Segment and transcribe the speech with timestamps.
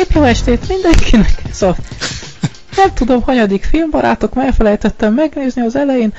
[0.00, 1.42] Szép jó estét mindenkinek!
[1.52, 1.76] Szóval
[2.76, 6.14] nem tudom, hanyadik filmbarátok, mert elfelejtettem megnézni az elején.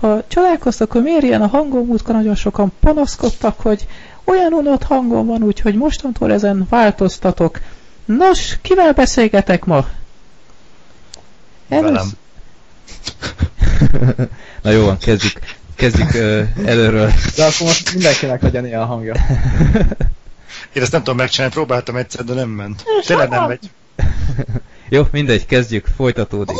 [0.00, 3.86] Ha csodálkoztak, hogy miért ilyen a hangom, múltkor nagyon sokan panaszkodtak, hogy
[4.24, 7.60] olyan unott hangom van, úgyhogy mostantól ezen változtatok.
[8.04, 9.86] Nos, kivel beszélgetek ma?
[11.68, 12.10] Velem.
[14.62, 15.38] Na jó van, kezdjük,
[15.74, 17.10] kezdjük uh, előről.
[17.36, 19.14] De akkor most mindenkinek legyen ilyen hangja.
[20.72, 22.84] Én ezt nem tudom megcsinálni, próbáltam egyszer, de nem ment.
[23.06, 23.70] Tényleg nem megy.
[24.88, 26.56] Jó, mindegy, kezdjük, folytatódik.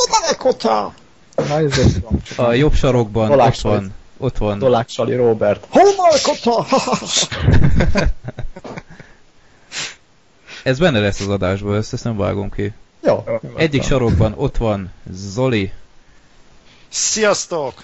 [1.34, 2.46] Na, ez az van.
[2.46, 5.66] A jobb sarokban Dolák ott van, ott van, Dolák Sali Robert.
[5.68, 6.66] Homalkota!
[10.62, 12.72] ez benne lesz az adásban, ezt, ezt nem vágom ki.
[13.02, 13.24] Jó.
[13.56, 15.72] Egyik sarokban ott van Zoli,
[16.88, 17.82] Sziasztok!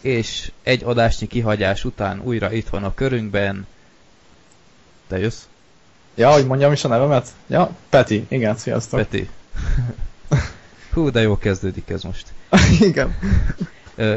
[0.00, 3.66] és egy adásnyi kihagyás után újra itt van a körünkben.
[5.08, 5.42] Te jössz,
[6.16, 7.28] Ja, hogy mondjam is a nevemet?
[7.46, 8.26] Ja, Peti.
[8.28, 8.98] Igen, sziasztok.
[8.98, 9.28] Peti?
[10.92, 12.32] Hú, de jó kezdődik ez most.
[12.88, 13.16] Igen.
[13.94, 14.16] Ö,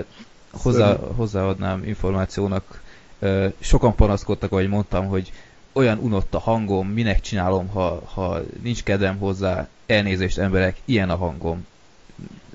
[0.51, 2.81] hozzá, hozzáadnám információnak,
[3.19, 5.31] ö, sokan panaszkodtak, ahogy mondtam, hogy
[5.73, 11.15] olyan unott a hangom, minek csinálom, ha, ha nincs kedvem hozzá, elnézést emberek, ilyen a
[11.15, 11.65] hangom.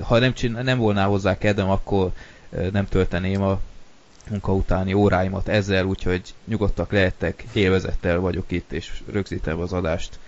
[0.02, 2.12] Ha nem, csinál, nem volná hozzá kedvem, akkor
[2.72, 3.60] nem tölteném a
[4.30, 10.18] munka utáni óráimat ezzel, úgyhogy nyugodtak lehettek, élvezettel vagyok itt, és rögzítem az adást.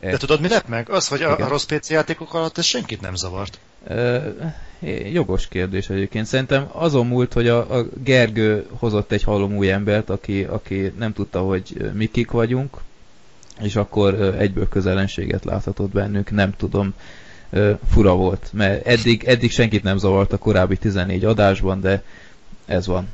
[0.00, 0.90] De tudod, mi lett meg?
[0.90, 1.46] Az, hogy a, Igen.
[1.46, 3.58] a rossz PC játékok alatt ez senkit nem zavart.
[3.86, 4.18] Ö,
[5.12, 6.26] jogos kérdés egyébként.
[6.26, 11.12] Szerintem azon múlt, hogy a, a Gergő hozott egy halom új embert, aki, aki nem
[11.12, 12.76] tudta, hogy ö, mi kik vagyunk,
[13.60, 16.94] és akkor ö, egyből közelenséget láthatott bennünk, nem tudom,
[17.50, 22.02] ö, fura volt, mert eddig, eddig senkit nem zavart a korábbi 14 adásban, de
[22.66, 23.08] ez van.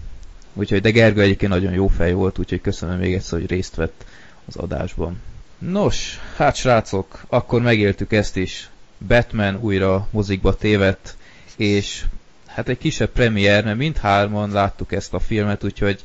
[0.55, 4.05] Úgyhogy, de Gergő egyébként nagyon jó fej volt, úgyhogy köszönöm még egyszer, hogy részt vett
[4.45, 5.21] az adásban.
[5.59, 8.71] Nos, hát srácok, akkor megéltük ezt is.
[9.07, 11.17] Batman újra mozikba tévedt,
[11.57, 12.05] és
[12.47, 16.01] hát egy kisebb premier, mert mindhárman láttuk ezt a filmet, úgyhogy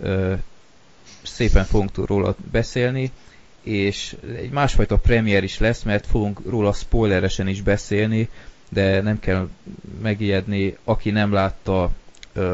[0.00, 0.34] ö,
[1.22, 3.10] szépen fogunk tud róla beszélni,
[3.62, 8.28] és egy másfajta premier is lesz, mert fogunk róla spoileresen is beszélni,
[8.68, 9.48] de nem kell
[10.02, 11.90] megijedni, aki nem látta,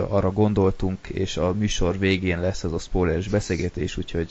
[0.08, 4.30] arra gondoltunk, és a műsor végén lesz ez a spoileres beszélgetés, úgyhogy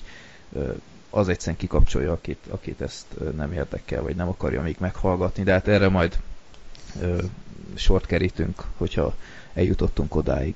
[1.10, 3.06] az egyszerűen kikapcsolja, akit, akit ezt
[3.36, 6.20] nem érdekel, vagy nem akarja még meghallgatni, de hát erre majd
[7.76, 9.16] sort kerítünk, hogyha
[9.54, 10.56] eljutottunk odáig.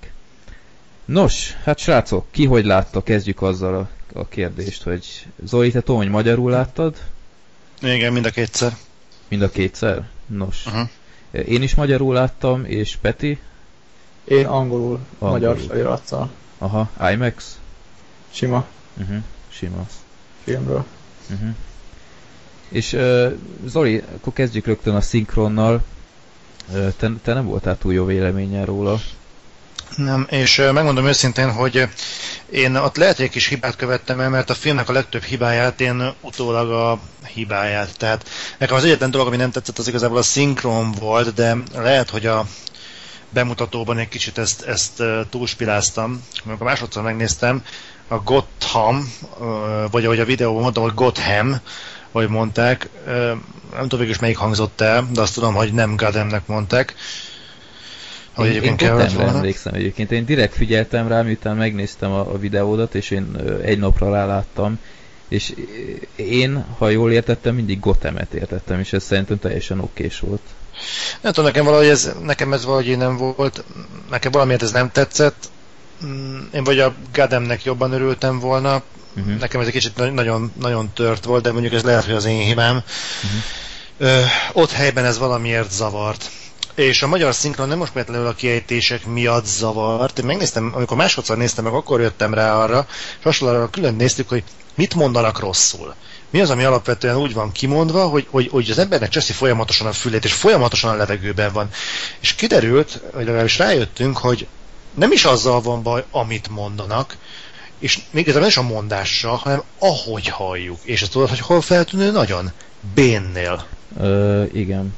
[1.06, 5.98] Nos, hát srácok, ki hogy látta, kezdjük azzal a, a kérdést, hogy Zoli, te tudom,
[5.98, 6.96] hogy magyarul láttad?
[7.82, 8.78] Igen, mind a kétszer.
[9.28, 10.08] Mind a kétszer?
[10.26, 10.66] Nos.
[10.66, 10.90] Uh-huh.
[11.48, 13.40] Én is magyarul láttam, és Peti?
[14.28, 15.48] Én angolul, Angolul.
[15.48, 16.30] magyar felirattal.
[16.58, 17.58] Aha, IMAX?
[18.32, 18.66] Sima
[19.02, 19.18] Uh-huh,
[19.50, 19.88] sima.
[20.44, 20.86] filmről.
[21.32, 21.50] Uh-huh.
[22.70, 23.32] És uh,
[23.66, 25.84] Zoli, akkor kezdjük rögtön a szinkronnal.
[26.74, 29.00] Uh, te, te nem voltál túl jó véleményen róla.
[29.96, 31.88] Nem, és megmondom őszintén, hogy
[32.50, 35.82] én ott lehet, hogy egy kis hibát követtem el, mert a filmnek a legtöbb hibáját
[35.82, 37.00] én utólag a
[37.34, 37.98] hibáját.
[37.98, 42.10] Tehát nekem az egyetlen dolog, ami nem tetszett, az igazából a szinkron volt, de lehet,
[42.10, 42.46] hogy a
[43.30, 46.24] bemutatóban egy kicsit ezt, ezt túlspiláztam.
[46.46, 47.64] Amikor másodszor megnéztem,
[48.08, 49.14] a Gotham,
[49.92, 51.56] vagy ahogy a videóban mondtam, hogy Gotham,
[52.12, 52.90] hogy mondták,
[53.72, 56.96] nem tudom végül is melyik hangzott el, de azt tudom, hogy nem Godhamnek mondták.
[58.34, 59.38] Hogy én, egyébként én kellett Gothamre volna.
[59.38, 60.12] emlékszem egyébként.
[60.12, 64.80] Én direkt figyeltem rá, miután megnéztem a, a videódat, és én egy napra ráláttam.
[65.28, 65.54] És
[66.16, 70.42] én, ha jól értettem, mindig Gothemet értettem, és ez szerintem teljesen okés volt.
[71.22, 73.64] Nem tudom, nekem valahogy ez, nekem ez valahogy nem volt,
[74.10, 75.50] nekem valamiért ez nem tetszett.
[76.06, 78.82] Mm, Én vagy a Gademnek jobban örültem volna,
[79.18, 79.38] Uh-huh.
[79.40, 82.26] nekem ez egy kicsit na- nagyon, nagyon tört volt, de mondjuk ez lehet, hogy az
[82.26, 82.82] én hibám.
[83.98, 84.22] Ö,
[84.54, 86.30] ott helyben ez valamiért zavart.
[86.76, 90.20] És a magyar szinkron nem most véletlenül a kiejtések miatt zavart.
[90.20, 94.44] Én megnéztem, amikor másodszor néztem meg, akkor jöttem rá arra, és hasonlóan külön néztük, hogy
[94.76, 95.96] mit mondanak rosszul.
[96.30, 99.92] Mi az, ami alapvetően úgy van kimondva, hogy, hogy, hogy az embernek cseszi folyamatosan a
[99.92, 101.70] fülét, és folyamatosan a levegőben van.
[102.20, 104.48] És kiderült, vagy legalábbis rájöttünk, hogy
[104.94, 107.18] nem is azzal van baj, amit mondanak,
[107.80, 110.78] és még igazából nem is a mondással, hanem ahogy halljuk.
[110.84, 112.52] És ezt tudod, hogy hol feltűnő nagyon?
[112.94, 113.66] Bénnél.
[114.00, 114.96] Ö, igen.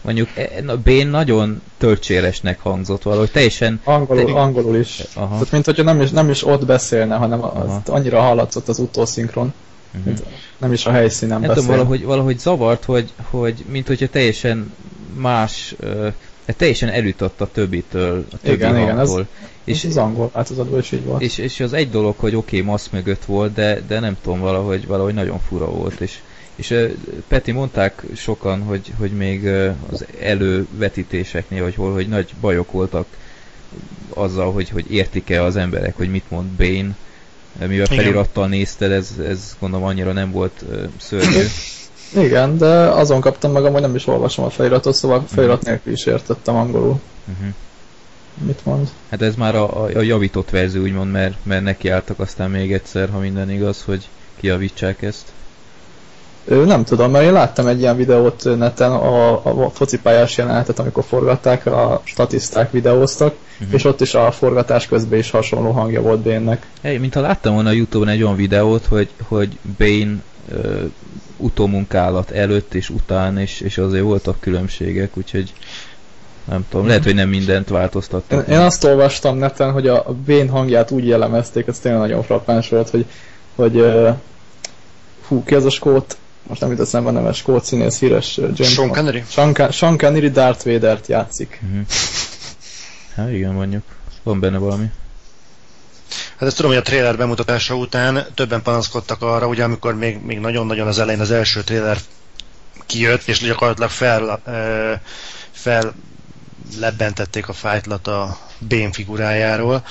[0.00, 3.80] Mondjuk e- a Bén nagyon töltséresnek hangzott valahogy, teljesen...
[3.84, 5.02] Angolul, te- angolul is.
[5.14, 5.32] Aha.
[5.32, 9.54] Tehát mint hogyha nem is, nem is ott beszélne, hanem az, annyira hallatszott az utószinkron.
[10.04, 10.22] Mint
[10.58, 11.62] nem is a helyszínen Nem beszél.
[11.62, 14.72] tudom, valahogy, valahogy zavart, hogy, hogy mint hogyha teljesen
[15.14, 15.74] más
[16.46, 19.18] Hát teljesen elütött a többitől, a többi Igen, igen, ez-.
[19.64, 21.22] És az angol változatban is így volt.
[21.22, 24.40] és, és az egy dolog, hogy oké, okay, masz mögött volt, de, de nem tudom,
[24.40, 26.00] valahogy, valahogy nagyon fura volt.
[26.00, 26.18] És,
[26.54, 26.74] és
[27.28, 33.06] Peti, mondták sokan, hogy, hogy még ö, az elővetítéseknél, hogy hol, hogy nagy bajok voltak
[34.08, 36.96] azzal, hogy, hogy értik-e az emberek, hogy mit mond Bane,
[37.58, 37.98] mivel Igen.
[37.98, 41.44] felirattal nézted, ez, ez gondolom annyira nem volt ö, szörnyű.
[42.14, 46.06] Igen, de azon kaptam meg, hogy nem is olvasom a feliratot, szóval felirat nélkül is
[46.06, 47.00] értettem angolul.
[47.28, 47.54] Uh-huh.
[48.46, 48.88] Mit mond?
[49.10, 53.10] Hát ez már a, a, a javított verzió, úgymond, mert, mert nekiálltak aztán még egyszer,
[53.10, 55.32] ha minden igaz, hogy kijavítsák ezt.
[56.44, 59.32] Ő, nem tudom, mert én láttam egy ilyen videót neten, a,
[59.64, 63.74] a focipályás jelenetet, amikor forgatták, a statiszták videóztak, Mhm.
[63.74, 66.66] és ott is a forgatás közben is hasonló hangja volt Bénnek.
[66.82, 70.22] Hey, mint ha láttam volna a Youtube-on egy olyan videót, hogy, hogy Bane
[70.52, 70.84] ö,
[71.36, 75.52] utómunkálat előtt és után, és, és azért voltak különbségek, úgyhogy
[76.44, 78.48] nem tudom, lehet, hogy nem mindent Én, változtattak.
[78.48, 82.90] én azt olvastam neten, hogy a, Bane hangját úgy jellemezték, ez tényleg nagyon frappáns volt,
[82.90, 83.04] hogy,
[83.54, 83.84] hogy
[85.28, 86.16] hú, ki az a skót,
[86.46, 88.88] most nem jut eszembe a neve, skót színész, híres James Sean.
[88.88, 89.24] Connery?
[89.28, 91.60] Sean, Sean Connery Darth Vader-t játszik.
[91.62, 91.86] Uh-huh.
[93.16, 93.82] Hát igen, mondjuk.
[94.22, 94.86] Van benne valami.
[96.36, 100.38] Hát ezt tudom, hogy a trailer bemutatása után többen panaszkodtak arra, ugye amikor még, még
[100.38, 101.98] nagyon-nagyon az elején az első trailer
[102.86, 104.42] kijött, és gyakorlatilag fel,
[105.50, 105.94] fel
[106.78, 109.84] lebbentették a fájtlat a Bane figurájáról.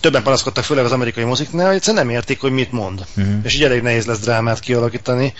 [0.00, 3.06] Többen panaszkodtak, főleg az amerikai moziknál, hogy egyszerűen nem értik, hogy mit mond.
[3.16, 3.34] Uh-huh.
[3.42, 5.34] És így elég nehéz lesz drámát kialakítani.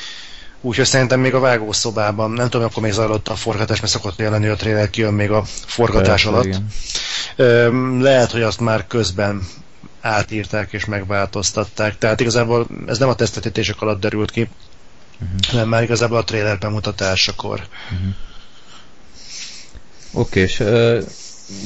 [0.66, 4.44] Úgyhogy szerintem még a vágószobában, nem tudom, akkor még zajlott a forgatás, mert szokott jelenni,
[4.44, 6.44] hogy a trailer kijön még a forgatás Persze, alatt.
[7.36, 8.00] igen.
[8.00, 9.42] Lehet, hogy azt már közben
[10.00, 11.98] átírták és megváltoztatták.
[11.98, 14.48] Tehát igazából ez nem a tesztetítések alatt derült ki,
[15.22, 15.38] Uh-huh.
[15.50, 17.60] hanem már igazából a trailer bemutatásakor.
[20.12, 21.02] Oké, és uh,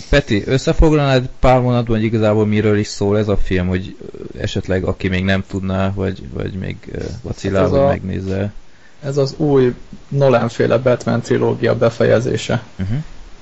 [0.08, 3.96] Peti, összefoglalnád pár mondatban, hogy igazából miről is szól ez a film, hogy
[4.41, 8.53] esetleg aki még nem tudná, vagy, vagy még uh, vacilál, Hát hogy a- megnézze.
[9.02, 9.75] Ez az új
[10.08, 12.62] Nolan-féle Batman trilógia befejezése.
[12.79, 12.97] Uh-huh.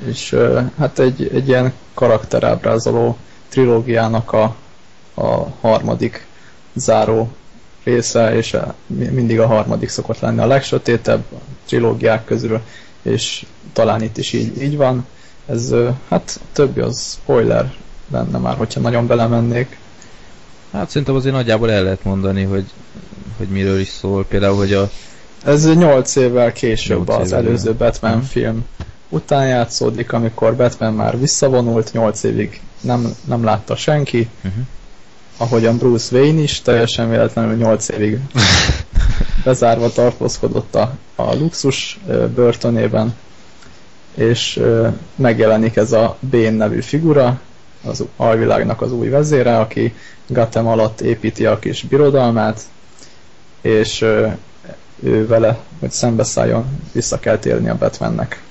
[0.06, 0.36] és
[0.78, 3.16] hát egy, egy ilyen karakterábrázoló
[3.48, 4.54] trilógiának a,
[5.14, 5.26] a
[5.60, 6.26] harmadik
[6.74, 7.30] záró
[7.84, 11.24] része, és a, mi- mindig a harmadik szokott lenni a legsötétebb
[11.66, 12.60] trilógiák közül,
[13.02, 15.06] és talán itt is így, így van.
[15.46, 15.74] Ez,
[16.08, 17.74] hát a többi az spoiler
[18.10, 19.78] lenne már, hogyha nagyon belemennék.
[20.72, 22.64] Hát szerintem azért nagyjából el lehet mondani, hogy,
[23.36, 24.24] hogy miről is szól.
[24.24, 24.90] Például, hogy a...
[25.44, 28.24] Ez 8 évvel később Nyolc az évvel, előző Batman Mhm.
[28.24, 28.64] film
[29.08, 34.62] után játszódik, amikor Batman már visszavonult, 8 évig nem, nem látta senki, Uh-huh.
[35.36, 38.18] ahogyan Bruce Wayne is teljesen véletlenül 8 évig
[39.44, 41.98] bezárva tartózkodott a, a luxus
[42.34, 43.14] börtönében,
[44.14, 44.60] és
[45.16, 47.40] megjelenik ez a Bane nevű figura,
[47.84, 49.94] az alvilágnak az új vezére, aki
[50.26, 52.60] Gotham alatt építi a kis birodalmát,
[53.60, 54.04] és
[55.02, 58.42] ő vele, hogy szembeszálljon, vissza kell térni a Batmannek.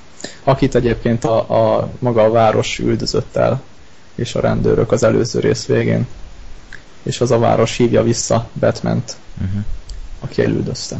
[0.44, 1.38] Akit egyébként a,
[1.78, 3.62] a maga a város üldözött el,
[4.16, 6.08] és a rendőrök az előző rész végén
[7.08, 9.64] és az a város hívja vissza Batmant, Uh-huh.
[10.20, 10.98] aki elüldözte.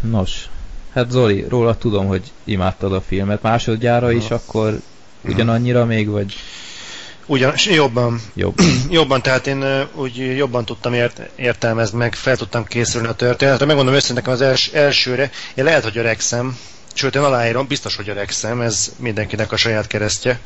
[0.00, 0.48] Nos,
[0.92, 3.42] hát Zoli, róla tudom, hogy imádtad a filmet.
[3.42, 4.80] Másodjára is, akkor
[5.24, 6.34] ugyanannyira még, vagy
[7.26, 8.58] Ugyan, jobban, jobb?
[8.90, 13.66] jobban, tehát én úgy jobban tudtam ért, értelmezni, meg fel tudtam készülni a történetre.
[13.66, 16.58] Megmondom őszintén, nekem az els, elsőre, én lehet, hogy öregszem,
[16.94, 20.40] sőt, én aláírom, biztos, hogy öregszem, ez mindenkinek a saját keresztje,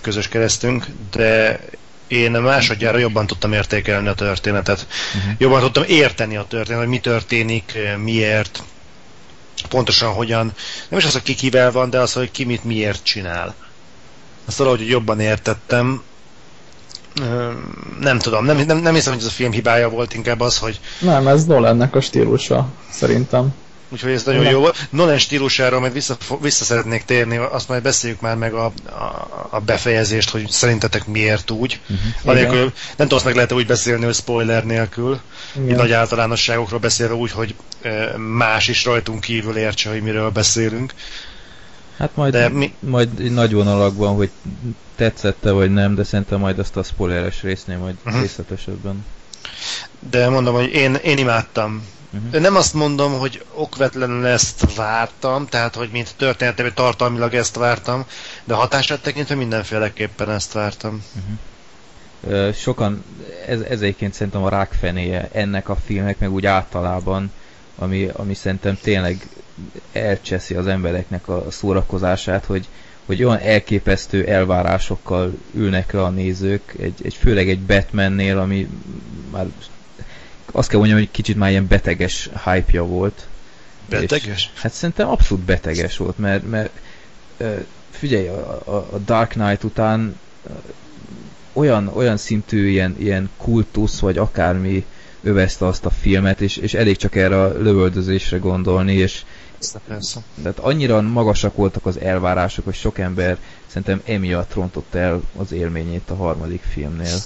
[0.00, 1.60] közös keresztünk, de
[2.06, 4.86] én másodjára jobban tudtam értékelni a történetet.
[5.16, 5.32] Uh-huh.
[5.38, 8.62] Jobban tudtam érteni a történetet, hogy mi történik, miért,
[9.68, 10.52] pontosan hogyan,
[10.88, 13.54] nem is az, hogy ki kivel van, de az, hogy ki mit miért csinál.
[14.44, 16.02] Azt valahogy jobban értettem.
[18.00, 20.80] Nem tudom, nem, nem, nem hiszem, hogy ez a film hibája volt, inkább az, hogy
[21.00, 23.54] Nem, ez Nolannek a stílusa, szerintem.
[23.88, 24.52] úgyhogy ez nagyon Nem.
[24.52, 24.86] jó volt.
[24.90, 29.60] Nolan stílusáról majd vissza, vissza szeretnék térni, azt majd beszéljük már meg a, a, a
[29.60, 31.80] befejezést, hogy szerintetek miért úgy.
[31.82, 32.30] Uh-huh.
[32.30, 35.20] Anélkül, nem tudom, azt meg lehet úgy beszélni, hogy spoiler nélkül.
[35.62, 35.76] Igen.
[35.76, 37.54] nagy általánosságokról beszélve úgy, hogy
[38.16, 40.92] más is rajtunk kívül értse, hogy miről beszélünk.
[41.98, 44.30] Hát majd, De mi- majd nagy vonalakban, hogy
[44.96, 48.20] tetszette vagy nem, de szerintem majd azt a spoileres résznél majd Mhm.
[48.20, 49.04] részletesebben.
[50.10, 51.86] De mondom, hogy én, én imádtam.
[52.12, 52.40] Uh-huh.
[52.40, 58.04] Nem azt mondom, hogy okvetlenül ezt vártam, tehát hogy mint történetem, hogy tartalmilag ezt vártam,
[58.44, 61.04] de hatását tekintve mindenféleképpen ezt vártam.
[62.28, 63.04] Ö, Sokan,
[63.46, 67.32] ez, ez egyébként szerintem a rákfenéje ennek a filmnek, meg úgy általában,
[67.78, 69.28] ami, ami szerintem tényleg
[69.92, 72.68] elcseszi az embereknek a szórakozását, hogy,
[73.06, 78.68] hogy olyan elképesztő elvárásokkal ülnek le a nézők, egy, egy főleg egy Batmannél, ami
[79.30, 79.46] már
[80.52, 83.26] azt kell mondjam, hogy kicsit már ilyen beteges hype-ja volt.
[83.88, 84.26] Beteges?
[84.26, 86.70] És, hát szerintem abszolút beteges volt, mert, mert
[87.90, 90.18] figyelj, a, a, a Dark Knight után
[91.52, 94.84] olyan, olyan szintű ilyen, ilyen kultusz, vagy akármi
[95.24, 99.22] övezte azt a filmet, és, és elég csak erre a lövöldözésre gondolni, és
[99.88, 100.20] Persze.
[100.42, 106.10] tehát annyira magasak voltak az elvárások, hogy sok ember szerintem emiatt rontott el az élményét
[106.10, 107.18] a harmadik filmnél.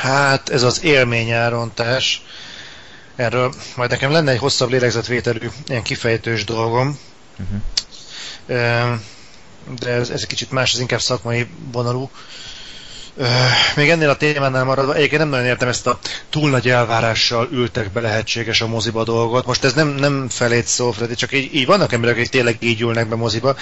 [0.00, 2.24] Hát ez az élményárontás,
[3.16, 6.98] erről majd nekem lenne egy hosszabb lélegzetvételű ilyen kifejtős dolgom,
[7.38, 7.60] uh-huh.
[9.78, 12.10] de ez, ez egy kicsit más, ez inkább szakmai vonalú.
[13.76, 15.98] Még ennél a témánál maradva, egyébként nem nagyon értem ezt a
[16.30, 19.46] túl nagy elvárással ültek be lehetséges a moziba dolgot.
[19.46, 22.80] Most ez nem, nem felét szó, Freddy, csak így, így vannak emberek, akik tényleg így
[22.80, 23.56] ülnek be moziba.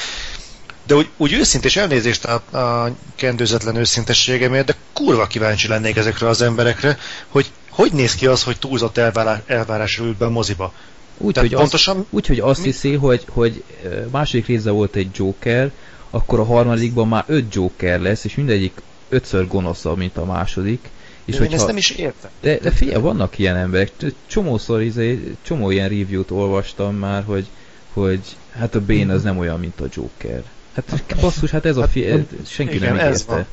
[0.86, 6.42] De úgy, úgy őszintén elnézést a, a kendőzetlen őszintességemért, de kurva kíváncsi lennék ezekre az
[6.42, 6.98] emberekre,
[7.28, 10.72] hogy hogy néz ki az, hogy túlzott elvárás, elvárásra ült be a moziba.
[11.18, 11.96] Úgy, hogy, pontosan...
[11.96, 12.66] azt, úgy, hogy azt mi?
[12.66, 13.62] hiszi, hogy, hogy
[14.10, 15.70] második része volt egy Joker,
[16.10, 20.88] akkor a harmadikban már öt Joker lesz, és mindegyik ötször gonoszabb, mint a második.
[21.24, 21.52] És de hogyha...
[21.52, 22.30] én ezt nem is értem.
[22.40, 23.90] De, de figyelj, vannak ilyen emberek.
[24.26, 27.46] Csomószor, izé, csomó ilyen review-t olvastam már, hogy,
[27.92, 28.20] hogy
[28.58, 30.42] hát a Bane az nem olyan, mint a Joker.
[30.74, 32.10] Hát basszus, hát ez a fi...
[32.10, 33.46] Hát, senki igen, nem érte.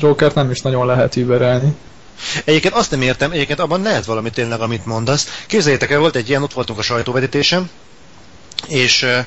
[0.00, 1.74] Jokert nem is nagyon lehet überelni.
[2.44, 5.44] Egyébként azt nem értem, egyébként abban lehet valami tényleg, amit mondasz.
[5.46, 7.70] Képzeljétek el, volt egy ilyen, ott voltunk a sajtóvedítésem,
[8.68, 9.26] és uh,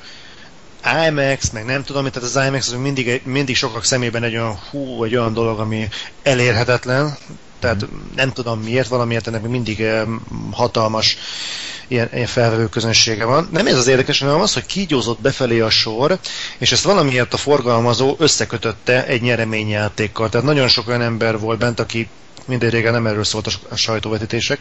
[1.08, 4.98] IMAX, meg nem tudom, tehát az IMAX az mindig, mindig sokak szemében egy olyan hú,
[4.98, 5.88] vagy olyan dolog, ami
[6.24, 7.18] elérhetetlen,
[7.60, 7.98] tehát mm.
[8.16, 9.84] nem tudom miért, valamiért ennek mindig
[10.52, 11.18] hatalmas
[11.88, 13.48] ilyen, ilyen felvevő közönsége van.
[13.52, 16.20] Nem ez az érdekes, hanem az, hogy kígyózott befelé a sor,
[16.58, 20.30] és ezt valamiért a forgalmazó összekötötte egy nyereményjátékkal.
[20.30, 22.10] Tehát nagyon sok olyan ember volt bent, aki
[22.46, 24.60] mindegy régen nem erről szólt a sajtóvetítések.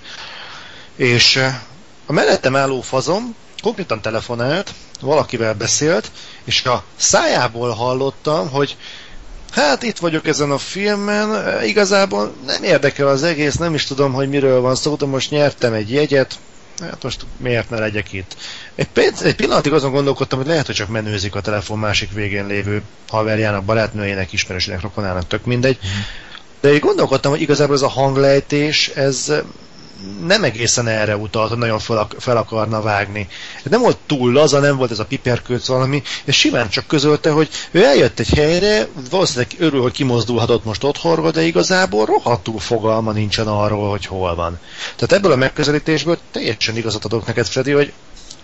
[0.97, 1.55] És eh,
[2.07, 6.11] a mellettem álló fazom konkrétan telefonált, valakivel beszélt,
[6.45, 8.77] és a szájából hallottam, hogy
[9.51, 14.29] hát itt vagyok ezen a filmen, igazából nem érdekel az egész, nem is tudom, hogy
[14.29, 16.39] miről van szó, de most nyertem egy jegyet,
[16.81, 18.37] hát most miért ne legyek itt.
[18.75, 18.89] Egy,
[19.23, 23.65] egy pillanatig azon gondolkodtam, hogy lehet, hogy csak menőzik a telefon másik végén lévő haverjának,
[23.65, 25.79] barátnőjének, ismerősének, rokonának, tök mindegy.
[25.87, 26.01] Mm.
[26.61, 29.33] De én gondolkodtam, hogy igazából ez a hanglejtés, ez
[30.27, 33.29] nem egészen erre utalt, hogy nagyon fel, fel akarna vágni.
[33.63, 37.49] Nem volt túl laza, nem volt ez a piperkőc valami, és simán csak közölte, hogy
[37.71, 43.47] ő eljött egy helyre, valószínűleg örül, hogy kimozdulhatott most otthonról, de igazából rohadtul fogalma nincsen
[43.47, 44.59] arról, hogy hol van.
[44.97, 47.93] Tehát ebből a megközelítésből teljesen igazat adok neked, Freddy, hogy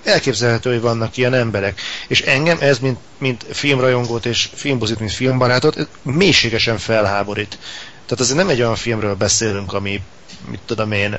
[0.07, 1.81] elképzelhető, hogy vannak ilyen emberek.
[2.09, 7.59] És engem ez, mint, mint filmrajongót és filmbuzit, mint filmbarátot, mélységesen felháborít.
[8.07, 10.03] Tehát azért nem egy olyan filmről beszélünk, ami,
[10.51, 11.19] mit tudom én,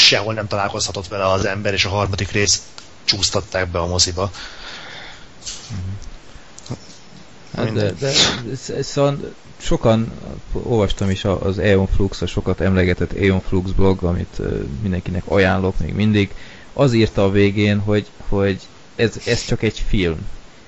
[0.00, 2.62] sehol nem találkozhatott vele az ember, és a harmadik rész
[3.04, 4.30] csúsztatták be a moziba.
[7.56, 8.12] Hát de, de
[8.82, 10.12] szóval sokan
[10.52, 14.40] olvastam is az Eon Flux, a sokat emlegetett Eon Flux blog, amit
[14.82, 16.34] mindenkinek ajánlok még mindig.
[16.72, 18.60] Az írta a végén, hogy, hogy
[18.96, 20.18] ez, ez csak egy film.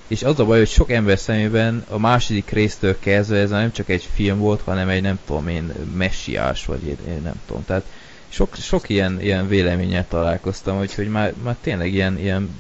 [0.07, 3.89] És az a baj, hogy sok ember szemében a második résztől kezdve ez nem csak
[3.89, 7.65] egy film volt, hanem egy nem tudom én messiás, vagy én, én nem tudom.
[7.65, 7.85] Tehát
[8.33, 12.51] sok, sok ilyen, ilyen véleményet találkoztam, hogy már, már tényleg ilyen, ilyen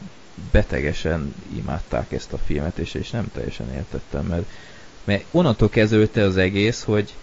[0.50, 4.45] betegesen imádták ezt a filmet, és, és nem teljesen értettem, mert,
[5.05, 7.14] mert onnantól kezdődte az egész, hogy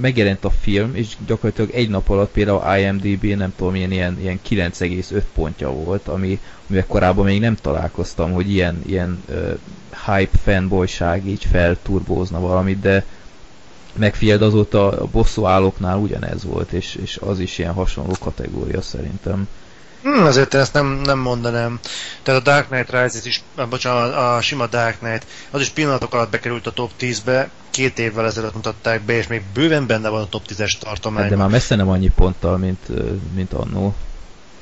[0.00, 4.40] megjelent a film, és gyakorlatilag egy nap alatt például IMDb nem tudom, ilyen, ilyen, ilyen
[4.48, 9.58] 9,5 pontja volt, ami, amivel korábban még nem találkoztam, hogy ilyen, ilyen uh,
[10.06, 13.04] hype fanboyság így felturbózna valamit, de
[13.98, 19.48] megfigyeld azóta a bosszú állóknál ugyanez volt, és, és az is ilyen hasonló kategória szerintem.
[20.02, 21.80] Hmm, azért ezt nem, nem mondanám.
[22.22, 26.30] Tehát a Dark Knight Rises is, bocsánat, a sima Dark Knight, az is pillanatok alatt
[26.30, 30.28] bekerült a top 10-be, két évvel ezelőtt mutatták be, és még bőven benne van a
[30.28, 31.22] top 10-es tartományban.
[31.22, 32.88] Hát de már messze nem annyi ponttal, mint,
[33.34, 33.94] mint annó.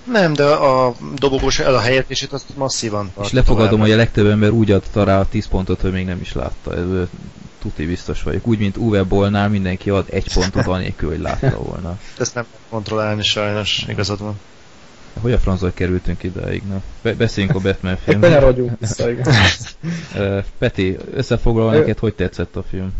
[0.04, 4.50] Nem, de a dobogós el a helyetését azt masszívan És lefogadom, hogy a legtöbb ember
[4.50, 6.74] úgy adta rá a 10 pontot, hogy még nem is látta.
[6.74, 7.08] Ez
[7.64, 8.47] tuti biztos vagyok.
[8.47, 11.99] Úgy, mint Uwe Bollnál mindenki ad egy pontot anélkül, hogy látta volna.
[12.18, 14.40] Ezt nem kontrollálni sajnos, igazad van.
[15.21, 16.62] Hogy a francba kerültünk ideig?
[16.68, 18.30] Na, be- beszéljünk a Batman filmről.
[18.30, 19.26] Kanyarodjunk vissza, igen.
[20.59, 22.92] Peti, összefoglalva neked, hogy tetszett a film?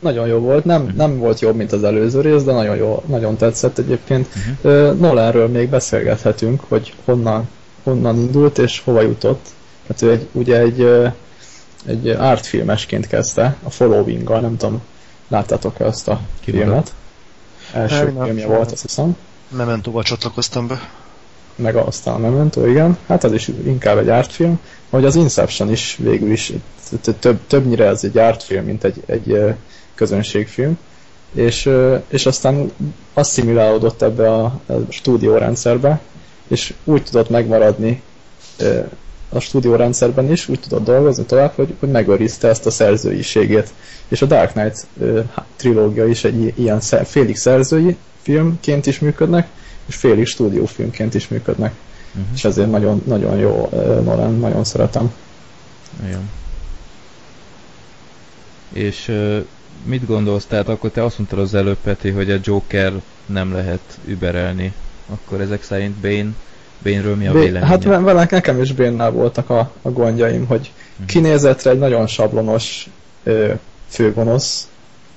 [0.00, 0.96] nagyon jó volt, nem, uh-huh.
[0.96, 4.28] nem volt jobb, mint az előző rész, de nagyon jó, nagyon tetszett egyébként.
[4.62, 4.98] Uh-huh.
[4.98, 7.48] Nolanről még beszélgethetünk, hogy honnan,
[7.82, 9.46] honnan indult és hova jutott.
[9.88, 10.86] Hát ő egy, ugye egy,
[11.86, 14.82] egy artfilmesként kezdte, a Following-gal, nem tudom,
[15.28, 16.92] láttátok-e azt a Ki filmet?
[17.72, 19.16] Első filmje volt, azt hiszem.
[19.48, 20.90] Memento-val csatlakoztam be.
[21.54, 22.98] Meg aztán a Memento, igen.
[23.06, 24.60] Hát az is inkább egy artfilm.
[24.90, 26.52] Hogy az Inception is végül is
[27.18, 29.54] több, többnyire ez egy artfilm, mint egy, egy
[29.94, 30.78] közönségfilm.
[31.32, 31.70] És,
[32.08, 32.72] és aztán
[33.14, 36.00] asszimilálódott ebbe a, a stúdiórendszerbe,
[36.48, 38.02] és úgy tudott megmaradni
[39.32, 43.72] a stúdiórendszerben is, úgy tudott dolgozni tovább, hogy, hogy megőrizte ezt a szerzőiségét.
[44.08, 45.20] És a Dark Knight ö,
[45.56, 49.48] trilógia is egy ilyen szer, félig szerzői filmként is működnek,
[49.86, 51.72] és félig stúdiófilmként is működnek.
[52.14, 52.34] Uh-huh.
[52.34, 53.68] És ezért nagyon, nagyon jó
[54.04, 55.12] Nolan, nagyon szeretem.
[56.04, 56.30] Igen.
[58.72, 59.44] És uh,
[59.84, 62.92] mit gondolsz, tehát akkor te azt mondtad az előbb, Peti, hogy a Joker
[63.26, 64.72] nem lehet überelni.
[65.06, 66.32] Akkor ezek szerint Bane
[66.82, 67.66] Bénről mi a véleménye?
[67.66, 71.06] Hát vele nekem is Bénnel voltak a, a gondjaim, hogy uh-huh.
[71.06, 72.90] kinézetre egy nagyon sablonos
[73.22, 73.52] ö,
[73.88, 74.68] főgonosz,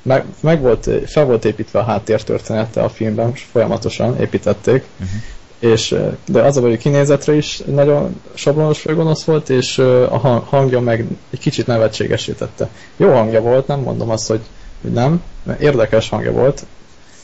[0.01, 5.73] meg, meg volt, fel volt építve a háttértörténete a filmben, most folyamatosan építették, uh-huh.
[5.73, 5.95] és,
[6.27, 9.77] de az a hogy kinézetre is nagyon sablonos főgonosz volt, és
[10.09, 10.17] a
[10.49, 12.69] hangja meg egy kicsit nevetségesítette.
[12.97, 14.41] Jó hangja volt, nem mondom azt, hogy,
[14.81, 16.65] hogy nem, mert érdekes hangja volt,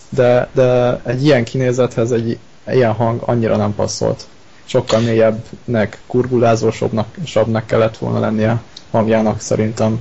[0.09, 2.37] de, de egy ilyen kinézethez egy
[2.71, 4.27] ilyen hang annyira nem passzolt.
[4.65, 8.61] Sokkal mélyebbnek, kurgulázósabbnak kellett volna lennie
[8.91, 9.99] hangjának szerintem.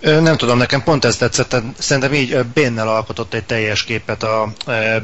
[0.00, 4.52] Nem tudom, nekem pont ez tetszett, szerintem így Bénnel alkotott egy teljes képet a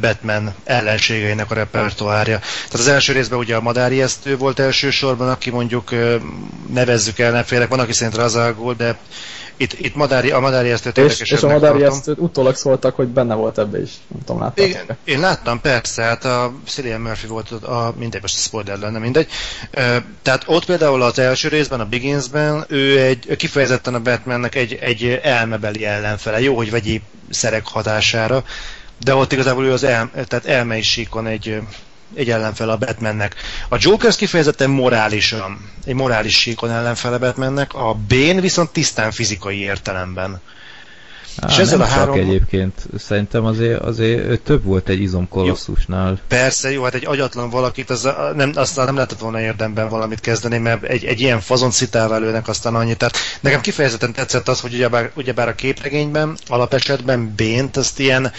[0.00, 2.38] Batman ellenségeinek a repertoárja.
[2.38, 5.90] Tehát az első részben ugye a madáriesztő volt elsősorban, aki mondjuk
[6.72, 8.96] nevezzük el, nem félek, van, aki szerint Razagul, de
[9.58, 13.34] itt, itt Madári, a Madári esztőt és, és a Madári esztőt utólag szóltak, hogy benne
[13.34, 13.90] volt ebbe is.
[14.08, 14.64] Nem tudom, láttam.
[14.64, 18.98] Én, én láttam, persze, hát a Cillian Murphy volt a, mindegy, most a spoiler lenne,
[18.98, 19.28] mindegy.
[20.22, 25.20] Tehát ott például az első részben, a Beginsben, ő egy kifejezetten a Batmannek egy, egy
[25.22, 26.40] elmebeli ellenfele.
[26.40, 28.44] Jó, hogy vegyi szerek hatására,
[29.04, 31.60] de ott igazából ő az el, tehát elmei síkon egy,
[32.14, 33.34] egy ellenfele a Batmannek.
[33.68, 40.40] A Joker kifejezetten morálisan, egy morális síkon ellenfele Batmannek, a Bane viszont tisztán fizikai értelemben.
[41.40, 42.18] Á, és ezzel a három...
[42.18, 46.18] egyébként, szerintem azért, azért több volt egy izomkolosszusnál.
[46.28, 50.58] Persze, jó, hát egy agyatlan valakit, az, nem, aztán nem lehetett volna érdemben valamit kezdeni,
[50.58, 52.94] mert egy, egy ilyen fazon citálvelőnek aztán annyi.
[52.94, 58.32] Tehát nekem kifejezetten tetszett az, hogy ugyebár, ugyebár a képregényben, alapesetben Bént, azt ilyen,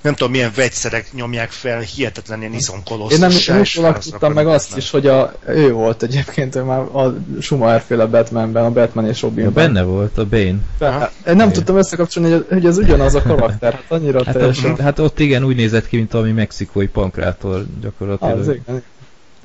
[0.00, 3.12] nem tudom milyen vegyszerek nyomják fel, hihetetlen ilyen izonkolosszus.
[3.12, 3.78] Én nem, nem is
[4.10, 8.64] tudtam meg azt is, hogy a, ő volt egyébként, ő már a Schumacher féle Batmanben,
[8.64, 9.44] a Batman és Robin.
[9.44, 10.58] Ja, benne volt a Bane.
[10.80, 14.70] Hát, én nem tudtam összekapcsolni, hogy, hogy ez ugyanaz a karakter, hát annyira hát, teljesen.
[14.70, 18.38] A, hát ott igen, úgy nézett ki, mint valami mexikói pankrátor gyakorlatilag.
[18.38, 18.82] Az, igen.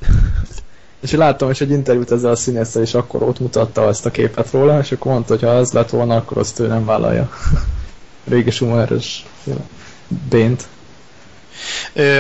[1.01, 4.51] és láttam is egy interjút ezzel a színésszel, és akkor ott mutatta ezt a képet
[4.51, 7.29] róla, és akkor mondta, hogy ha ez lett volna, akkor azt ő nem vállalja.
[8.29, 9.25] Régi Schumacher-es
[10.07, 10.67] Bént.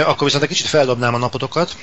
[0.05, 1.75] Akkor viszont egy kicsit feldobnám a napotokat.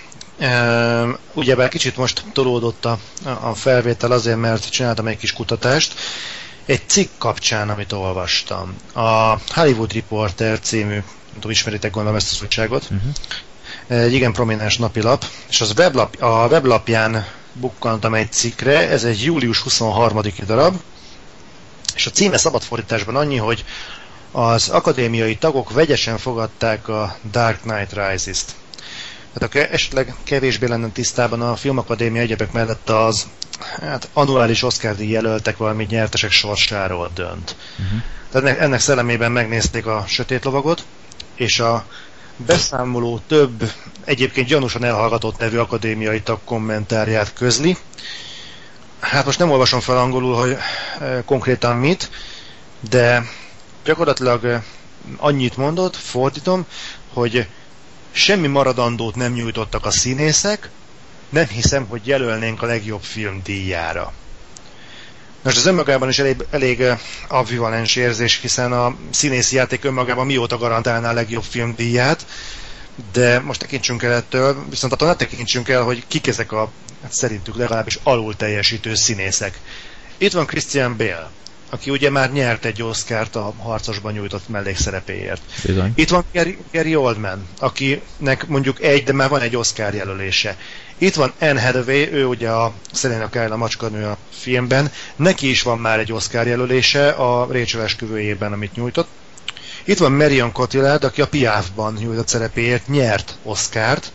[1.32, 2.98] Ugyebár kicsit most tolódott a,
[3.40, 5.94] a felvétel azért, mert csináltam egy kis kutatást.
[6.66, 8.76] Egy cikk kapcsán, amit olvastam.
[8.94, 12.82] A Hollywood Reporter című, nem tudom, ismeritek gondolom ezt az újságot.
[12.82, 13.12] Uh-huh.
[13.86, 19.58] Egy igen prominens napilap, és az weblap, a weblapján bukkantam egy cikkre, ez egy július
[19.58, 20.80] 23 darab,
[21.94, 23.64] és a címe szabadfordításban annyi, hogy
[24.32, 28.54] az akadémiai tagok vegyesen fogadták a Dark Knight Rises-t.
[29.32, 33.26] Tehát aki esetleg kevésbé lenne tisztában a Filmakadémia egyebek mellett az
[33.80, 37.56] hát, annuális Oscar jelöltek valamit nyertesek sorsáról dönt.
[37.78, 38.00] Uh-huh.
[38.30, 40.84] Tehát ennek szellemében megnézték a Sötét Lovagot,
[41.34, 41.84] és a
[42.36, 43.72] beszámoló több
[44.04, 47.76] egyébként gyanúsan elhallgatott nevű akadémiai tag kommentárját közli.
[49.00, 50.56] Hát most nem olvasom fel angolul, hogy
[51.00, 52.10] e, konkrétan mit,
[52.90, 53.22] de
[53.84, 54.62] gyakorlatilag
[55.16, 56.66] annyit mondott, fordítom,
[57.12, 57.46] hogy
[58.12, 60.70] semmi maradandót nem nyújtottak a színészek,
[61.28, 64.12] nem hiszem, hogy jelölnénk a legjobb film díjára.
[65.42, 66.82] Most az önmagában is elég, elég
[67.28, 72.26] ambivalens érzés, hiszen a színészi játék önmagában mióta garantálná a legjobb film díját,
[73.12, 76.70] de most tekintsünk el ettől, viszont attól ne tekintsünk el, hogy kik ezek a
[77.02, 79.60] hát szerintük legalábbis alul teljesítő színészek.
[80.18, 81.30] Itt van Christian Bale,
[81.72, 85.42] aki ugye már nyert egy Oscárt a harcosban nyújtott mellékszerepéért.
[85.64, 85.92] Bizony.
[85.94, 90.56] Itt van Gary, Gary Oldman, akinek mondjuk egy, de már van egy Oscar jelölése.
[90.98, 95.62] Itt van Anne Hathaway, ő ugye a Selena Kyle a macskanő a filmben, neki is
[95.62, 99.08] van már egy Oscar jelölése a Rachel esküvőjében, amit nyújtott.
[99.84, 104.12] Itt van Marion Cotillard, aki a Piafban nyújtott szerepéért nyert Oscárt.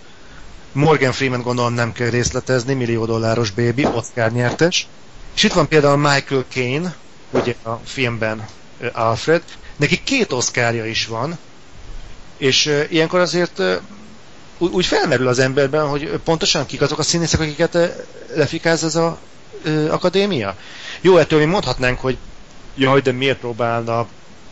[0.72, 4.88] Morgan Freeman gondolom nem kell részletezni, millió dolláros baby, Oscar nyertes.
[5.36, 6.96] És itt van például Michael Caine,
[7.32, 8.46] ugye a filmben
[8.94, 9.44] Alfred,
[9.76, 11.38] neki két oszkárja is van,
[12.38, 13.62] és ilyenkor azért
[14.58, 17.78] úgy felmerül az emberben, hogy pontosan kik azok a színészek, akiket
[18.36, 19.20] lefikáz ez a
[19.90, 20.56] akadémia.
[21.02, 22.18] Jó, ettől mi mondhatnánk, hogy
[22.76, 24.08] jaj, de miért próbálna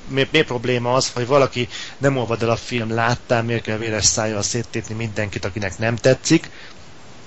[0.07, 4.05] miért, miért probléma az, hogy valaki nem olvad el a film láttál, miért kell véres
[4.05, 6.49] szájjal széttépni mindenkit, akinek nem tetszik.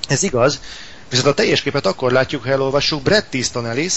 [0.08, 0.60] Ez igaz,
[1.08, 3.94] viszont a teljes képet akkor látjuk, ha elolvassuk Brett Easton Ellis,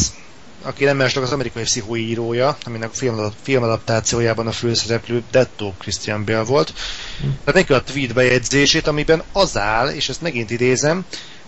[0.61, 6.73] aki nem más az amerikai pszichóírója, aminek a filmadaptációjában a főszereplő Detto Christian Bale volt.
[7.19, 11.05] Tehát neki a tweet bejegyzését, amiben az áll, és ezt megint idézem,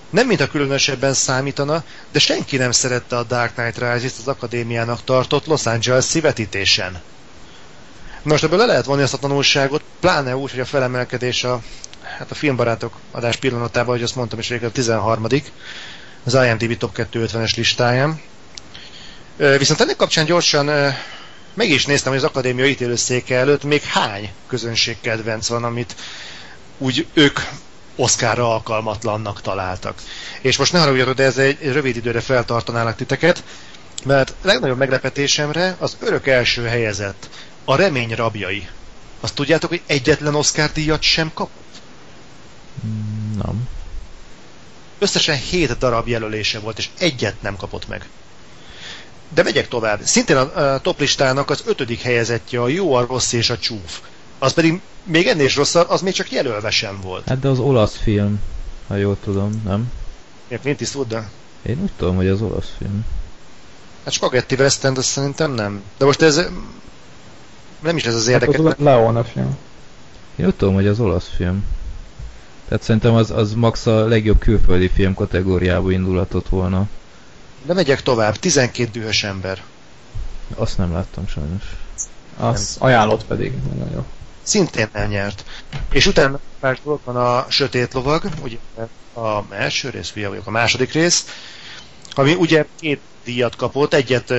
[0.10, 5.45] nem mintha különösebben számítana, de senki nem szerette a Dark Knight Rises-t az akadémiának tartott
[5.45, 7.02] Los Angeles szívetítésen.
[8.21, 11.62] Most ebből le lehet vonni azt a tanulságot, pláne úgy, hogy a felemelkedés a,
[12.17, 15.28] hát a filmbarátok adás pillanatában, hogy azt mondtam is a 13
[16.23, 18.21] az IMDb Top 250-es listáján.
[19.36, 20.93] Viszont ennek kapcsán gyorsan
[21.54, 25.96] meg is néztem, hogy az akadémia ítélőszéke előtt még hány közönségkedvenc van, amit
[26.78, 27.39] úgy ők
[27.96, 30.02] Oszkárra alkalmatlannak találtak.
[30.41, 33.43] És most ne haragudjatok, de ez egy rövid időre feltartanálak titeket,
[34.06, 37.30] mert legnagyobb meglepetésemre az örök első helyezett,
[37.65, 38.67] a remény rabjai.
[39.19, 41.82] Azt tudjátok, hogy egyetlen Oscar díjat sem kapott?
[43.43, 43.67] Nem.
[45.00, 48.10] Összesen 7 darab jelölése volt, és egyet nem kapott meg.
[49.29, 49.99] De megyek tovább.
[50.03, 54.01] Szintén a, a top listának az ötödik helyezettje a jó, a rossz és a csúf.
[54.39, 57.27] Az pedig még ennél is rosszabb, az még csak jelölve sem volt.
[57.27, 58.39] Hát de az olasz film,
[58.88, 59.91] ha jól tudom, nem?
[60.47, 61.29] Miért Clint Eastwood, de?
[61.62, 63.05] Én úgy tudom, hogy az olasz film.
[64.03, 65.81] Hát Spaghetti West End, azt szerintem nem.
[65.97, 66.41] De most ez
[67.79, 68.55] nem is ez az érdekes.
[68.55, 69.57] Hát az Leona film.
[70.36, 71.65] Én úgy tudom, hogy az olasz film.
[72.67, 76.88] Tehát szerintem az, az max a legjobb külföldi film kategóriába indulatott volna.
[77.65, 79.62] De megyek tovább, 12 dühös ember.
[80.56, 81.63] Azt nem láttam sajnos.
[82.38, 84.06] Az ajánlott pedig, nagyon jó.
[84.43, 85.45] Szintén elnyert.
[85.91, 88.58] És utána már ott van a Sötét Lovag, ugye
[89.13, 91.26] a első rész, ugye vagyok, a második rész,
[92.13, 94.34] ami ugye két díjat kapott, egyet,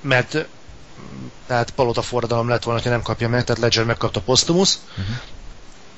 [0.00, 0.46] mert
[1.46, 5.16] tehát palota forradalom lett volna, hogy nem kapja meg, tehát Ledger megkapta Postumus, uh-huh.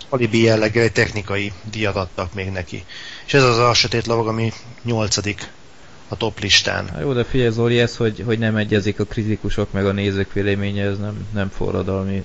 [0.09, 2.85] alibi jelleggel egy technikai díjat adtak még neki.
[3.27, 5.53] És ez az a sötét lovag, ami nyolcadik
[6.09, 6.88] a top listán.
[6.88, 10.33] Há, jó, de figyelj Zoli, ez, hogy, hogy nem egyezik a kritikusok meg a nézők
[10.33, 12.25] véleménye, ez nem, nem forradalmi.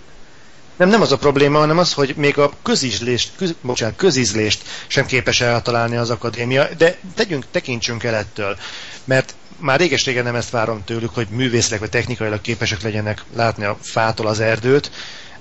[0.76, 5.06] Nem, nem az a probléma, hanem az, hogy még a közízlést, köz, bocsánat, közízlést sem
[5.06, 8.58] képes eltalálni az akadémia, de tegyünk, tekintsünk el ettől,
[9.04, 13.78] mert már réges-régen nem ezt várom tőlük, hogy művészek vagy technikailag képesek legyenek látni a
[13.82, 14.92] fától az erdőt,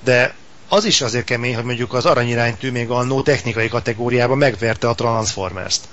[0.05, 0.35] de
[0.69, 5.89] az is azért kemény, hogy mondjuk az aranyiránytű még annó technikai kategóriában megverte a Transformers-t.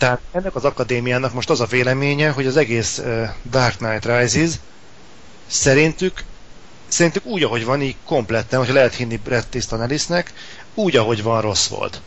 [0.00, 4.50] Tehát ennek az akadémiának most az a véleménye, hogy az egész uh, Dark Knight Rises
[5.46, 6.24] szerintük
[6.88, 9.88] szerintük úgy, ahogy van, így kompletten, hogyha lehet hinni Brett Easton
[10.74, 12.00] úgy, ahogy van, rossz volt.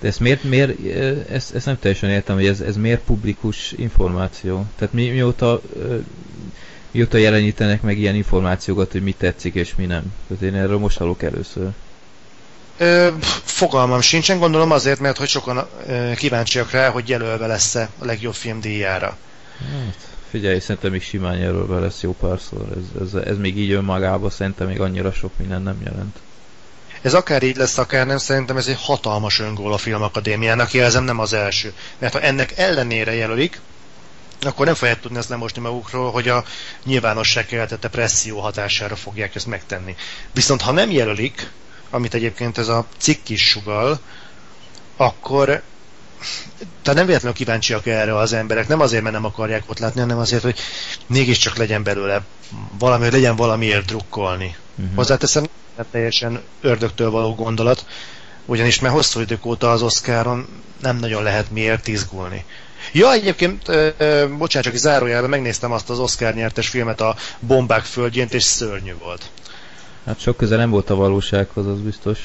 [0.00, 0.86] De ezt miért, miért
[1.30, 4.66] ezt, ezt nem teljesen értem, hogy ez, ez miért publikus információ?
[4.76, 5.60] Tehát mi, mióta,
[6.90, 10.12] mióta jelenítenek meg ilyen információkat, hogy mi tetszik és mi nem?
[10.28, 11.70] Tehát én erről most hallok először.
[12.78, 13.08] Ö,
[13.44, 18.34] fogalmam sincsen, gondolom azért, mert hogy sokan ö, kíváncsiak rá, hogy jelölve lesz-e a legjobb
[18.34, 19.16] film díjára.
[19.58, 19.96] Hát,
[20.30, 22.66] figyelj, szerintem még simán jelölve lesz jó párszor.
[22.76, 26.16] Ez, ez, ez még így önmagában szerintem még annyira sok minden nem jelent.
[27.02, 31.18] Ez akár így lesz, akár nem, szerintem ez egy hatalmas öngól a Filmakadémiának, jelzem nem
[31.18, 31.72] az első.
[31.98, 33.60] Mert ha ennek ellenére jelölik,
[34.40, 36.44] akkor nem fogják tudni ezt lemosni magukról, hogy a
[36.84, 39.96] nyilvánosság keltette presszió hatására fogják ezt megtenni.
[40.32, 41.50] Viszont ha nem jelölik,
[41.90, 44.00] amit egyébként ez a cikk is sugal,
[44.96, 45.62] akkor
[46.82, 50.18] tehát nem véletlenül kíváncsiak erre az emberek, nem azért, mert nem akarják ott látni, hanem
[50.18, 50.58] azért, hogy
[51.06, 52.22] mégiscsak legyen belőle
[52.78, 54.56] valami, hogy legyen valamiért drukkolni.
[54.76, 54.94] Uh-huh.
[54.94, 55.44] Hozzáteszem,
[55.90, 57.86] teljesen ördögtől való gondolat,
[58.44, 60.48] ugyanis már hosszú idők óta az Oscaron
[60.80, 62.44] nem nagyon lehet miért izgulni.
[62.92, 67.84] Ja, egyébként, ö, ö, bocsánat, csak zárójelben megnéztem azt az Oscar nyertes filmet a Bombák
[67.84, 69.30] földjén, és szörnyű volt.
[70.08, 72.18] Hát sok köze nem volt a valósághoz, az biztos.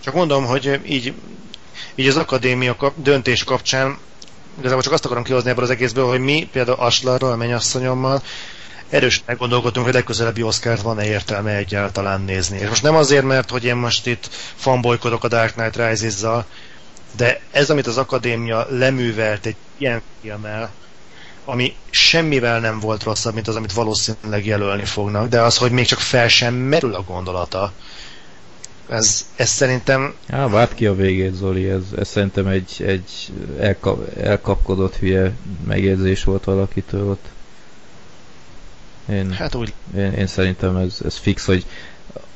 [0.00, 1.12] Csak mondom, hogy így,
[1.94, 3.98] így az akadémia kap, döntés kapcsán
[4.58, 8.22] igazából csak azt akarom kihozni ebből az egészből, hogy mi például Aslarról, a mennyasszonyommal
[8.88, 12.58] erős meggondolkodtunk, hogy legközelebbi Oscárt van-e értelme egyáltalán nézni.
[12.58, 16.44] És most nem azért, mert hogy én most itt fanbolykodok a Dark Knight Rises-zal,
[17.16, 20.70] de ez, amit az akadémia leművelt egy ilyen filmmel,
[21.44, 25.86] ami semmivel nem volt rosszabb, mint az, amit valószínűleg jelölni fognak, de az, hogy még
[25.86, 27.72] csak fel sem merül a gondolata,
[28.88, 30.14] ez, ez szerintem...
[30.28, 35.32] Á, várt ki a végét, Zoli, ez, ez szerintem egy, egy elkap, elkapkodott hülye
[35.66, 37.24] megjegyzés volt valakitől ott.
[39.08, 39.72] Én, hát úgy.
[39.96, 41.66] Én, én szerintem ez, ez fix, hogy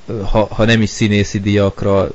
[0.06, 2.10] ha, ha nem is színészi díjakra,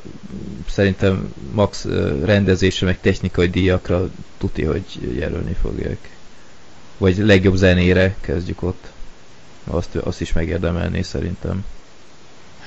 [0.69, 1.86] szerintem max
[2.23, 4.84] rendezésre, meg technikai díjakra tuti, hogy
[5.17, 6.12] jelölni fogják.
[6.97, 8.91] Vagy legjobb zenére kezdjük ott.
[9.63, 11.65] Azt, azt is megérdemelné szerintem.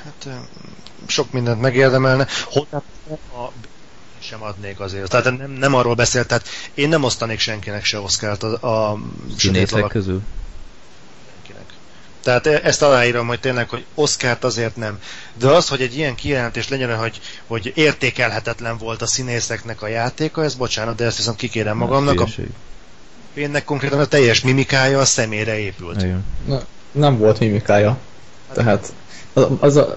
[0.04, 0.28] Hát
[1.06, 2.26] sok mindent megérdemelne.
[2.44, 3.52] Hozzá a
[4.18, 5.10] sem adnék azért.
[5.10, 8.98] Tehát nem, nem arról beszélt, tehát én nem osztanék senkinek se Oszkárt a, a
[9.36, 10.22] Színészek közül?
[12.26, 15.00] Tehát e- ezt aláírom, hogy tényleg, hogy Oszkárt azért nem.
[15.34, 20.44] De az, hogy egy ilyen kijelentés legyen, hogy, hogy értékelhetetlen volt a színészeknek a játéka,
[20.44, 22.20] ez bocsánat, de ezt viszont kikérem magamnak.
[22.20, 22.26] A
[23.36, 26.06] pénnek konkrétan a teljes mimikája a szemére épült.
[26.46, 26.60] Na,
[26.92, 27.96] nem volt mimikája.
[28.52, 28.92] Tehát
[29.32, 29.96] az, az a,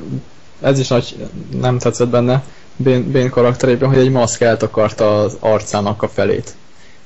[0.62, 1.28] ez is nagy
[1.60, 2.44] nem tetszett benne
[2.76, 6.56] Bén, Bén karakterében, hogy egy maszk eltakarta az arcának a felét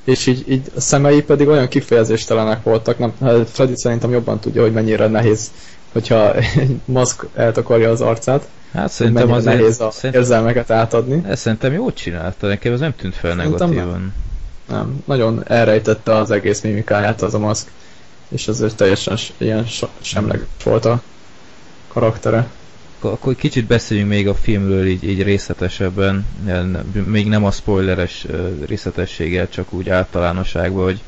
[0.03, 4.61] és így, így a szemei pedig olyan kifejezéstelenek voltak, nem, hát Freddy szerintem jobban tudja,
[4.61, 5.51] hogy mennyire nehéz,
[5.91, 8.47] hogyha egy maszk eltakarja az arcát.
[8.73, 11.23] Hát szerintem az nehéz a szerintem, érzelmeket átadni.
[11.27, 13.87] Ez szerintem jól csinálta, nekem ez nem tűnt fel negatívan.
[13.87, 14.13] Nem.
[14.73, 17.67] Nem, nagyon elrejtette az egész mimikáját az a maszk,
[18.29, 19.67] és azért teljesen ilyen
[20.01, 21.01] semleges volt a
[21.87, 22.47] karaktere
[23.09, 26.25] akkor kicsit beszéljünk még a filmről így, így részletesebben,
[27.05, 28.25] még nem a spoileres
[28.65, 31.01] részletességgel, csak úgy általánosságban, hogy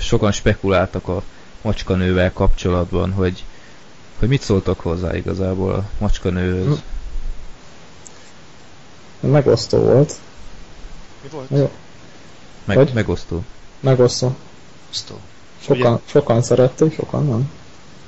[0.00, 1.22] sokan spekuláltak a
[1.62, 3.44] macskanővel kapcsolatban, hogy,
[4.18, 6.82] hogy mit szóltak hozzá igazából a macskanőhöz.
[9.20, 10.12] Megosztó volt.
[11.22, 11.48] Mi volt?
[11.50, 11.70] Jó.
[12.64, 13.44] Meg, megosztó.
[13.80, 14.36] Megosztó.
[15.60, 17.50] Sokan, sokan szerették, sokan nem.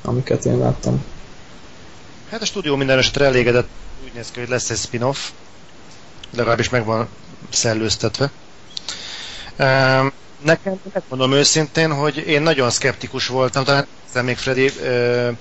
[0.02, 1.04] Amiket én láttam.
[2.30, 3.68] Hát a stúdió minden esetre elégedett,
[4.04, 5.30] úgy néz ki, hogy lesz egy spin-off,
[6.30, 7.08] legalábbis meg van
[7.50, 8.30] szellőztetve.
[9.58, 13.86] Um, nekem megmondom őszintén, hogy én nagyon szkeptikus voltam, talán
[14.22, 15.36] még Freddy uh,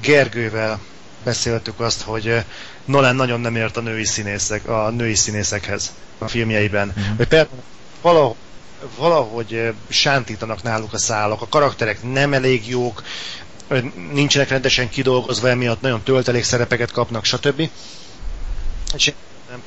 [0.00, 0.80] Gergővel
[1.24, 2.44] beszéltük azt, hogy
[2.84, 6.88] Nolan nagyon nem ért a női színészek, a női színészekhez a filmjeiben.
[6.88, 7.16] Uh-huh.
[7.16, 7.62] Hogy például
[8.02, 8.36] valahogy,
[8.98, 13.02] valahogy sántítanak náluk a szálak, a karakterek nem elég jók,
[14.12, 17.68] nincsenek rendesen kidolgozva, emiatt nagyon töltelék szerepeket kapnak, stb.
[18.94, 19.12] És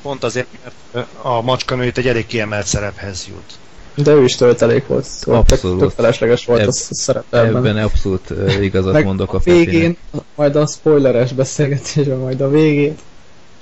[0.02, 0.46] pont azért,
[0.92, 3.58] mert a macskanőit egy elég kiemelt szerephez jut.
[4.04, 5.04] De ő is töltelék volt.
[5.04, 5.78] Szóval abszolút.
[5.78, 7.76] Tök felesleges volt Eb- a szerep ebben.
[7.76, 9.96] Abszolút igazat Meg mondok a, a végén,
[10.34, 12.96] majd a spoileres beszélgetésben, majd a végén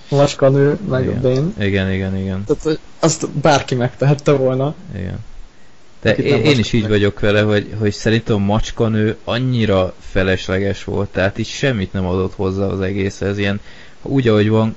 [0.08, 1.16] a macskanő, meg igen.
[1.16, 1.66] a Bane.
[1.66, 2.44] Igen, igen, igen.
[2.44, 4.74] Tehát azt bárki megtehette volna.
[4.94, 5.18] Igen.
[6.00, 11.38] De én, én is így vagyok vele, hogy, hogy szerintem macskanő annyira felesleges volt, tehát
[11.38, 13.60] így semmit nem adott hozzá az egészhez, ilyen
[14.02, 14.76] úgy, ahogy van,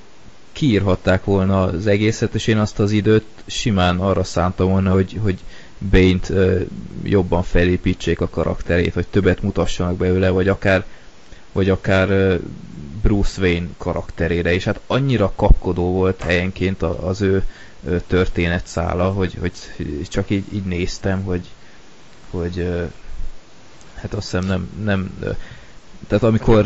[0.52, 5.38] kiírhatták volna az egészet, és én azt az időt simán arra szántam volna, hogy, hogy
[5.92, 6.62] Bane-t uh,
[7.04, 10.86] jobban felépítsék a karakterét, vagy többet mutassanak belőle, vagy akár,
[11.52, 12.40] vagy akár uh,
[13.02, 17.44] Bruce Wayne karakterére, és hát annyira kapkodó volt helyenként az ő
[18.08, 19.52] történetszála, hogy, hogy
[20.08, 21.48] csak így, így néztem, hogy,
[22.30, 22.68] hogy
[23.96, 25.18] hát azt hiszem nem, nem
[26.08, 26.64] tehát amikor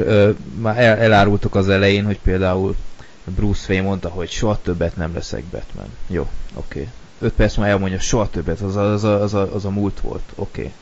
[0.59, 2.75] már el, elárultuk az elején, hogy például
[3.23, 5.87] Bruce Wayne mondta, hogy soha többet nem leszek Batman.
[6.07, 6.79] Jó, oké.
[6.79, 6.91] Okay.
[7.19, 9.99] 5 perc múlva elmondja, soha többet, az a, az a, az a, az a múlt
[9.99, 10.31] volt.
[10.35, 10.61] Oké.
[10.61, 10.73] Okay.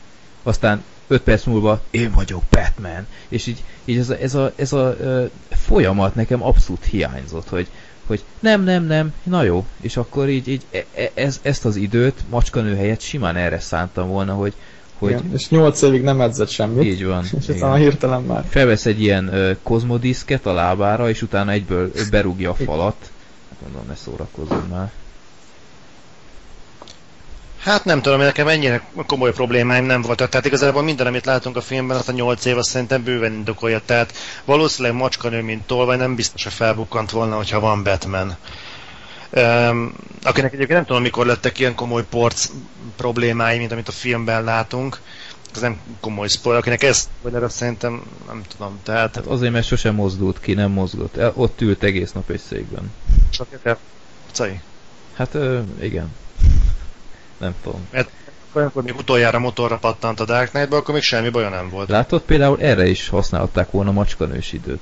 [0.42, 3.06] Aztán 5 perc múlva én vagyok Batman.
[3.28, 7.68] És így, így ez a, ez a, ez a, a folyamat nekem abszolút hiányzott, hogy,
[8.06, 11.76] hogy nem, nem, nem, na jó, és akkor így, így e, e, ez, ezt az
[11.76, 14.54] időt macskanő helyett simán erre szántam volna, hogy,
[14.98, 16.84] hogy igen, és 8 évig nem edzett semmit.
[16.84, 17.24] Így van.
[17.40, 18.44] És aztán hirtelen már.
[18.48, 23.10] Felvesz egy ilyen uh, kozmodiszket a lábára, és utána egyből berúgja a falat.
[23.50, 24.90] Hát mondom, ne szórakozzon már.
[27.60, 30.28] Hát nem tudom, nekem ennyire komoly problémáim nem voltak.
[30.28, 33.80] Tehát igazából minden, amit látunk a filmben, azt a 8 év, azt szerintem bőven indokolja.
[33.84, 38.36] Tehát valószínűleg macskanő, mint tolvaj, nem biztos, hogy felbukkant volna, hogyha van Batman.
[39.30, 42.50] Um, akinek egyébként nem tudom, mikor lettek ilyen komoly porc
[42.96, 45.00] problémái, mint amit a filmben látunk.
[45.54, 48.80] Ez nem komoly spoiler, akinek ez spoiler, azt szerintem nem tudom.
[48.82, 49.14] Tehát...
[49.14, 51.18] Hát azért, mert sosem mozdult ki, nem mozgott.
[51.34, 52.92] Ott ült egész nap egy székben.
[53.30, 53.46] Csak
[55.14, 56.10] Hát ö, igen.
[57.40, 57.88] Nem tudom.
[57.90, 58.10] Mert
[58.52, 61.88] olyankor még utoljára motorra pattant a Dark Knight-ba, akkor még semmi baja nem volt.
[61.88, 64.80] Látod, például erre is használhatták volna macskanős időt.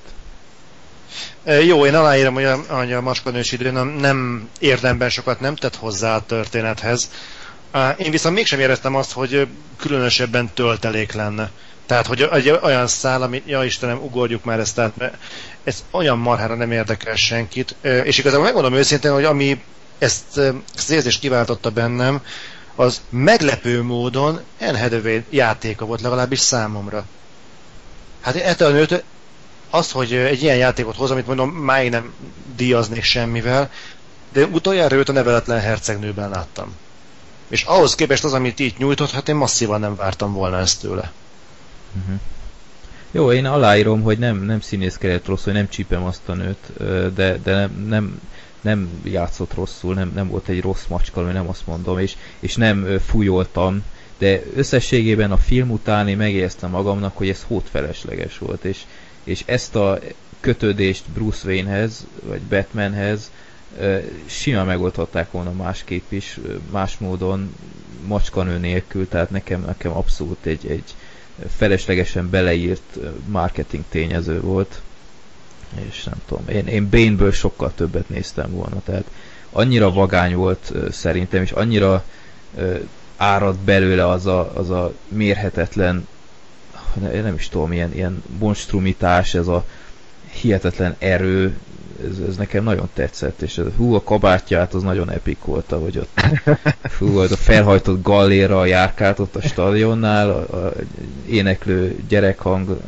[1.45, 5.55] E, jó, én aláírom, hogy a, hogy a macskanős idő nem, nem érdemben sokat nem
[5.55, 7.11] tett hozzá a történethez.
[7.97, 11.51] Én viszont mégsem éreztem azt, hogy különösebben töltelék lenne.
[11.87, 15.19] Tehát, hogy egy olyan szál, amit, ja Istenem, ugorjuk már ezt, tehát
[15.65, 17.75] ez olyan marhára nem érdekel senkit.
[17.81, 19.63] És igazából megmondom őszintén, hogy ami
[19.99, 22.23] ezt, ezt az érzést kiváltotta bennem,
[22.75, 27.05] az meglepő módon Anne játéka volt legalábbis számomra.
[28.21, 29.05] Hát ettől a nőt,
[29.71, 32.13] az, hogy egy ilyen játékot hoz, amit mondom, máig nem
[32.57, 33.71] díjaznék semmivel,
[34.33, 36.77] de utoljára őt a neveletlen hercegnőben láttam.
[37.49, 41.13] És ahhoz képest az, amit így nyújtott, hát én masszívan nem vártam volna ezt tőle.
[41.99, 42.21] Uh-huh.
[43.11, 46.73] Jó, én aláírom, hogy nem, nem színészkedett rosszul, nem csípem azt a nőt,
[47.15, 48.21] de, de nem, nem,
[48.61, 52.99] nem játszott rosszul, nem, nem volt egy rossz macska, nem azt mondom, és, és nem
[53.07, 53.83] fújoltam,
[54.19, 58.83] de összességében a film után én megéreztem magamnak, hogy ez hótfelesleges volt, és,
[59.25, 59.99] és ezt a
[60.41, 63.31] kötődést Bruce Waynehez, vagy Batmanhez
[64.27, 66.39] simán megoldhatták volna másképp is,
[66.71, 67.55] más módon,
[68.07, 70.95] macskanő nélkül, tehát nekem, nekem abszolút egy, egy
[71.57, 74.81] feleslegesen beleírt marketing tényező volt,
[75.75, 79.05] és nem tudom, én, én Bane-ből sokkal többet néztem volna, tehát
[79.53, 82.05] annyira vagány volt szerintem, és annyira
[83.17, 86.07] árad belőle az a, az a mérhetetlen,
[87.01, 89.65] nem is tudom, ilyen, ilyen monstrumitás, ez a
[90.31, 91.59] hihetetlen erő,
[92.11, 95.99] ez, ez nekem nagyon tetszett, és ez, hú, a kabátját az nagyon epik volt, ahogy
[95.99, 96.21] ott
[96.99, 100.73] hú, az a felhajtott galléra járkált ott a stadionnál, a, a
[101.29, 102.81] éneklő gyerekhang,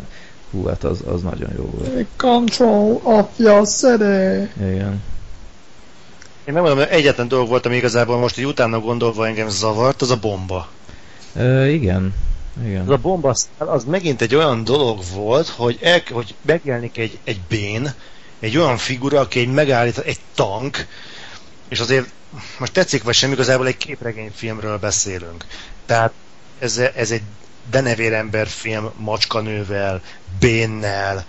[0.51, 2.07] hú, hát az, az nagyon jó volt.
[2.17, 4.51] Control of your city!
[4.61, 5.03] Igen.
[6.45, 10.11] Én megmondom, hogy egyetlen dolog volt, ami igazából most így utána gondolva engem zavart, az
[10.11, 10.69] a bomba.
[11.35, 12.15] E, igen.
[12.65, 12.81] Igen.
[12.81, 17.41] Az a bomba az megint egy olyan dolog volt, hogy, el, hogy megjelenik egy, egy
[17.49, 17.93] bén,
[18.41, 20.87] egy olyan figura, aki egy megállít, egy tank,
[21.69, 22.07] és azért
[22.59, 25.45] most tetszik vagy sem, igazából egy képregényfilmről beszélünk.
[25.87, 26.13] Tehát
[26.59, 27.23] ez, ez egy
[27.71, 30.01] denevérember film macskanővel,
[30.39, 31.25] Bénnel,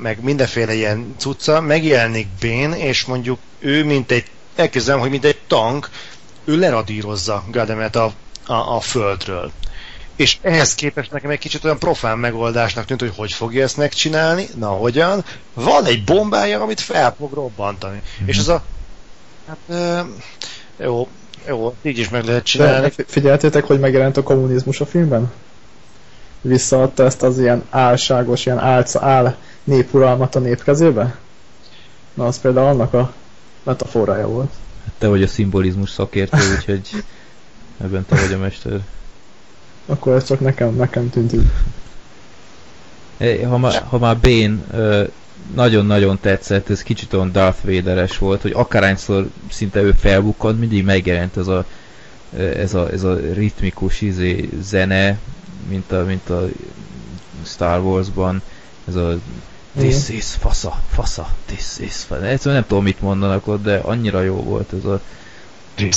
[0.00, 4.24] meg mindenféle ilyen cucca, megjelenik Bén, és mondjuk ő, mint egy,
[4.56, 5.90] elkezdem, hogy mint egy tank,
[6.44, 8.12] ő leradírozza Gademet a,
[8.46, 9.52] a, a földről.
[10.16, 14.48] És ehhez képest nekem egy kicsit olyan profán megoldásnak tűnt, hogy hogy fogja ezt megcsinálni,
[14.56, 15.24] na hogyan.
[15.54, 17.96] Van egy bombája, amit fel fog robbantani.
[17.96, 18.28] Mm-hmm.
[18.28, 18.62] És az a...
[19.48, 20.00] Hát, ö,
[20.84, 21.08] jó,
[21.46, 22.92] jó, így is meg lehet csinálni.
[22.96, 25.32] De figyeltétek, hogy megjelent a kommunizmus a filmben?
[26.40, 31.16] Visszaadta ezt az ilyen álságos, ilyen álca, áll népuralmat a nép kezébe?
[32.14, 33.12] Na, az például annak a
[33.62, 34.50] metaforája volt.
[34.84, 36.88] Hát te vagy a szimbolizmus szakértő, úgyhogy
[37.82, 38.80] ebben te vagy a mester.
[39.86, 41.46] Akkor ez csak nekem, nekem tűnt így.
[43.44, 44.56] Ha már, ha már Bane
[45.54, 51.36] nagyon-nagyon tetszett, ez kicsit olyan Darth Vader-es volt, hogy akárhányszor szinte ő felbukkant, mindig megjelent
[51.36, 51.64] ez a,
[52.36, 55.18] ez a, ez a ritmikus izé, zene,
[55.68, 56.48] mint a, mint a
[57.44, 58.42] Star Wars-ban,
[58.88, 59.18] ez a
[59.78, 62.24] This is fasza, fasza, this is fasza.
[62.26, 65.00] Egyszerűen nem tudom, mit mondanak ott, de annyira jó volt ez a...
[65.74, 65.96] This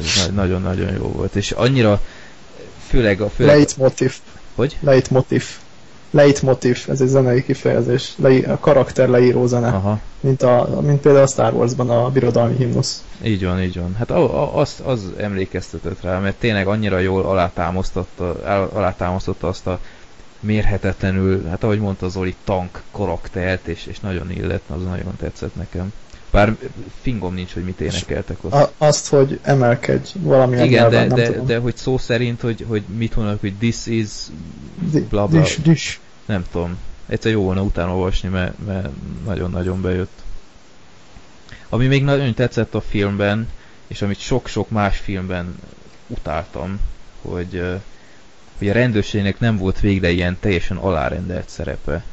[0.00, 2.00] is Nagyon-nagyon jó volt, és annyira
[2.88, 3.30] főleg a...
[3.30, 3.56] Főleg...
[3.56, 4.14] Leitmotiv.
[4.54, 4.76] Hogy?
[4.80, 5.44] Leitmotiv
[6.10, 10.00] leitmotiv, ez egy zenei kifejezés, le, a karakter leíró zene, Aha.
[10.20, 13.04] Mint, a, mint például a Star Wars-ban a birodalmi himnusz.
[13.22, 13.94] Így van, így van.
[13.98, 14.10] Hát
[14.54, 18.32] az, az emlékeztetett rá, mert tényleg annyira jól alátámasztotta,
[18.72, 19.80] alátámasztotta azt a
[20.40, 25.92] mérhetetlenül, hát ahogy mondta Zoli, tank karaktert, és, és nagyon illet, az nagyon tetszett nekem.
[26.38, 26.56] Bár
[27.00, 28.52] fingom nincs, hogy mit énekeltek ott.
[28.52, 31.46] A, azt, hogy emelkedj valamilyen Igen, nyelven, de, de, tudom.
[31.46, 34.08] de, hogy szó szerint, hogy, hogy mit mondanak, hogy this is
[35.08, 35.40] bla bla.
[35.40, 36.00] Dis, dis.
[36.26, 36.76] Nem tudom.
[37.06, 38.88] Egyszer jó volna utána olvasni, mert, mert
[39.24, 40.22] nagyon-nagyon bejött.
[41.68, 43.48] Ami még nagyon tetszett a filmben,
[43.86, 45.58] és amit sok-sok más filmben
[46.06, 46.80] utáltam,
[47.22, 47.62] hogy,
[48.58, 52.04] hogy a rendőrségnek nem volt végre ilyen teljesen alárendelt szerepe.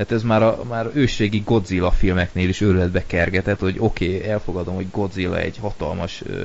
[0.00, 4.74] Tehát ez már a már ősrégi Godzilla filmeknél is őrületbe kergetett, hogy oké, okay, elfogadom,
[4.74, 6.44] hogy Godzilla egy hatalmas ö,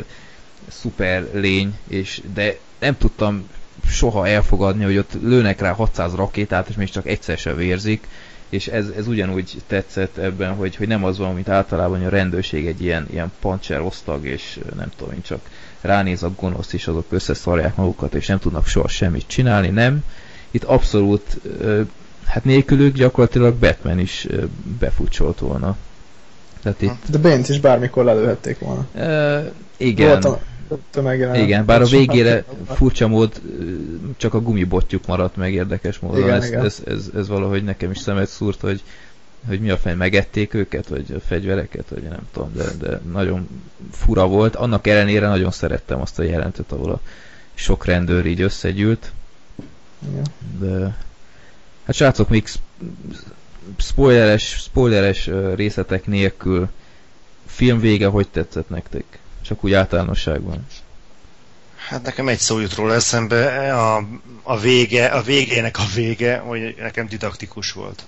[0.67, 3.49] szuper lény, és, de nem tudtam
[3.87, 8.07] soha elfogadni, hogy ott lőnek rá 600 rakétát, és még csak egyszer se vérzik,
[8.49, 12.09] és ez, ez ugyanúgy tetszett ebben, hogy, hogy nem az van, mint általában, hogy a
[12.09, 15.49] rendőrség egy ilyen, ilyen pancser osztag, és nem tudom én csak
[15.81, 20.03] ránéz a gonosz, és azok összeszarják magukat, és nem tudnak soha semmit csinálni, nem.
[20.51, 21.39] Itt abszolút
[22.25, 24.27] hát nélkülük gyakorlatilag Batman is
[24.79, 25.77] befutcsolt volna.
[26.61, 27.09] Tehát itt...
[27.09, 28.87] De Bent is bármikor lelőhették volna.
[28.93, 30.19] E, igen.
[30.21, 30.39] Volt,
[30.89, 31.41] tömegjelenet.
[31.41, 33.41] Igen, bár a végére furcsa mód
[34.17, 36.19] csak a gumibotjuk maradt meg érdekes módon.
[36.19, 36.65] Igen, ez, igen.
[36.65, 38.83] Ez, ez, ez, valahogy nekem is szemet szúrt, hogy,
[39.47, 43.47] hogy mi a fej, megették őket, vagy a fegyvereket, vagy nem tudom, de, de nagyon
[43.91, 44.55] fura volt.
[44.55, 46.99] Annak ellenére nagyon szerettem azt a jelentet, ahol a
[47.53, 49.11] sok rendőr így összegyűlt.
[50.11, 50.25] Igen.
[50.59, 50.95] De
[51.85, 52.63] hát srácok, még sp-
[53.77, 56.69] spoileres, spoileres részletek nélkül
[57.45, 59.03] film vége hogy tetszett nektek?
[59.41, 60.67] Csak úgy általánosságban.
[61.87, 64.07] Hát nekem egy szó jut róla eszembe, a,
[64.43, 68.05] a vége, a végének a vége, hogy nekem didaktikus volt.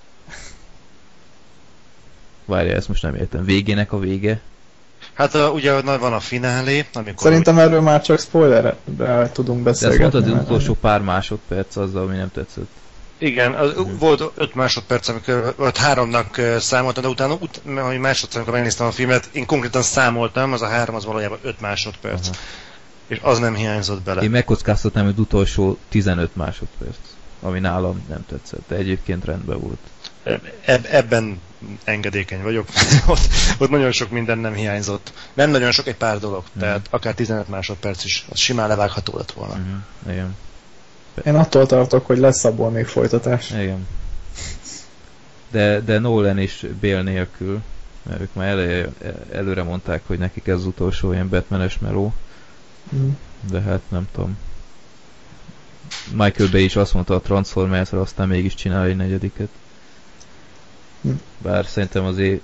[2.45, 3.43] Várja, ezt most nem értem.
[3.45, 4.39] Végének a vége?
[5.13, 7.21] Hát a, ugye van a finálé, amikor...
[7.27, 8.77] Szerintem erről már csak spoilerre
[9.33, 10.19] tudunk De ezt beszélgetni.
[10.19, 12.69] mondtad, az utolsó pár másodperc azzal, ami nem tetszett.
[13.17, 18.53] Igen, az, volt öt másodperc, amikor, vagy háromnak számoltam, de utána, ut, hogy másodszor, amikor
[18.53, 22.27] megnéztem a filmet, én konkrétan számoltam, az a három az valójában öt másodperc.
[22.27, 22.37] Aha.
[23.07, 24.21] És az nem hiányzott bele.
[24.21, 26.97] Én megkockáztatnám, hogy utolsó 15 másodperc,
[27.41, 29.79] ami nálam nem tetszett, de egyébként rendben volt.
[30.65, 31.41] Eb- ebben
[31.83, 32.67] engedékeny vagyok.
[33.05, 35.13] ott, ott nagyon sok minden nem hiányzott.
[35.33, 36.43] Nem nagyon sok, egy pár dolog.
[36.51, 36.59] Mhm.
[36.59, 39.53] Tehát akár 15 másodperc is, az simán levágható lett volna.
[39.53, 40.13] Uh-huh.
[40.13, 40.35] Igen.
[41.25, 43.51] Én attól tartok, hogy lesz abból még folytatás.
[43.51, 43.87] Igen.
[45.51, 47.61] De, de Nolan is Bél nélkül,
[48.03, 48.93] mert ők már elő,
[49.31, 52.13] előre mondták, hogy nekik ez az utolsó ilyen Batmanes meló,
[52.95, 53.09] Mm.
[53.49, 54.37] de hát nem tudom.
[56.11, 59.49] Michael Bay is azt mondta a Transformersra, aztán mégis csinál egy negyediket.
[61.01, 61.09] Hm.
[61.37, 62.41] Bár szerintem azért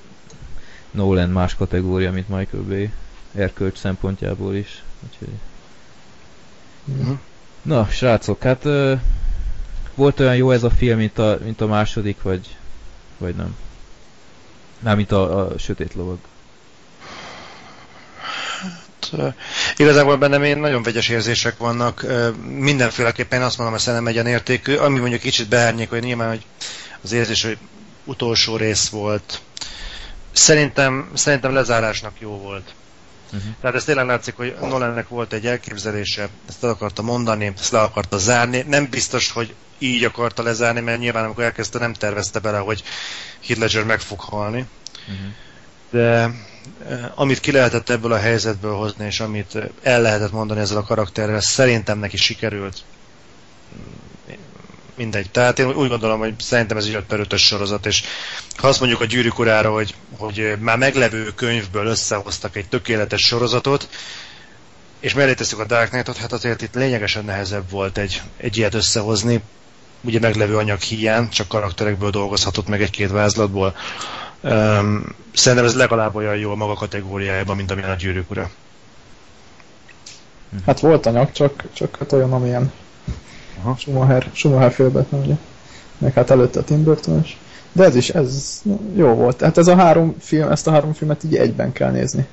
[0.92, 2.92] Nolan más kategória, mint Michael Bay.
[3.36, 4.84] Erkölcs szempontjából is.
[5.04, 5.34] Úgyhogy...
[6.92, 7.14] Mm.
[7.64, 8.94] Na, srácok, hát ö,
[9.96, 12.58] volt olyan jó ez a film, mint a, mint a második, vagy,
[13.18, 13.56] vagy nem?
[14.80, 16.18] Nem, mint a, a Sötét Lovag.
[19.12, 19.28] Ö,
[19.76, 22.06] Igazából bennem én nagyon vegyes érzések vannak.
[22.46, 24.76] Mindenféleképpen azt mondom, hogy szerintem egyenértékű.
[24.76, 26.46] Ami mondjuk kicsit beárnyék, hogy nyilván hogy
[27.02, 27.58] az érzés, hogy
[28.04, 29.42] utolsó rész volt.
[30.32, 32.74] Szerintem, szerintem lezárásnak jó volt.
[33.34, 33.54] Uh-huh.
[33.62, 37.82] Tehát ez tényleg látszik, hogy Nolannek volt egy elképzelése, ezt el akarta mondani, ezt le
[37.82, 38.64] akarta zárni.
[38.68, 42.84] Nem biztos, hogy így akarta lezárni, mert nyilván amikor elkezdte, nem tervezte bele, hogy
[43.46, 44.66] Heath Ledger meg fog halni.
[45.08, 45.32] Uh-huh.
[45.90, 46.30] De
[46.90, 50.84] eh, amit ki lehetett ebből a helyzetből hozni, és amit el lehetett mondani ezzel a
[50.84, 52.84] karakterrel, szerintem neki sikerült.
[54.96, 55.30] Mindegy.
[55.32, 58.04] Tehát én úgy gondolom, hogy szerintem ez egy 5 per 5 sorozat, és
[58.56, 63.90] ha azt mondjuk a gyűrűk urára, hogy, hogy már meglevő könyvből összehoztak egy tökéletes sorozatot,
[65.00, 68.74] és mellé tesszük a Dark Knight-ot, hát azért itt lényegesen nehezebb volt egy, egy ilyet
[68.74, 69.42] összehozni,
[70.02, 73.76] ugye meglevő anyag hiány, csak karakterekből dolgozhatott meg egy-két vázlatból.
[74.42, 78.50] Um, szerintem ez legalább olyan jó a maga kategóriájában, mint amilyen a gyűrűk ura.
[80.66, 82.72] Hát volt anyag, csak, csak hát olyan, amilyen
[83.60, 83.76] Aha.
[83.78, 85.36] Schumacher, Schumacher félbet, nem ugye?
[85.98, 87.38] Meg hát előtte Tim Burton is.
[87.72, 88.62] De ez is, ez
[88.96, 89.42] jó volt.
[89.42, 92.28] Hát ez a három film, ezt a három filmet így egyben kell nézni.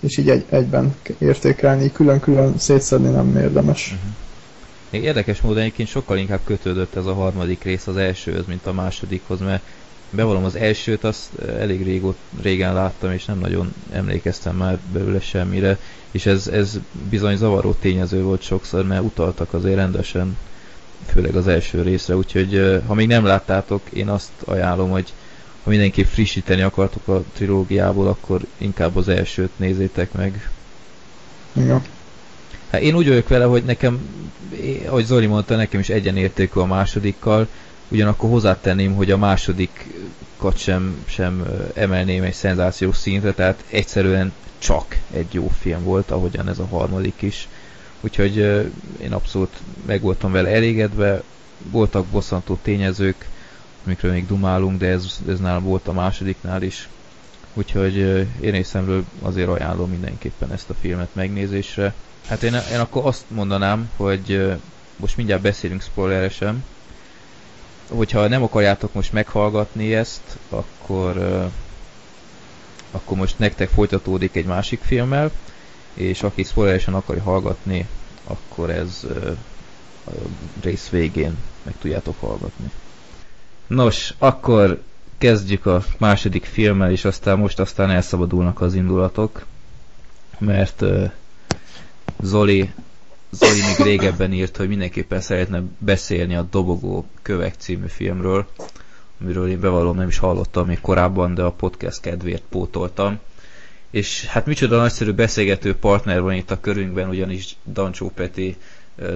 [0.00, 3.94] És így egy, egyben értékelni, külön-külön szétszedni nem érdemes.
[4.90, 8.72] Még érdekes módon egyébként sokkal inkább kötődött ez a harmadik rész az elsőhöz, mint a
[8.72, 9.62] másodikhoz, mert
[10.16, 15.20] bevallom az elsőt azt eh, elég régót, régen láttam, és nem nagyon emlékeztem már belőle
[15.20, 15.78] semmire,
[16.10, 16.78] és ez, ez
[17.10, 20.36] bizony zavaró tényező volt sokszor, mert utaltak azért rendesen,
[21.06, 25.12] főleg az első részre, úgyhogy eh, ha még nem láttátok, én azt ajánlom, hogy
[25.64, 30.50] ha mindenképp frissíteni akartok a trilógiából, akkor inkább az elsőt nézzétek meg,
[31.52, 31.82] Igen.
[32.70, 34.00] Hát én úgy vagyok vele, hogy nekem,
[34.60, 37.48] én- ahogy Zoli mondta, nekem is egyenértékű a másodikkal,
[37.88, 45.34] ugyanakkor hozzátenném, hogy a másodikat sem, sem emelném egy szenzációs szintre, tehát egyszerűen csak egy
[45.34, 47.48] jó film volt, ahogyan ez a harmadik is.
[48.00, 48.36] Úgyhogy
[49.02, 49.56] én abszolút
[49.86, 51.22] meg voltam vele elégedve,
[51.70, 53.28] voltak bosszantó tényezők,
[53.84, 56.88] amikről még dumálunk, de ez, ez nálam volt a másodiknál is.
[57.54, 57.96] Úgyhogy
[58.40, 61.94] én részemről azért ajánlom mindenképpen ezt a filmet megnézésre.
[62.26, 64.52] Hát én, én akkor azt mondanám, hogy
[64.96, 66.64] most mindjárt beszélünk spoileresen.
[67.88, 71.16] Hogyha nem akarjátok most meghallgatni ezt, akkor,
[72.90, 75.30] akkor most nektek folytatódik egy másik filmmel,
[75.94, 77.88] és aki spoileresen akarja hallgatni,
[78.24, 79.30] akkor ez ö,
[80.06, 80.10] a
[80.62, 82.70] rész végén meg tudjátok hallgatni.
[83.66, 84.82] Nos, akkor
[85.18, 89.46] kezdjük a második filmmel, és aztán most aztán elszabadulnak az indulatok,
[90.38, 90.84] mert
[92.20, 92.72] Zoli,
[93.38, 98.46] Zoli még régebben írt, hogy mindenképpen szeretne beszélni a Dobogó Kövek című filmről,
[99.20, 103.18] amiről én bevallom nem is hallottam még korábban, de a podcast kedvéért pótoltam.
[103.90, 108.56] és hát micsoda nagyszerű beszélgető partner van itt a körünkben, ugyanis Dancsó Peti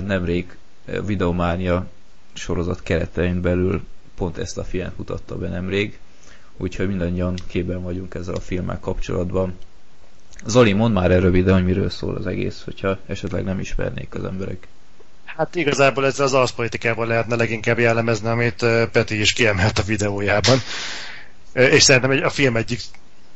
[0.07, 0.57] nemrég
[1.07, 1.87] Videománia
[2.33, 3.83] sorozat keretein belül
[4.15, 5.99] pont ezt a filmet mutatta be nemrég,
[6.57, 9.55] úgyhogy mindannyian képben vagyunk ezzel a filmmel kapcsolatban.
[10.47, 14.25] Zoli, mondd már el röviden, hogy miről szól az egész, hogyha esetleg nem ismernék az
[14.25, 14.69] emberek.
[15.25, 20.59] Hát igazából ez az arszpolitikával lehetne leginkább jellemezni, amit Peti is kiemelt a videójában.
[21.53, 22.81] És szerintem a film egyik,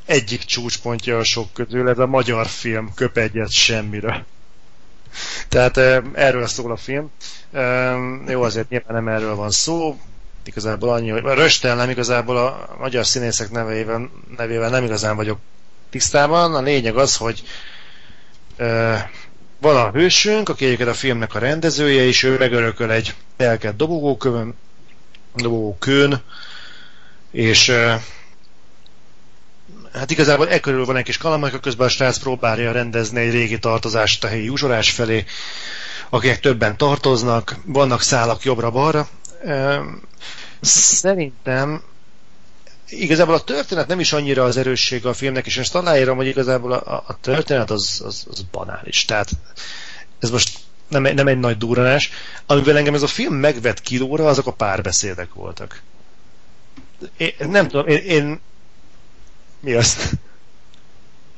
[0.06, 4.24] egyik csúcspontja a sok közül, ez a magyar film köp egyet semmire.
[5.48, 5.76] Tehát
[6.12, 7.10] erről szól a film.
[8.28, 9.98] Jó, azért nyilván nem erről van szó,
[10.44, 15.38] igazából annyi, hogy Röstel nem igazából a magyar színészek nevével, nevével nem igazán vagyok
[15.94, 16.54] tisztában.
[16.54, 17.42] A lényeg az, hogy
[19.60, 24.54] van a hősünk, aki egyébként a filmnek a rendezője, és ő megörököl egy elkelt dobogókövön,
[25.34, 26.22] dobogókőn,
[27.30, 27.72] és
[29.92, 33.58] hát igazából e körül van egy kis kalamajka, közben a srác próbálja rendezni egy régi
[33.58, 35.24] tartozást a helyi uzsorás felé,
[36.10, 39.08] akik többen tartoznak, vannak szálak jobbra-balra.
[40.60, 41.82] Szerintem
[42.88, 46.72] igazából a történet nem is annyira az erőssége a filmnek, és ezt aláírom, hogy igazából
[46.72, 49.04] a, a történet az, az, az banális.
[49.04, 49.30] Tehát
[50.18, 50.58] ez most
[50.88, 52.10] nem, nem egy nagy duranás.
[52.46, 55.82] Amivel engem ez a film megvett kilóra, azok a párbeszédek voltak.
[57.16, 58.40] Én, nem tudom, én, én...
[59.60, 60.10] Mi azt?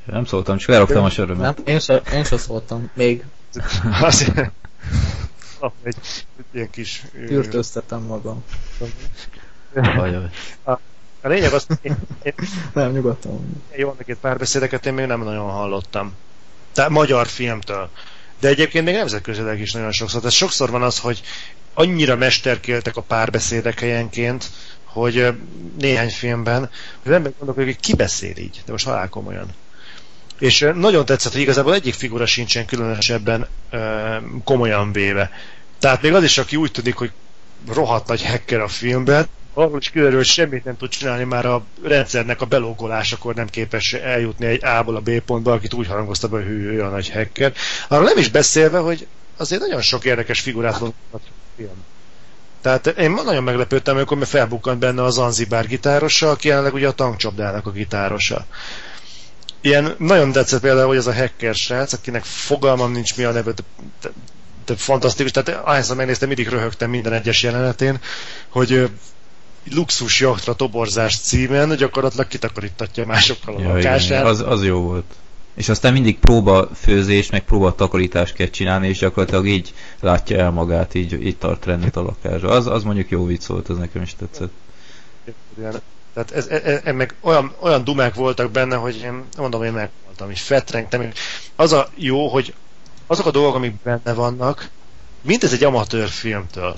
[0.05, 1.55] Nem szóltam, csak elraktam a sörömet.
[1.55, 2.89] Nem, én se, én se szóltam.
[2.93, 3.23] Még.
[4.01, 4.51] Azért...
[5.83, 5.95] egy,
[6.37, 7.03] egy ilyen kis...
[7.27, 8.43] Tűrtöztetem magam.
[9.73, 10.29] Ajaj.
[11.27, 12.33] A lényeg az, én, én
[12.73, 13.63] Nem, nyugodtan.
[13.75, 16.13] jó, neked párbeszédeket én még nem nagyon hallottam.
[16.73, 17.89] Tehát magyar filmtől.
[18.39, 20.19] De egyébként még nemzetközileg is nagyon sokszor.
[20.19, 21.21] Tehát sokszor van az, hogy
[21.73, 24.49] annyira mesterkéltek a párbeszédek helyenként,
[24.83, 25.33] hogy
[25.79, 29.47] néhány filmben, hogy az ember gondolkodik, hogy ki beszél így, de most halál komolyan.
[30.39, 33.47] És nagyon tetszett, hogy igazából egyik figura sincsen különösebben
[34.43, 35.31] komolyan véve.
[35.79, 37.11] Tehát még az is, aki úgy tűnik, hogy
[37.67, 39.27] rohadt nagy hacker a filmben,
[39.57, 39.81] arról
[40.15, 44.95] hogy semmit nem tud csinálni, már a rendszernek a belogolásakor nem képes eljutni egy A-ból
[44.95, 47.53] a B pontba, akit úgy harangozta be, hogy ő olyan nagy hacker.
[47.87, 51.17] Arról nem is beszélve, hogy azért nagyon sok érdekes figurát a
[51.55, 51.83] film.
[52.61, 57.65] Tehát én nagyon meglepődtem, amikor felbukkant benne a Zanzibár gitárosa, aki jelenleg ugye a tankcsapdának
[57.65, 58.45] a gitárosa.
[59.61, 63.51] Ilyen nagyon tetszett például, hogy ez a hacker srác, akinek fogalmam nincs mi a neve,
[63.51, 63.63] de,
[64.01, 64.09] de,
[64.65, 67.99] de fantasztikus, tehát ahányszor megnéztem, mindig röhögtem minden egyes jelenetén,
[68.49, 68.89] hogy
[69.71, 74.09] luxus jachtra toborzás címen gyakorlatilag kitakarítatja másokkal a Ja, lakását.
[74.09, 75.05] igen, az, az jó volt.
[75.55, 80.51] És aztán mindig próba főzés, meg próba takarítást kell csinálni, és gyakorlatilag így látja el
[80.51, 82.49] magát, így, így tart rendet a lakásra.
[82.49, 84.51] Az, az mondjuk jó vicc volt, az nekem is tetszett.
[86.13, 90.31] Tehát ez, ez, ez, meg olyan, olyan dumák voltak benne, hogy én mondom, én megvoltam,
[90.31, 91.11] és fetrengtem.
[91.55, 92.53] Az a jó, hogy
[93.07, 94.69] azok a dolgok, amik benne vannak,
[95.21, 96.77] mindez egy amatőr filmtől.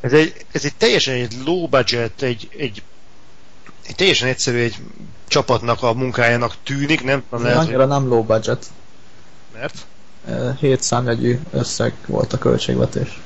[0.00, 2.82] Ez egy, ez egy teljesen egy low budget, egy, egy,
[3.86, 4.76] egy teljesen egyszerű egy
[5.28, 8.66] csapatnak a munkájának tűnik, nem Ez lehet, hogy annyira nem low budget.
[9.58, 9.86] mert
[10.60, 13.20] 7 számjegyű összeg volt a költségvetés.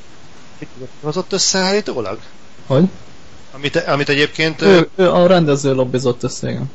[1.02, 2.18] az ott összeállítólag?
[2.66, 2.88] Hogy?
[3.52, 6.70] Amit, amit egyébként, Ő, ő a rendező lobbizott össze, igen.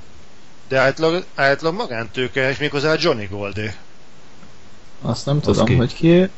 [0.67, 3.73] de átlag, átlag magántőke, és méghozzá a Johnny Goldé.
[5.01, 5.75] Azt nem Az tudom, ki?
[5.75, 6.29] hogy ki.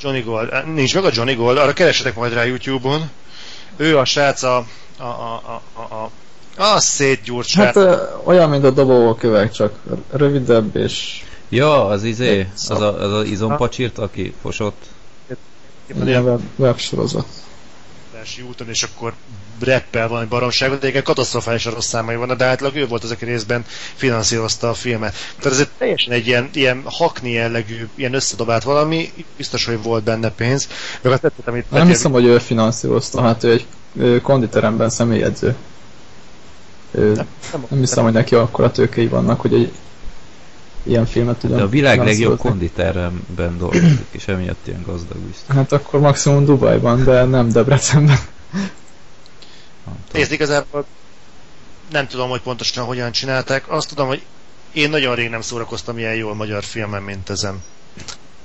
[0.00, 0.66] Johnny Gold.
[0.74, 3.10] Nincs meg a Johnny Gold, arra keresetek majd rá YouTube-on.
[3.76, 4.56] Ő a srác a...
[4.98, 6.10] a, a, a, a, a
[6.56, 7.64] a szétgyúrt srác.
[7.64, 9.72] Hát ö, olyan, mint a dobókövek, csak
[10.10, 14.84] rövidebb és Ja, az izé, az a, az a izompacsírt, aki fosott.
[16.04, 17.26] ilyen web, websorozat.
[18.20, 19.12] Választási úton, és akkor
[19.60, 23.24] reppel valami baromságot, de egyébként katasztrofálisan rossz számai vannak, de átlag ő volt az, aki
[23.24, 23.64] részben
[23.94, 25.14] finanszírozta a filmet.
[25.38, 30.04] Tehát ez egy teljesen egy ilyen, ilyen hakni jellegű, ilyen összedobált valami, biztos, hogy volt
[30.04, 30.68] benne pénz.
[31.02, 35.56] Meg azt tettem, amit Nem hiszem, hogy ő finanszírozta, hát ő egy ő konditeremben személyedző.
[36.90, 37.26] Ő, nem,
[37.68, 39.72] nem hiszem, hogy neki akkora tőkei vannak, hogy egy
[40.82, 45.54] ilyen filmet tudjon De a világ legjobb konditeremben dolgozik, és emiatt ilyen gazdag biztos.
[45.54, 48.18] Hát akkor maximum Dubajban, de nem Debrecenben.
[48.50, 50.00] Tudom.
[50.12, 50.84] Nézd, igazából
[51.90, 53.70] nem tudom, hogy pontosan hogyan csinálták.
[53.70, 54.22] Azt tudom, hogy
[54.72, 57.62] én nagyon rég nem szórakoztam ilyen jól magyar filmen, mint ezen.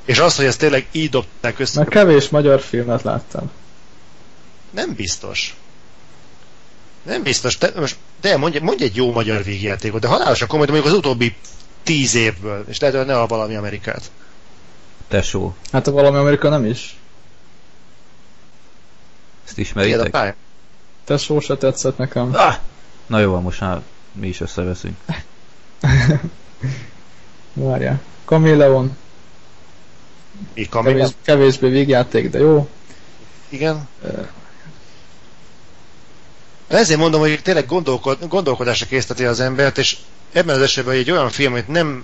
[0.06, 3.52] És az, hogy ezt tényleg így dobták össze, Mert kevés magyar filmet láttam.
[4.70, 5.56] nem biztos.
[7.04, 7.58] Nem biztos.
[7.58, 11.00] Te, most, de mondj, mondj egy jó magyar végjátékot, de halálosan komoly, de mondjuk az
[11.00, 11.36] utóbbi
[11.86, 14.12] tíz évből, és lehet, hogy ne a valami Amerikát.
[15.08, 16.98] Tesó, Hát a valami Amerika nem is.
[19.46, 20.36] ezt Ilyen a ismeritek?
[21.04, 22.32] Tesó se tetszett nekem.
[22.34, 22.56] Ah!
[23.08, 23.82] Na jó, most már
[24.12, 24.98] mi is összeveszünk.
[27.54, 28.02] Várjál.
[28.26, 28.98] Kameleon.
[30.54, 30.98] Még Kameleon?
[31.00, 32.70] Kevés, kevésbé végjáték, de jó.
[33.50, 33.88] Igen.
[36.68, 39.98] Ezért mondom, hogy tényleg gondolkod, gondolkodásra készíteti az embert, és
[40.32, 42.04] ebben az esetben egy olyan film, amit nem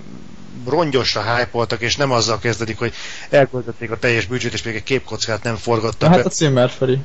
[0.66, 2.92] rongyosra hype és nem azzal kezdődik, hogy
[3.30, 6.98] elköltötték a teljes büdzsét, és még egy képkockát nem forgattak Hát a címer, Feri.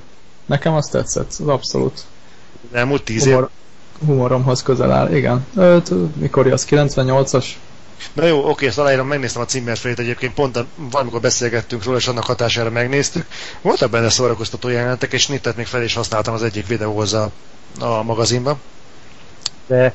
[0.45, 2.05] Nekem azt tetszett, az abszolút.
[2.71, 4.07] Elmúlt tíz Humor, év.
[4.07, 5.45] Humoromhoz közel áll, igen.
[5.55, 7.45] Öt, mikor az 98-as?
[8.13, 12.23] Na jó, oké, ezt aláírom, megnéztem a címerfelét egyébként, pont valamikor beszélgettünk róla, és annak
[12.23, 13.25] hatására megnéztük.
[13.61, 17.31] Voltak benne szórakoztató jelenetek, és nittet még fel is használtam az egyik videóhoz a,
[17.79, 18.59] a magazinban.
[19.67, 19.93] De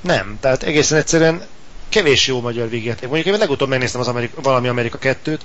[0.00, 1.46] nem, tehát egészen egyszerűen
[1.88, 3.08] kevés jó magyar végjáték.
[3.08, 5.38] Mondjuk én legutóbb megnéztem az Amerika, valami Amerika 2-t,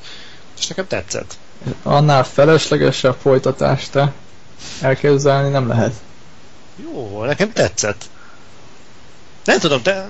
[0.58, 1.38] és nekem tetszett.
[1.84, 4.14] Annál feleslegesebb folytatást te
[4.82, 5.94] elképzelni nem lehet.
[6.76, 8.04] Jó, nekem tetszett.
[9.44, 10.10] Nem tudom, te...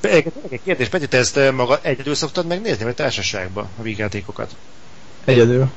[0.00, 4.56] Egy kérdés, Peti, te ezt maga egyedül szoktad megnézni, vagy társaságban a vígjátékokat?
[5.24, 5.70] Egyedül.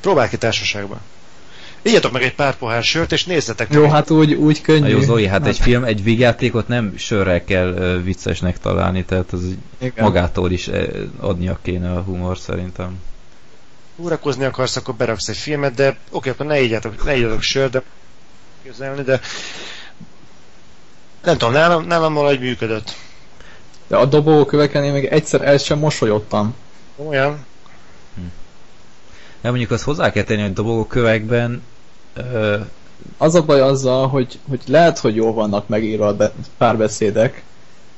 [0.00, 1.00] Próbálj ki társaságban.
[1.82, 4.80] Igyatok meg egy pár pohár sört, és nézzetek Jó, hát úgy, úgy könnyű.
[4.80, 9.04] Na jó, Zoli, hát, hát egy film, egy vígjátékot nem sörrel kell uh, viccesnek találni,
[9.04, 9.42] tehát az
[9.78, 10.04] Igen.
[10.04, 10.70] magától is
[11.20, 13.00] adnia kéne a humor szerintem.
[13.96, 17.82] Úrakozni akarsz, akkor beraksz egy filmet, de oké, akkor ne igyatok, ne igyatok sört, de
[18.64, 19.20] közelni, de
[21.24, 22.94] nem tudom, nálam, nálam valahogy működött.
[23.86, 26.54] De a dobóköveken én még egyszer el sem mosolyodtam.
[26.96, 27.44] Olyan.
[28.14, 28.22] Hm.
[29.40, 31.62] De mondjuk azt hozzá kell tenni, hogy dobogókövekben
[32.14, 32.56] Ö...
[33.18, 37.42] Az a baj azzal, hogy, hogy lehet, hogy jól vannak megírva a párbeszédek,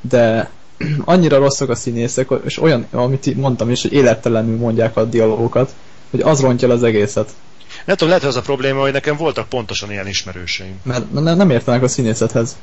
[0.00, 0.50] de
[1.04, 5.74] annyira rosszak a színészek, és olyan, amit mondtam is, hogy élettelenül mondják a dialógokat,
[6.10, 7.30] hogy az rontja az egészet.
[7.84, 10.80] Nem tudom, lehet, hogy az a probléma, hogy nekem voltak pontosan ilyen ismerőseim.
[10.82, 12.56] Mert nem értenek a színészethez.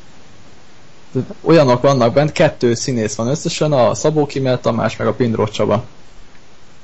[1.42, 5.84] Olyanok vannak bent, kettő színész van összesen, a Szabó Kimel Tamás, meg a Pindró Csaba.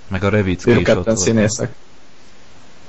[0.07, 1.73] Meg a Revicki is ott színészek.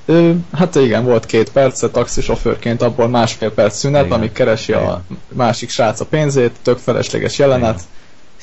[0.05, 4.18] Ő, hát igen, volt két perc, taxisofőrként abból másfél perc szünet, igen.
[4.18, 4.84] amíg keresi igen.
[4.84, 7.80] a másik srác a pénzét, tök felesleges jelenet.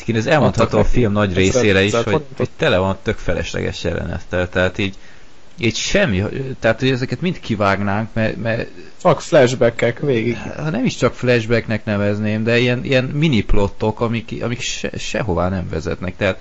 [0.05, 0.21] Igen.
[0.21, 4.77] ez elmondható a film nagy részére is, hogy, hogy tele van tök felesleges jelenettel, tehát
[4.77, 4.95] így
[5.57, 6.23] így semmi,
[6.59, 8.69] tehát hogy ezeket mind kivágnánk, mert, mert
[9.01, 10.37] csak flashbackek végig.
[10.37, 15.49] Ha nem is csak flashbacknek nevezném, de ilyen, ilyen mini plottok, amik, amik se, sehová
[15.49, 16.15] nem vezetnek.
[16.17, 16.39] Tehát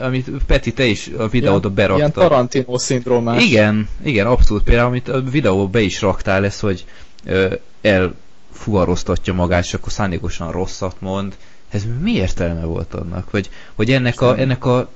[0.00, 1.98] amit Peti, te is a videóda beraktad.
[1.98, 3.44] Ilyen Tarantino szindrómás.
[3.44, 4.62] Igen, igen, abszolút.
[4.62, 6.84] Például, amit a videóba be is raktál, lesz, hogy
[7.24, 11.36] ö, elfuvaroztatja magát, és akkor szándékosan rosszat mond.
[11.68, 13.28] Ez mi értelme volt annak?
[13.30, 14.88] Hogy, hogy ennek a, ennek a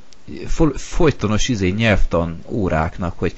[0.75, 3.35] folytonos izé nyelvtan óráknak, hogy,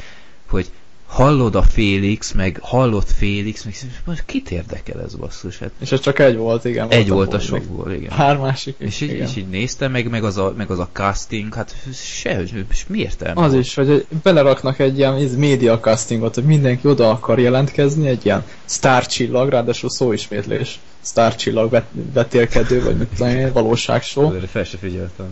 [0.47, 0.71] hogy
[1.11, 3.75] hallod a Félix, meg hallott Félix, meg
[4.05, 5.59] most kit érdekel ez basszus?
[5.59, 6.89] Hát és ez csak egy volt, igen.
[6.89, 8.11] Egy volt a sokból, igen.
[8.11, 8.75] Hár másik.
[8.79, 12.43] És, így, és így néztem, meg, meg, az a, meg az a casting, hát se,
[12.71, 13.43] és mi értelme?
[13.43, 13.65] Az volt?
[13.65, 19.49] is, hogy beleraknak egy ilyen média castingot, hogy mindenki oda akar jelentkezni, egy ilyen sztárcsillag,
[19.49, 20.79] ráadásul szóismétlés.
[21.01, 21.83] Sztárcsillag
[22.13, 24.41] betélkedő, vagy mit tudom én, valóságshow.
[24.47, 25.27] Fel se figyeltem.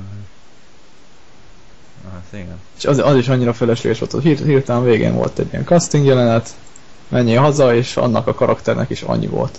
[2.13, 2.61] Hát igen.
[2.79, 6.05] És az, az is annyira felesleges volt, hogy hír, hirtelen végén volt egy ilyen casting
[6.05, 6.57] jelenet,
[7.09, 9.59] menjél haza, és annak a karakternek is annyi volt.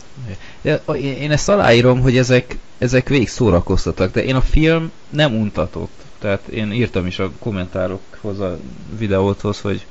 [0.61, 6.01] De én ezt aláírom, hogy ezek, ezek végig szórakoztatak, de én a film nem untatott.
[6.19, 8.57] Tehát én írtam is a kommentárokhoz a
[8.97, 9.85] videóthoz, hogy,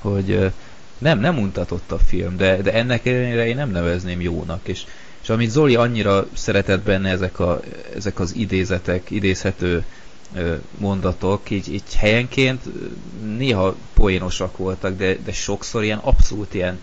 [0.00, 0.52] hogy
[0.98, 4.60] nem, nem untatott a film, de, de ennek ellenére én nem nevezném jónak.
[4.62, 4.84] És,
[5.22, 7.60] és amit Zoli annyira szeretett benne ezek, a,
[7.96, 9.84] ezek az idézetek, idézhető
[10.78, 12.62] mondatok, így, így helyenként
[13.36, 16.80] néha poénosak voltak, de, de sokszor ilyen abszolút ilyen,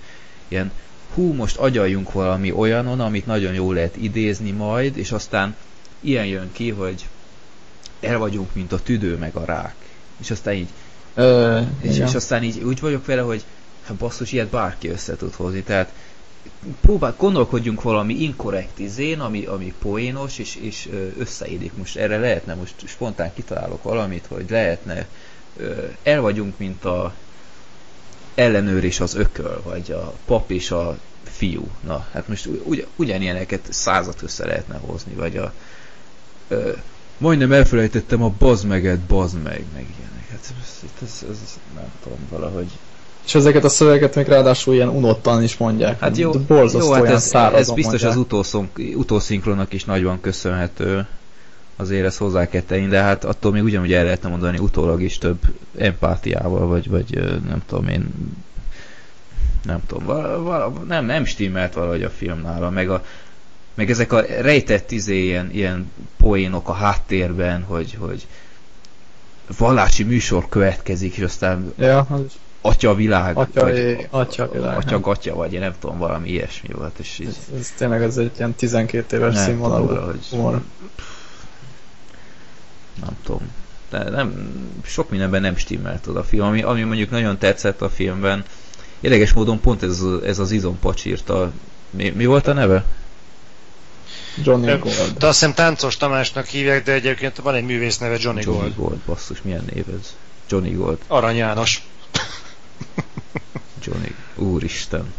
[0.47, 0.71] ilyen
[1.13, 5.55] hú, most agyaljunk valami olyanon, amit nagyon jól lehet idézni majd, és aztán
[5.99, 7.05] ilyen jön ki, hogy
[7.99, 9.75] el vagyunk, mint a tüdő meg a rák.
[10.19, 10.69] És aztán így
[11.17, 13.43] Ö, és, és aztán így úgy vagyok vele, hogy
[13.85, 15.61] hát basszus, ilyet bárki össze tud hozni.
[15.61, 15.93] Tehát
[16.81, 21.73] próbál, gondolkodjunk valami inkorrekt izén, ami, ami poénos, és, és összeédik.
[21.73, 25.07] Most erre lehetne, most spontán kitalálok valamit, hogy lehetne,
[26.03, 27.13] el vagyunk, mint a
[28.35, 31.67] ellenőr és az ököl, vagy a pap és a fiú.
[31.83, 35.53] Na, hát most ugy, ugyanilyeneket százat össze lehetne hozni, vagy a
[36.47, 36.71] ö,
[37.17, 40.29] majdnem elfelejtettem a bazd meget, bazd meg, meg ilyenek.
[40.29, 42.69] Hát ez, ez, ez nem tudom, valahogy
[43.27, 45.99] és ezeket a szövegeket még ráadásul ilyen unottan is mondják.
[45.99, 48.11] Hát jó, jó hát ez, ez biztos mondják.
[48.11, 51.07] az utószon, utószinkronnak is nagyban köszönhető.
[51.75, 55.17] Azért ezt hozzá kell tenni, de hát attól még ugyanúgy el lehetne mondani utólag is
[55.17, 55.39] több
[55.77, 57.13] empátiával, vagy, vagy
[57.47, 58.13] nem tudom én
[59.63, 63.03] nem tudom, vala, vala, nem, nem stimmelt valahogy a film nála, meg a
[63.73, 68.27] meg ezek a rejtett izé, ilyen, ilyen poénok a háttérben, hogy, hogy
[69.57, 72.37] vallási műsor következik, és aztán Ja, az.
[72.67, 74.77] Atya világ, Atya, vagy atya világ.
[74.77, 78.17] atya gatya, vagy én nem tudom, valami ilyesmi volt, és így Ez, ez tényleg ez
[78.17, 80.25] egy ilyen 12 éves Nem színvonalú tudom, valahogy.
[80.29, 80.61] humor.
[83.01, 83.41] nem tudom.
[83.89, 84.51] De nem,
[84.85, 88.43] sok mindenben nem stimmelt az a film, ami, ami mondjuk nagyon tetszett a filmben.
[88.99, 91.51] Érdekes módon pont ez, ez az izompacs írta.
[91.89, 92.85] Mi, mi volt a neve?
[94.43, 95.13] Johnny Gold.
[95.17, 98.75] De azt hiszem Táncos Tamásnak hívják, de egyébként van egy művész neve Johnny, Johnny Gold.
[98.75, 100.15] Gold, basszus, milyen név ez?
[100.49, 100.97] Johnny Gold.
[101.07, 101.87] Arany János.
[103.83, 105.13] Johnny, úristen.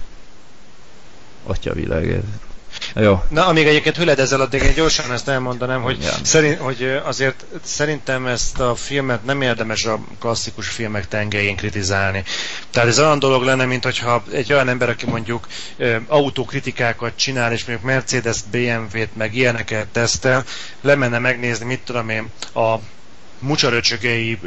[1.44, 2.22] Atyavilág ez.
[2.94, 6.24] Jó, Na, amíg egyébként hüled ezzel, addig én gyorsan ezt elmondanám, hogy, Igen.
[6.24, 12.24] szerint, hogy azért szerintem ezt a filmet nem érdemes a klasszikus filmek tengelyén kritizálni.
[12.70, 15.46] Tehát ez olyan dolog lenne, mint hogyha egy olyan ember, aki mondjuk
[16.06, 20.44] autókritikákat csinál, és mondjuk Mercedes, BMW-t, meg ilyeneket tesztel,
[20.80, 22.74] lemenne megnézni, mit tudom én, a
[23.38, 24.38] mucsaröcsögei,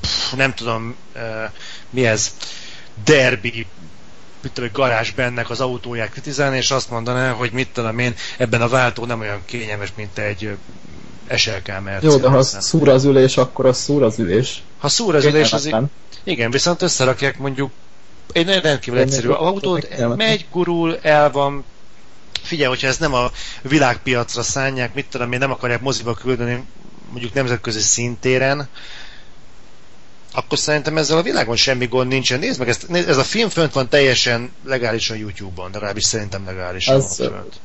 [0.00, 1.44] pff, nem tudom, ö,
[1.90, 2.34] mi ez,
[3.04, 3.66] derbi
[4.42, 8.62] mit tudom, hogy garázsbennek az autóját kritizálni, és azt mondaná, hogy mit tudom én, ebben
[8.62, 10.56] a váltó nem olyan kényelmes, mint egy
[11.36, 12.02] SLK Mercedes.
[12.02, 14.62] Jó, de ha szúr az ülés, akkor az szúr az ülés.
[14.78, 15.70] ha szúr az ülés, az
[16.24, 17.70] igen, viszont összerakják mondjuk
[18.32, 19.28] egy rendkívül Ennél egyszerű.
[19.28, 21.64] autót, megy, gurul, el van,
[22.42, 23.30] figyelj, hogyha ezt nem a
[23.62, 26.64] világpiacra szánják, mit tudom én, nem akarják moziba küldeni,
[27.10, 28.68] mondjuk nemzetközi szintéren,
[30.32, 32.38] akkor szerintem ezzel a világon semmi gond nincsen.
[32.38, 36.44] Nézd meg, ezt, nézd, ez a film fönt van teljesen legálisan YouTube-on, de legalábbis szerintem
[36.46, 37.60] legálisan Az- fönt.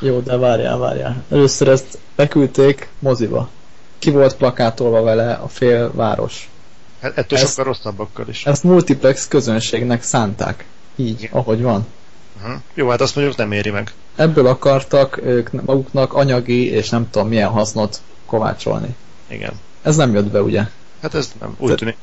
[0.00, 1.24] Jó, de várjál, várjál.
[1.30, 3.48] Először ezt beküldték moziba.
[3.98, 6.48] Ki volt plakátolva vele a fél város.
[7.00, 8.46] Hát Ettől Ez- sokkal rosszabbakkal is.
[8.46, 10.64] Ezt multiplex közönségnek szánták.
[10.96, 11.32] Így, Igen.
[11.32, 11.86] ahogy van.
[12.36, 12.60] Uh-huh.
[12.74, 13.92] Jó, hát azt mondjuk nem éri meg.
[14.16, 18.94] Ebből akartak ők maguknak anyagi és nem tudom milyen hasznot kovácsolni.
[19.28, 19.52] Igen.
[19.82, 20.62] Ez nem jött be, ugye?
[21.04, 21.96] Hát ez nem, úgy Te- tűnik.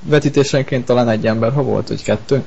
[0.00, 2.42] Vetítésenként talán egy ember, ha volt, vagy kettő.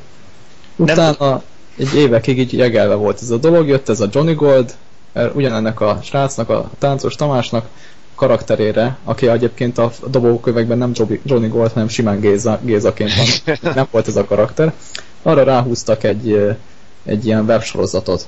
[0.76, 1.44] Utána
[1.78, 4.76] egy évekig így jegelve volt ez a dolog, jött ez a Johnny Gold,
[5.14, 7.70] er, ugyanennek a srácnak, a táncos Tamásnak
[8.16, 10.92] karakterére, aki egyébként a dobókövekben nem
[11.24, 13.58] Johnny Gold, hanem simán Géza, Gézaként van.
[13.76, 14.74] Nem volt ez a karakter.
[15.22, 16.56] Arra ráhúztak egy,
[17.04, 18.28] egy ilyen websorozatot.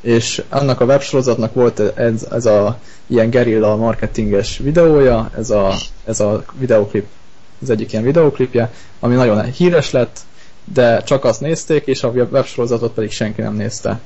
[0.00, 5.74] És annak a websorozatnak volt ez, ez a ilyen gerilla marketinges videója, ez a,
[6.04, 7.06] ez a videoklip,
[7.62, 10.18] az egyik ilyen videoklipje, ami nagyon híres lett,
[10.64, 14.00] de csak azt nézték, és a websorozatot pedig senki nem nézte.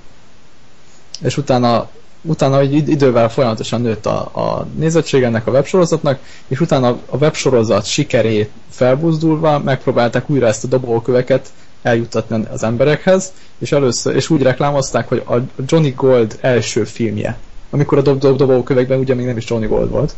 [1.21, 1.89] És utána,
[2.23, 6.19] utána id- idővel folyamatosan nőtt a, a nézettség ennek a websorozatnak,
[6.49, 11.53] és utána a websorozat sikerét felbuzdulva megpróbálták újra ezt a dobóköveket
[11.85, 15.35] eljuttatni az emberekhez, és először, és úgy reklámozták, hogy a
[15.66, 17.39] Johnny Gold első filmje,
[17.70, 20.14] amikor a dob dob dobókövekben ugye még nem is Johnny Gold volt,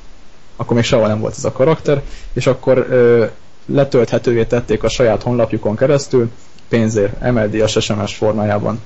[0.56, 2.02] akkor még sehol nem volt ez a karakter,
[2.32, 3.24] és akkor ö,
[3.66, 6.30] letölthetővé tették a saját honlapjukon keresztül,
[6.68, 8.80] pénzért, MLD-as SMS formájában.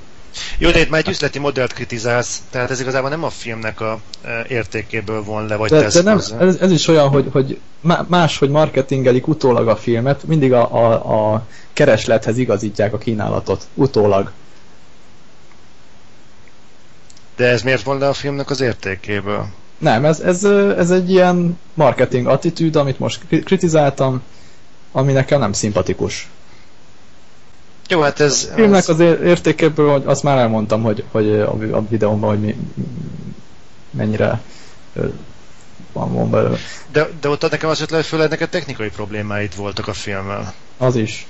[0.58, 4.00] Jó, de itt már egy üzleti modellt kritizálsz, tehát ez igazából nem a filmnek a
[4.22, 7.60] e, értékéből von le, vagy De, tesz de nem, ez, ez is olyan, hogy, hogy
[7.80, 14.32] má- máshogy marketingelik utólag a filmet, mindig a, a, a kereslethez igazítják a kínálatot, utólag.
[17.36, 19.46] De ez miért le a filmnek az értékéből?
[19.78, 20.44] Nem, ez, ez,
[20.78, 24.22] ez egy ilyen marketing attitűd, amit most kri- kritizáltam,
[24.92, 26.28] ami nekem nem szimpatikus.
[27.91, 28.49] Jó, hát ez...
[28.51, 31.86] A filmnek ez az ér- értékéből, hogy azt már elmondtam, hogy, hogy a, vi- a
[31.88, 32.57] videómban, hogy mi,
[33.91, 34.41] mennyire
[35.93, 36.59] van, van belőle.
[36.93, 40.55] de, de ott nekem az hogy főleg neked technikai problémáid voltak a filmmel.
[40.76, 41.26] Az is.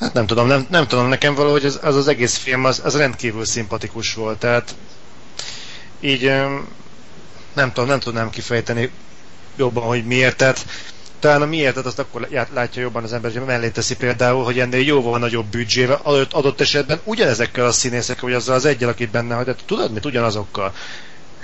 [0.00, 2.96] Hát nem tudom, nem, nem tudom, nekem valahogy az az, az egész film az, az
[2.96, 4.74] rendkívül szimpatikus volt, tehát
[6.00, 6.22] így
[7.52, 8.90] nem tudom, nem tudnám kifejteni
[9.56, 10.66] jobban, hogy miért, tehát
[11.18, 14.58] talán a miért, azt akkor lát- látja jobban az ember, hogy mellé teszi például, hogy
[14.58, 19.10] ennél jóval nagyobb büdzsével, adott, adott esetben ugyanezekkel a színészekkel, vagy azzal az egyel, akit
[19.10, 20.74] benne hagy, de tudod mit, ugyanazokkal.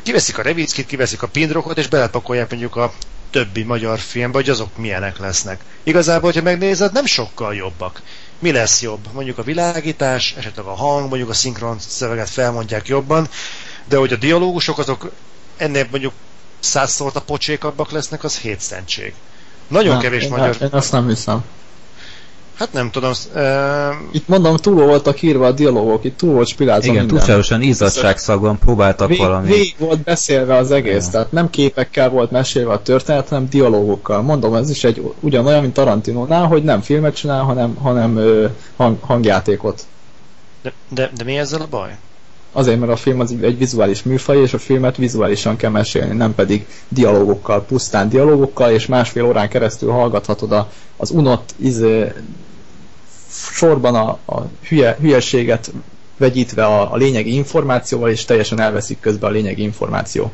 [0.03, 2.93] Kiveszik a Revickit, kiveszik a Pindrokot, és belepakolják mondjuk a
[3.31, 5.61] többi magyar filmbe, hogy azok milyenek lesznek.
[5.83, 8.03] Igazából, hogyha megnézed, nem sokkal jobbak.
[8.39, 9.09] Mi lesz jobb?
[9.13, 13.29] Mondjuk a világítás, esetleg a hang, mondjuk a szinkron szöveget felmondják jobban,
[13.85, 15.13] de hogy a dialógusok azok
[15.57, 16.13] ennél mondjuk
[16.61, 19.15] százszor a pocsékabbak lesznek, az hétszentség.
[19.73, 20.57] Nagyon Na, kevés én, magyar...
[20.61, 21.45] Én azt nem hiszem.
[22.55, 23.43] Hát nem tudom, uh,
[24.13, 27.17] Itt mondom, túl voltak írva a dialógok, itt túl volt spilázva Igen, minden.
[27.17, 29.49] túlságosan izzadságszagban próbáltak Vég, valami.
[29.49, 31.11] végig volt beszélve az egész, Ja.
[31.11, 34.23] tehát nem képekkel volt mesélve a történet, hanem dialógokkal.
[34.23, 38.47] Mondom, ez is egy ugyanolyan, mint Tarantinónál, hogy nem filmet csinál, hanem, hanem ö,
[38.77, 39.83] hang, hangjátékot.
[40.63, 41.97] De, de, de mi ezzel a baj?
[42.53, 46.35] Azért, mert a film az egy vizuális műfaj, és a filmet vizuálisan kell mesélni, nem
[46.35, 52.13] pedig dialógokkal, pusztán dialógokkal, és másfél órán keresztül hallgathatod a, az unott izé,
[53.53, 55.73] sorban a, a hülye, hülyeséget
[56.17, 60.33] vegyítve a, a lényegi információval, és teljesen elveszik közben a lényegi információ.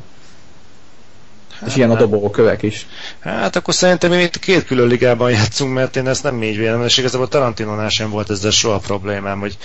[1.60, 2.86] Hát, és ilyen a dobogó kövek is.
[3.20, 6.82] Hát akkor szerintem mi itt két külön ligában játszunk, mert én ezt nem így vélem,
[6.82, 9.58] és igazából Tarantinonál sem volt ezzel soha problémám, hogy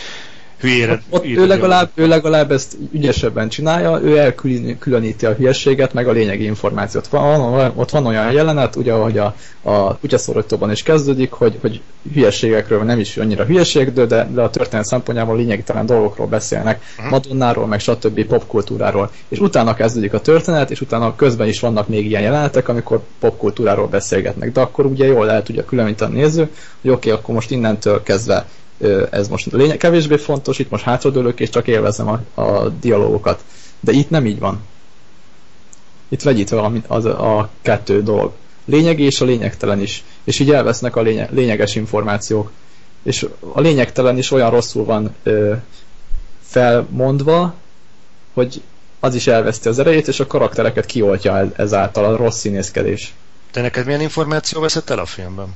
[0.63, 1.01] hülyére...
[1.09, 6.43] Ott ő, legalább, ő legalább ezt ügyesebben csinálja, ő elkülöníti a hülyeséget, meg a lényegi
[6.43, 7.07] információt.
[7.07, 11.81] Van, ott van olyan jelenet, ugye, ahogy a, a kutyaszorítóban is kezdődik, hogy, hogy
[12.13, 17.11] hülyeségekről nem is annyira hülyeség, de, de a történet szempontjából lényegtelen dolgokról beszélnek, uh-huh.
[17.11, 18.25] Madonnáról, meg stb.
[18.25, 19.11] popkultúráról.
[19.27, 23.87] És utána kezdődik a történet, és utána közben is vannak még ilyen jelenetek, amikor popkultúráról
[23.87, 24.51] beszélgetnek.
[24.51, 26.49] De akkor ugye jól lehet ugye különíteni a néző,
[26.81, 28.45] hogy oké, okay, akkor most innentől kezdve
[29.11, 33.43] ez most lényeg, kevésbé fontos, itt most hátradőlök és csak élvezem a, a dialógokat.
[33.79, 34.59] De itt nem így van.
[36.09, 38.31] Itt vegyítve valami az a kettő dolog.
[38.65, 40.03] Lényeg és a lényegtelen is.
[40.23, 42.51] És így elvesznek a lénye, lényeges információk.
[43.03, 45.53] És a lényegtelen is olyan rosszul van ö,
[46.41, 47.53] felmondva,
[48.33, 48.61] hogy
[48.99, 53.13] az is elveszti az erejét, és a karaktereket kioltja ezáltal a rossz színészkedés.
[53.51, 55.55] De neked milyen információ veszett el a filmben?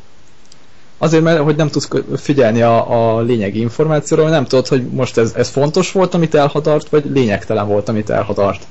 [0.97, 5.33] Azért, mert hogy nem tudsz figyelni a, a lényegi információra, nem tudod, hogy most ez,
[5.35, 8.63] ez fontos volt, amit elhadart, vagy lényegtelen volt, amit elhadart.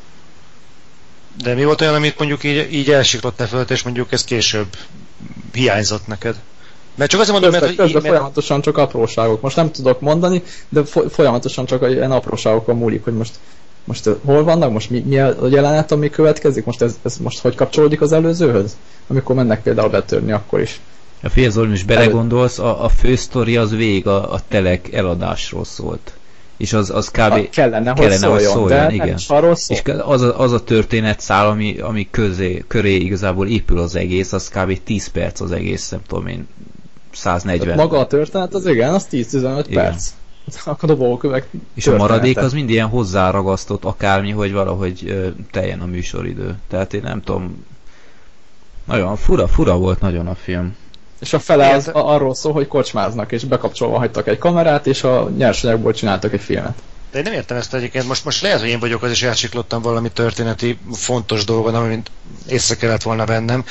[1.43, 4.77] De mi volt olyan, amit mondjuk így, így elsiklottál föl, és mondjuk ez később
[5.53, 6.37] hiányzott neked?
[6.95, 8.15] Mert csak azért mondom, közben, mert, közben mert...
[8.15, 9.41] folyamatosan csak apróságok.
[9.41, 13.35] Most nem tudok mondani, de folyamatosan csak ilyen apróságokon múlik, hogy most
[13.85, 17.55] most hol vannak, most mi, mi a jelenet, ami következik, most ez, ez most hogy
[17.55, 18.77] kapcsolódik az előzőhöz?
[19.07, 20.81] Amikor mennek például betörni, akkor is.
[21.23, 26.13] A Fiazol, is belegondolsz, a, a fősztori az vég a, a telek eladásról szólt.
[26.57, 27.33] És az, az kb.
[27.33, 29.19] A, kellene, hogy kellene, szóljon, hogy szóljon igen.
[29.29, 29.77] Arról szól.
[29.77, 34.33] És az a, az a történet szál, ami, ami közé, köré igazából épül az egész,
[34.33, 34.79] az kb.
[34.85, 36.47] 10 perc az egész, nem tudom én,
[37.13, 37.67] 140.
[37.67, 40.11] Tehát maga a történet az igen, az 10-15 perc.
[40.81, 46.59] A dobókövek És a maradék az mind ilyen hozzáragasztott akármi, hogy valahogy teljen a műsoridő.
[46.69, 47.65] Tehát én nem tudom,
[48.85, 50.77] nagyon fura, fura volt nagyon a film.
[51.21, 55.31] És a fele az arról szól, hogy kocsmáznak, és bekapcsolva hagytak egy kamerát, és a
[55.37, 56.83] nyersanyagból csináltak egy filmet.
[57.11, 58.07] De én nem értem ezt egyébként.
[58.07, 62.11] Most, most lehet, hogy én vagyok az, és elcsiklottam valami történeti fontos dolgon, amit
[62.49, 63.65] észre kellett volna bennem.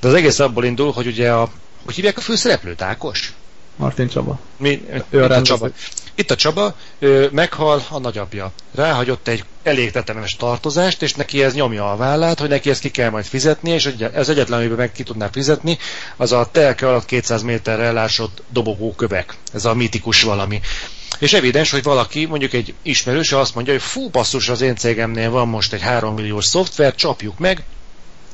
[0.00, 1.48] De az egész abból indul, hogy ugye a...
[1.84, 2.82] Hogy hívják a főszereplőt?
[2.82, 3.34] Ákos?
[3.76, 4.38] Martin Csaba.
[4.56, 5.68] Mi, ő a, a Csaba.
[6.14, 8.52] Itt a Csaba ő, meghal a nagyapja.
[8.74, 12.90] Ráhagyott egy elég tetemes tartozást, és neki ez nyomja a vállát, hogy neki ezt ki
[12.90, 15.78] kell majd fizetni, és ez egyetlen, amiben meg ki tudná fizetni,
[16.16, 19.36] az a telke alatt 200 méterre elásott dobogó kövek.
[19.52, 20.60] Ez a mitikus valami.
[21.18, 25.30] És evidens, hogy valaki, mondjuk egy ismerős, azt mondja, hogy fú, basszus, az én cégemnél
[25.30, 27.62] van most egy 3 milliós szoftver, csapjuk meg,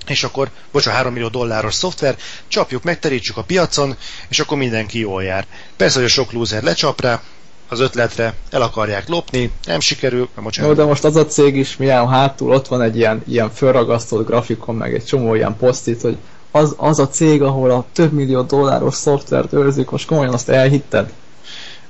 [0.09, 2.17] és akkor, bocsánat, 3 millió dolláros szoftver,
[2.49, 3.97] csapjuk, megterítsük a piacon,
[4.29, 5.47] és akkor mindenki jól jár.
[5.77, 7.23] Persze, hogy a sok lúzer lecsap rá,
[7.69, 10.71] az ötletre, el akarják lopni, nem sikerül, bocsánat.
[10.71, 14.27] Jó, de most az a cég is milyen hátul, ott van egy ilyen, ilyen fölragasztott
[14.27, 16.17] grafikon, meg egy csomó ilyen posztit, hogy
[16.51, 21.13] az, az a cég, ahol a több millió dolláros szoftvert őrzik, most komolyan azt elhitted?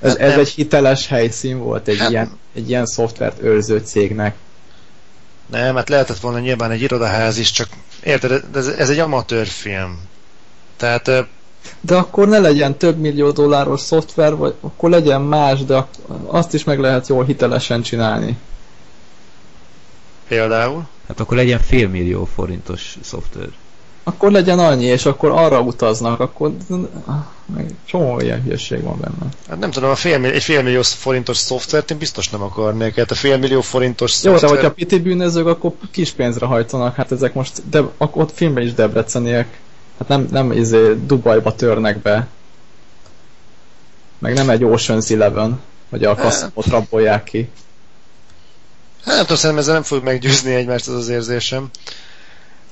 [0.00, 4.34] Ez, hát ez egy hiteles helyszín volt egy, hát, ilyen, egy ilyen szoftvert őrző cégnek.
[5.46, 7.68] Nem, hát lehetett volna nyilván egy irodaház is, csak
[8.06, 10.00] érted, ez, ez egy amatőr film.
[10.76, 11.10] Tehát
[11.80, 15.86] de akkor ne legyen több millió dolláros szoftver, vagy akkor legyen más, de
[16.26, 18.36] azt is meg lehet jól hitelesen csinálni.
[20.28, 20.86] Például?
[21.08, 23.48] Hát akkor legyen fél millió forintos szoftver.
[24.08, 26.56] Akkor legyen annyi, és akkor arra utaznak, akkor
[27.54, 29.32] meg csomó ilyen hülyeség van benne.
[29.48, 32.94] Hát nem tudom, a fél, egy félmillió forintos szoftvert én biztos nem akarnék.
[32.94, 34.32] Hát a félmillió forintos szoftver...
[34.34, 36.94] Jó, de hogyha piti bűnözők, akkor kis pénzre hajtanak.
[36.94, 39.58] Hát ezek most, de, akkor ott filmben is debreceniek.
[39.98, 42.26] Hát nem, nem izé Dubajba törnek be.
[44.18, 47.48] Meg nem egy Ocean's Eleven, hogy a kasztopot rabolják ki.
[49.04, 51.70] Hát nem tudom, szerintem ezzel nem fog meggyőzni egymást az az érzésem.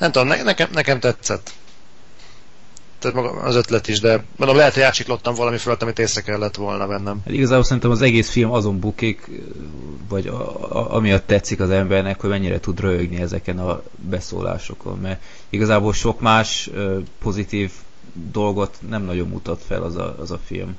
[0.04, 1.52] Nem tudom, ne, nekem, nekem tetszett.
[2.98, 6.56] Tehát maga az ötlet is, de mondom, lehet, hogy átsiklottam valami fölött, amit észre kellett
[6.56, 7.20] volna bennem.
[7.24, 9.30] Hát igazából szerintem az egész film azon bukik,
[10.08, 15.22] vagy a, a, amiatt tetszik az embernek, hogy mennyire tud röhögni ezeken a beszólásokon, mert
[15.48, 16.70] igazából sok más
[17.22, 17.70] pozitív
[18.12, 20.76] dolgot nem nagyon mutat fel az a, az a film.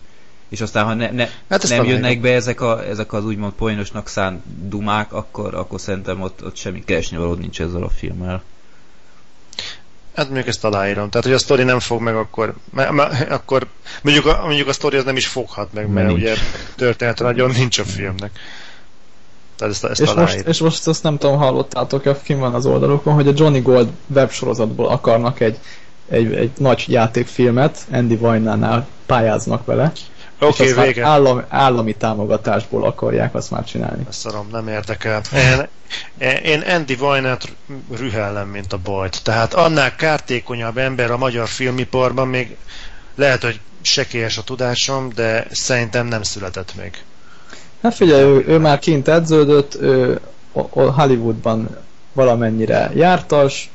[0.50, 4.08] És aztán, ha ne, ne, hát nem jönnek be ezek, a, ezek az úgymond poénosnak
[4.08, 8.44] szánt dumák, akkor, akkor szerintem ott, ott semmi keresni való nincs ezzel a filmmel.
[10.16, 11.10] Hát mondjuk ezt aláírom.
[11.10, 13.68] Tehát, hogy a sztori nem fog meg, akkor, m- m- akkor
[14.02, 16.22] mondjuk, a, mondjuk a sztori az nem is foghat meg, mert Nincs.
[16.22, 16.36] ugye
[16.76, 18.32] történet nagyon nincs a filmnek.
[19.56, 23.14] Tehát ezt, ezt És most, és most azt nem tudom, hallottátok-e, kim van az oldalokon,
[23.14, 25.58] hogy a Johnny Gold websorozatból akarnak egy,
[26.10, 29.92] egy, egy nagy játékfilmet, Andy Vajnánál pályáznak vele.
[30.40, 31.06] És azt okay, már vége.
[31.06, 34.06] állami, állami támogatásból akarják azt már csinálni.
[34.10, 35.22] Ezt szarom, nem érdekel.
[36.18, 37.56] Én, én Andy Vajnát
[37.92, 39.24] rühellem, mint a bajt.
[39.24, 42.56] Tehát annál kártékonyabb ember a magyar filmiparban még
[43.16, 47.04] lehet, hogy sekélyes a tudásom, de szerintem nem született még.
[47.82, 50.20] Hát figyelj, ő, ő már kint edződött, ő
[50.52, 51.78] o- Hollywoodban
[52.14, 53.70] valamennyire jártas,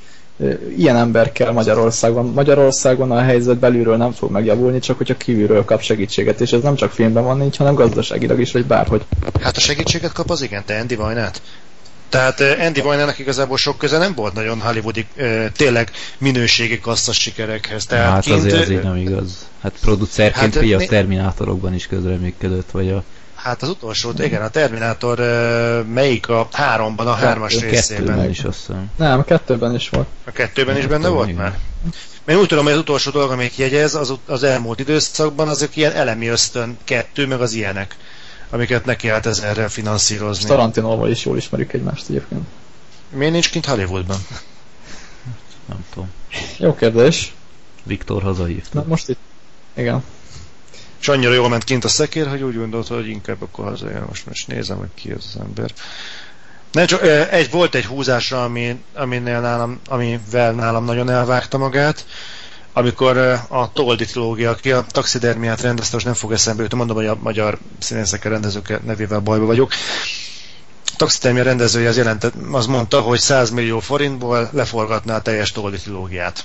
[0.77, 2.27] ilyen ember kell Magyarországon.
[2.27, 6.75] Magyarországon a helyzet belülről nem fog megjavulni, csak hogyha kívülről kap segítséget, és ez nem
[6.75, 9.05] csak filmben van nincs, hanem gazdaságilag is, vagy bárhogy.
[9.43, 11.43] Hát a segítséget kap az igen, te Andy Vajnát?
[12.09, 15.07] Tehát eh, Andy Vajnának igazából sok köze nem volt nagyon hollywoodi,
[15.57, 17.87] tényleg minőségi kasszas sikerekhez.
[17.87, 19.49] Tehát hát kint, azért ez így nem igaz.
[19.63, 23.05] Hát producerként Hát, a né- Terminátorokban is közreműködött, vagy a
[23.43, 25.19] Hát az utolsó, igen, a Terminátor
[25.87, 28.31] melyik a háromban, a hármas kettőben részében?
[28.31, 28.91] is azt hiszem.
[28.97, 30.07] Nem, kettőben is volt.
[30.25, 31.59] A kettőben is benne Kettőben, volt már?
[32.25, 35.93] Mert úgy tudom, hogy az utolsó dolog, amelyik jegyez, az, az elmúlt időszakban, azok ilyen
[35.93, 37.97] elemi ösztön kettő, meg az ilyenek,
[38.51, 40.49] amiket neki állt ezerrel És finanszírozni.
[40.49, 42.47] Tarantinóval is jól ismerjük egymást egyébként.
[43.11, 44.19] Miért nincs kint Hollywoodban?
[45.67, 46.11] Nem tudom.
[46.59, 47.35] Jó kérdés.
[47.83, 48.79] Viktor hazahívta.
[48.79, 49.19] Na most itt.
[49.75, 50.03] Igen.
[51.01, 54.05] És annyira jól ment kint a szekér, hogy úgy gondolta, hogy inkább akkor hazajön.
[54.09, 55.71] Most most nézem, hogy ki ez az ember.
[56.73, 62.05] Nem csak, egy, volt egy húzása, ami, aminél nálam, amivel nálam nagyon elvágta magát,
[62.73, 63.17] amikor
[63.49, 67.19] a Toldi trilógia, aki a taxidermiát rendezte, most nem fog eszembe jutni, mondom, hogy a
[67.21, 69.73] magyar színészekkel, rendezőkkel nevével bajba vagyok.
[70.87, 75.77] A taxidermia rendezője az, jelentett, az mondta, hogy 100 millió forintból leforgatná a teljes Toldi
[75.77, 76.45] trilógiát.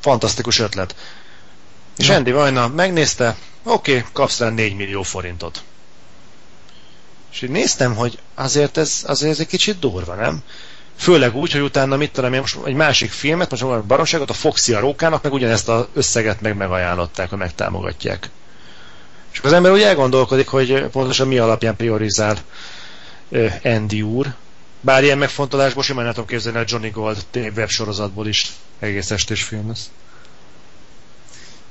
[0.00, 0.94] Fantasztikus ötlet.
[1.96, 2.08] És.
[2.08, 5.62] Andy Vajna megnézte, oké, okay, kapsz rá 4 millió forintot.
[7.32, 10.42] És így néztem, hogy azért ez, azért ez egy kicsit durva, nem?
[10.96, 14.32] Főleg úgy, hogy utána mit tudom én, most egy másik filmet, most valami baromságot, a
[14.32, 18.30] Foxy a rókának, meg ugyanezt az összeget meg megajánlották, hogy megtámogatják.
[19.32, 22.38] És akkor az ember úgy elgondolkodik, hogy pontosan mi alapján priorizál
[23.64, 24.34] Andy úr.
[24.80, 27.24] Bár ilyen megfontolásból simán el tudom képzelni a Johnny Gold
[27.56, 29.90] websorozatból is egész estés film lesz.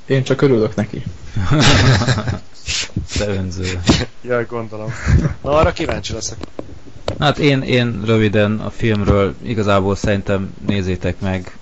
[0.05, 1.03] Én csak örülök neki.
[3.17, 3.79] Te önző.
[4.21, 4.91] Jaj, gondolom.
[5.41, 6.37] Na, arra kíváncsi leszek.
[7.19, 11.57] Hát én, én röviden a filmről igazából szerintem nézzétek meg.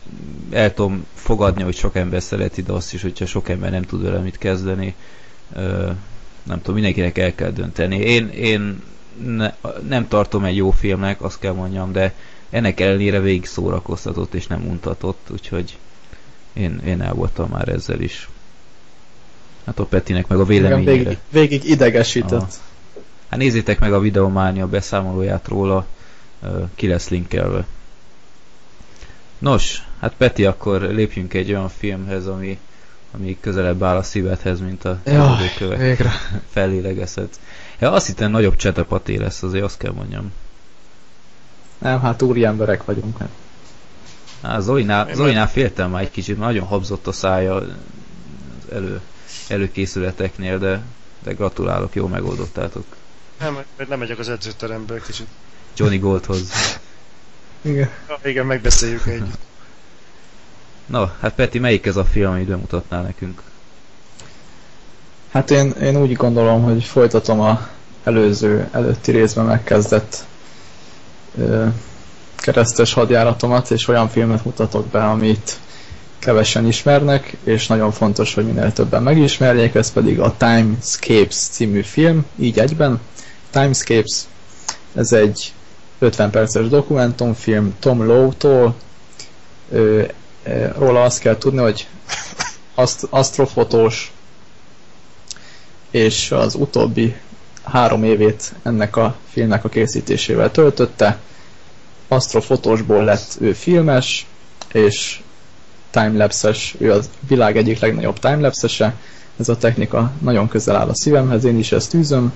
[0.51, 4.03] El tudom fogadni, hogy sok ember szereti, de azt is, hogyha sok ember nem tud
[4.03, 4.95] vele mit kezdeni.
[5.53, 5.89] Ö,
[6.43, 7.97] nem tudom, mindenkinek el kell dönteni.
[7.97, 8.81] Én, én
[9.25, 9.53] ne,
[9.87, 12.13] nem tartom egy jó filmnek, azt kell mondjam, de
[12.49, 15.77] ennek ellenére végig szórakoztatott és nem untatott, úgyhogy
[16.53, 18.29] én, én el voltam már ezzel is.
[19.65, 20.93] Hát a Petinek meg a Igen, véleményére.
[20.93, 22.31] végig, végig idegesített.
[22.31, 22.47] Aha.
[23.29, 25.85] Hát nézzétek meg a videománia beszámolóját róla,
[26.75, 27.65] ki lesz linkelve.
[29.37, 32.59] Nos, hát Peti, akkor lépjünk egy olyan filmhez, ami,
[33.11, 34.99] ami közelebb áll a szívedhez, mint a
[35.57, 36.11] kövek végre.
[36.49, 37.39] fellélegezhet.
[37.79, 40.31] Ja, azt hittem nagyobb csetepaté lesz, azért azt kell mondjam.
[41.77, 43.17] Nem, hát úri emberek vagyunk.
[43.17, 43.29] Hát.
[44.41, 47.63] Á, Zolinál, Én Zolinál féltem már egy kicsit, nagyon habzott a szája az
[48.71, 49.01] elő,
[49.47, 50.81] előkészületeknél, de,
[51.23, 52.85] de gratulálok, jól megoldottátok.
[53.39, 55.27] Nem, mert nem megyek az edzőterembe egy kicsit.
[55.75, 56.51] Johnny Goldhoz.
[57.61, 57.89] Igen.
[58.07, 59.37] Ja, igen, megbeszéljük együtt.
[60.85, 63.41] Na, hát Peti, melyik ez a film, amit bemutatnál nekünk?
[65.31, 67.67] Hát én, én úgy gondolom, hogy folytatom a
[68.03, 70.25] előző, előtti részben megkezdett
[71.37, 71.67] ö,
[72.41, 75.59] keresztes hadjáratomat, és olyan filmet mutatok be, amit
[76.19, 82.25] kevesen ismernek, és nagyon fontos, hogy minél többen megismerjék, ez pedig a Timescapes című film,
[82.39, 82.99] így egyben.
[83.49, 84.21] Timescapes,
[84.95, 85.53] ez egy
[85.99, 88.75] 50 perces dokumentumfilm Tom Lowe-tól.
[90.77, 91.87] Róla azt kell tudni, hogy
[92.75, 94.11] aszt- asztrofotós,
[95.91, 97.15] és az utóbbi
[97.63, 101.17] három évét ennek a filmnek a készítésével töltötte.
[102.11, 104.27] Astrofotósból lett ő filmes,
[104.71, 105.21] és
[105.89, 108.95] timelapses, ő a világ egyik legnagyobb timelapsese.
[109.39, 112.33] Ez a technika nagyon közel áll a szívemhez, én is ezt űzöm,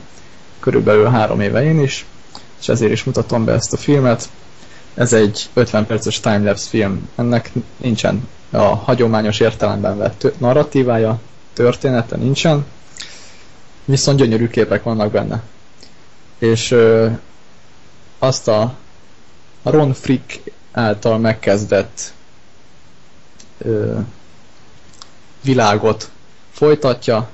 [0.60, 2.06] körülbelül három éve én is,
[2.60, 4.30] és ezért is mutatom be ezt a filmet.
[4.94, 11.20] Ez egy 50 perces timelapse film, ennek nincsen a hagyományos értelemben vett narratívája,
[11.54, 12.66] története nincsen,
[13.86, 15.44] viszont gyönyörű képek vannak benne.
[16.38, 17.08] És ö,
[18.20, 18.76] azt a
[19.72, 20.42] Ron Frick
[20.72, 22.14] által megkezdett
[23.58, 24.00] ö,
[25.42, 26.10] világot
[26.52, 27.30] folytatja,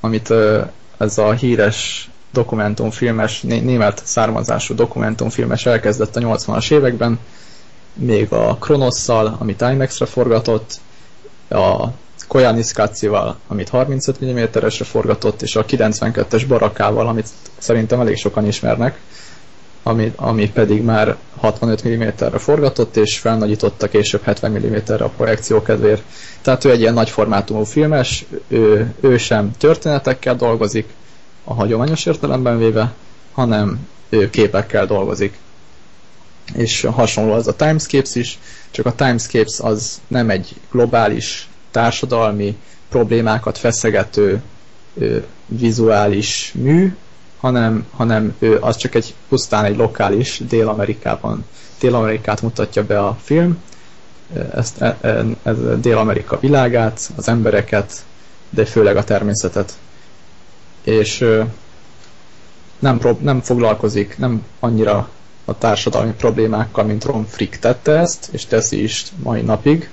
[0.00, 0.62] amit ö,
[0.98, 7.18] ez a híres dokumentumfilmes, német származású dokumentumfilmes elkezdett a 80-as években,
[7.94, 10.80] még a Kronosszal, amit IMAX-re forgatott,
[11.48, 11.86] a
[12.28, 17.28] Koyaanisqatsi-val, amit 35 mm-esre forgatott, és a 92-es Barakával, amit
[17.58, 19.00] szerintem elég sokan ismernek,
[19.86, 26.02] ami, ami pedig már 65 mm-re forgatott, és felnagyította később 70 mm-re a projekció kedvéért.
[26.42, 30.88] Tehát ő egy ilyen nagy formátumú filmes, ő, ő sem történetekkel dolgozik,
[31.44, 32.92] a hagyományos értelemben véve,
[33.32, 35.38] hanem ő képekkel dolgozik.
[36.54, 38.38] És hasonló az a Timescapes is,
[38.70, 42.56] csak a Timescapes az nem egy globális társadalmi
[42.88, 44.42] problémákat feszegető
[45.46, 46.94] vizuális mű,
[47.44, 51.44] hanem, hanem ő az csak egy pusztán egy lokális Dél-Amerikában.
[51.80, 53.62] Dél-Amerikát mutatja be a film,
[54.54, 58.04] ezt, e, e, ez Dél-Amerika világát, az embereket,
[58.50, 59.72] de főleg a természetet.
[60.82, 61.24] És
[62.78, 65.08] nem, nem foglalkozik, nem annyira
[65.44, 69.90] a társadalmi problémákkal, mint Ron Frick tette ezt, és teszi is mai napig,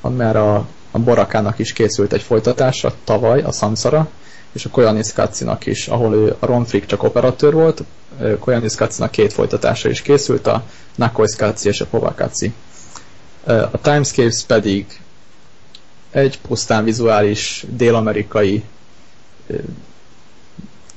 [0.00, 4.08] mert a, a Borakának is készült egy folytatása tavaly, a Samsara,
[4.56, 7.82] és a Koyanis Katsinak is, ahol ő a Ron Frick csak operatőr volt,
[8.38, 10.62] Koyanis Katsinak két folytatása is készült, a
[10.94, 12.52] Nakois Katsi és a Povakatsi.
[13.46, 15.00] A Timescapes pedig
[16.10, 18.62] egy pusztán vizuális dél-amerikai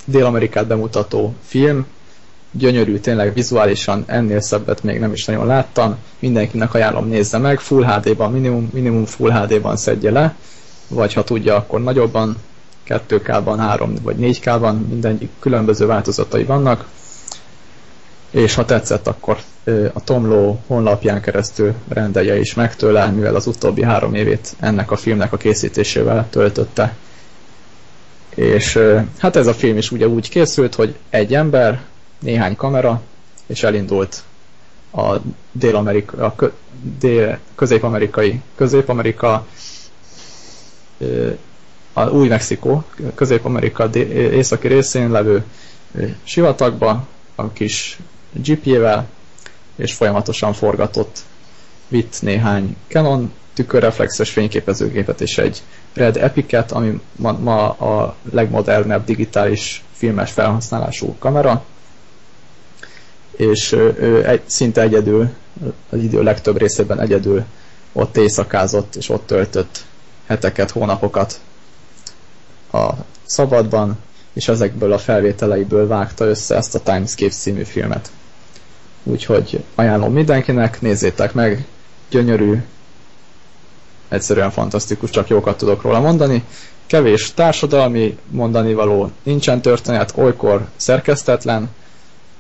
[0.06, 1.86] Dél-Amerikát bemutató film,
[2.52, 7.84] gyönyörű, tényleg vizuálisan ennél szebbet még nem is nagyon láttam, mindenkinek ajánlom nézze meg, Full
[7.86, 10.36] HD-ban, minimum, minimum Full HD-ban szedje le,
[10.88, 12.38] vagy ha tudja, akkor nagyobban,
[12.90, 16.88] 2K-ban, 3 vagy 4K-ban, mindenik különböző változatai vannak,
[18.30, 19.38] és ha tetszett, akkor
[19.94, 24.96] a Tomló honlapján keresztül rendelje is meg tőle, mivel az utóbbi három évét ennek a
[24.96, 26.96] filmnek a készítésével töltötte.
[28.36, 28.80] És
[29.18, 31.82] hát ez a film is ugye úgy készült, hogy egy ember,
[32.20, 33.02] néhány kamera,
[33.46, 34.24] és elindult
[34.92, 35.16] a
[35.52, 36.52] Dél-Amerika, a
[37.00, 39.48] dél, közép-amerikai, közép-amerika,
[42.00, 42.84] a Új-Mexikó,
[43.16, 43.90] közép-amerika
[44.32, 45.44] északi részén levő
[46.24, 48.00] sivatagba, a kis
[48.32, 49.08] GP-vel,
[49.76, 51.20] és folyamatosan forgatott,
[51.88, 55.62] vitt néhány Canon tükörreflexes fényképezőgépet és egy
[55.94, 61.64] Red Epic-et, ami ma, ma a legmodernebb digitális filmes felhasználású kamera,
[63.32, 65.30] és ő egy, szinte egyedül,
[65.90, 67.44] az idő legtöbb részében egyedül
[67.92, 69.84] ott éjszakázott, és ott töltött
[70.26, 71.40] heteket, hónapokat
[72.72, 72.90] a
[73.26, 73.98] szabadban,
[74.34, 78.12] és ezekből a felvételeiből vágta össze ezt a Timescape című filmet.
[79.04, 81.66] Úgyhogy ajánlom mindenkinek, nézzétek meg,
[82.10, 82.62] gyönyörű,
[84.08, 86.44] egyszerűen fantasztikus, csak jókat tudok róla mondani.
[86.86, 91.70] Kevés társadalmi mondani való, nincsen történet, olykor szerkesztetlen,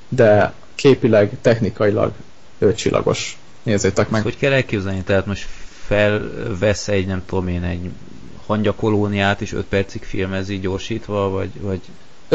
[0.10, 2.12] de képileg, technikailag
[2.60, 3.38] ötcsillagos.
[3.64, 4.20] Nézzétek meg.
[4.20, 5.02] Ezt hogy kell elképzelni?
[5.02, 5.48] Tehát most
[5.86, 7.90] felvesz egy, nem tudom én, egy
[8.50, 11.82] hangyakolóniát és 5 percig filmezi gyorsítva, vagy, vagy...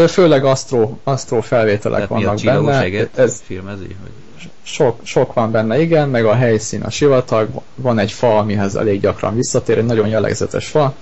[0.09, 3.09] Főleg asztró, asztró felvételek Tehát vannak mi a benne.
[3.15, 3.87] Ez filmezi?
[3.87, 4.51] Vagy?
[4.63, 9.01] Sok, sok van benne, igen, meg a helyszín a sivatag, van egy fa, amihez elég
[9.01, 10.95] gyakran visszatér, egy nagyon jellegzetes fa,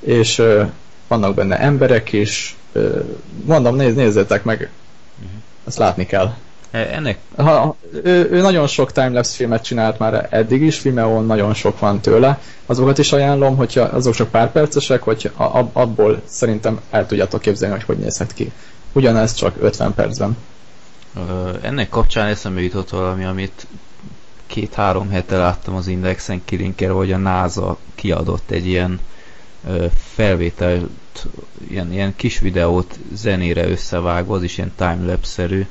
[0.00, 0.62] és ö,
[1.08, 3.00] vannak benne emberek is, ö,
[3.44, 4.70] mondom, néz, nézzétek meg,
[5.18, 5.40] uh-huh.
[5.66, 6.34] ezt látni kell.
[6.72, 7.18] E, ennek...
[7.36, 12.00] Ha, ő, ő nagyon sok timelapse filmet csinált már eddig is, Vimeo nagyon sok van
[12.00, 12.40] tőle.
[12.66, 15.30] Azokat is ajánlom, hogyha azok csak pár percesek, hogy
[15.72, 18.52] abból szerintem el tudjátok képzelni, hogy hogy nézhet ki.
[18.92, 20.36] Ugyanez csak 50 percben.
[21.62, 23.66] Ennek kapcsán eszembe jutott valami, amit
[24.46, 29.00] két-három hete láttam az Indexen kilinkelve, hogy a NASA kiadott egy ilyen
[30.14, 30.88] felvételt,
[31.68, 35.66] ilyen, ilyen kis videót zenére összevágva, az is ilyen timelapse-szerű,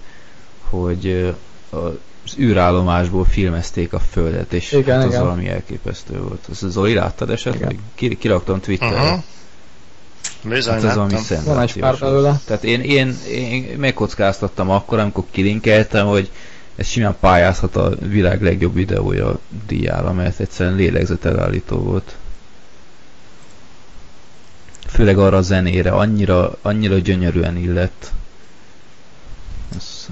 [0.72, 1.36] hogy
[1.70, 5.24] az űrállomásból filmezték a Földet, és igen, hát az igen.
[5.24, 6.48] valami elképesztő volt.
[6.50, 7.80] Az Zoli láttad esetleg?
[7.96, 9.04] Ki, kiraktam Twitterre.
[9.04, 9.24] Uh-huh.
[10.44, 11.16] Bizony, hát ez valami
[11.46, 12.40] Van egy pár belőle.
[12.46, 16.32] Tehát én, én, én megkockáztattam akkor, amikor kilinkeltem, hogy
[16.76, 22.16] ez simán pályázhat a világ legjobb videója díjára, mert egyszerűen lélegzetelállító volt.
[24.88, 28.12] Főleg arra a zenére, annyira, annyira gyönyörűen illett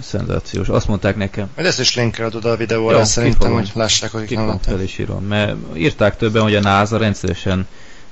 [0.01, 0.69] szenzációs.
[0.69, 1.49] Azt mondták nekem.
[1.55, 3.57] Majd ezt is linkeled oda a videóra, ja, szerintem, kifogom.
[3.57, 4.73] hogy lássák, akik nem látták.
[4.73, 7.67] Fel is írom, mert írták többen, hogy a NASA rendszeresen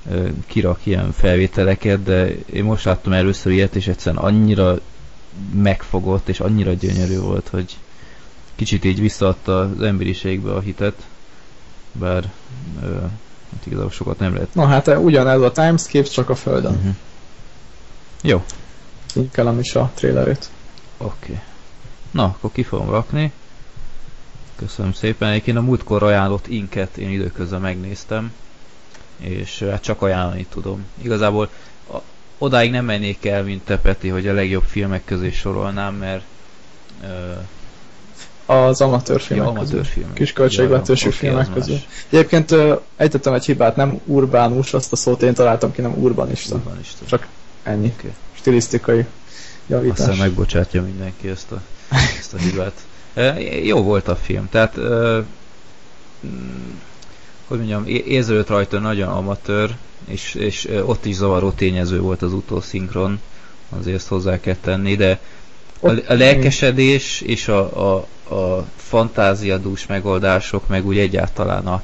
[0.06, 4.78] uh, kirak ilyen felvételeket, de én most láttam először ilyet, és egyszerűen annyira
[5.54, 7.76] megfogott, és annyira gyönyörű volt, hogy
[8.54, 11.02] kicsit így visszaadta az emberiségbe a hitet,
[11.92, 12.30] bár
[12.82, 13.10] uh,
[13.52, 14.54] Hát igazából sokat nem lehet.
[14.54, 16.72] Na hát ugyanez a Timescape, csak a Földön.
[16.72, 16.94] Uh-huh.
[18.22, 18.44] Jó.
[19.14, 20.50] Linkelem is a trailerét.
[20.98, 21.14] Oké.
[21.22, 21.42] Okay.
[22.10, 23.32] Na, akkor ki fogom rakni.
[24.56, 25.28] Köszönöm szépen.
[25.28, 28.32] Egyébként a múltkor ajánlott inket én időközben megnéztem,
[29.16, 30.84] és hát csak ajánlani tudom.
[31.02, 31.50] Igazából
[31.92, 31.96] a,
[32.38, 36.22] odáig nem mennék el, mint te Peti, hogy a legjobb filmek közé sorolnám, mert
[37.02, 40.12] uh, az amatőr filmek ja, amatőr filmek.
[40.12, 41.78] Kis költségvetősű filmek közül.
[42.08, 46.54] Egyébként uh, ejtettem egy hibát, nem urbánus, azt a szót én találtam ki, nem urbanista.
[46.54, 47.04] urbanista.
[47.06, 47.26] Csak
[47.62, 47.92] ennyi.
[47.98, 48.14] Okay.
[48.32, 49.06] Stilisztikai
[49.68, 49.98] javítás.
[49.98, 51.60] Aztán megbocsátja mindenki ezt a,
[52.18, 52.86] ezt a hibát.
[53.64, 54.76] Jó volt a film, tehát
[56.26, 56.70] mm,
[57.46, 59.76] hogy mondjam, érződött rajta nagyon amatőr,
[60.06, 63.20] és, és ott is zavaró tényező volt az utószinkron,
[63.78, 65.20] azért ezt hozzá kell tenni, de
[65.80, 71.82] a, a lelkesedés és a, a, a fantáziadús megoldások, meg úgy egyáltalán a,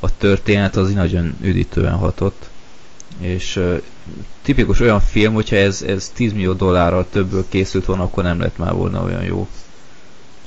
[0.00, 2.50] a történet az nagyon üdítően hatott.
[3.22, 3.80] És uh,
[4.42, 8.58] tipikus olyan film, hogyha ez, ez 10 millió dollárral többből készült volna, akkor nem lett
[8.58, 9.48] már volna olyan jó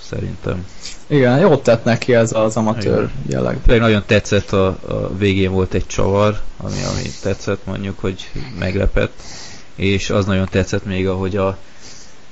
[0.01, 0.65] szerintem.
[1.07, 3.11] Igen, jót tett neki ez az amatőr Igen.
[3.27, 3.57] jelleg.
[3.65, 8.29] Pedig nagyon tetszett, a, a végén volt egy csavar, ami, ami tetszett mondjuk, hogy
[8.59, 9.21] meglepett,
[9.75, 11.57] és az nagyon tetszett még, ahogy a,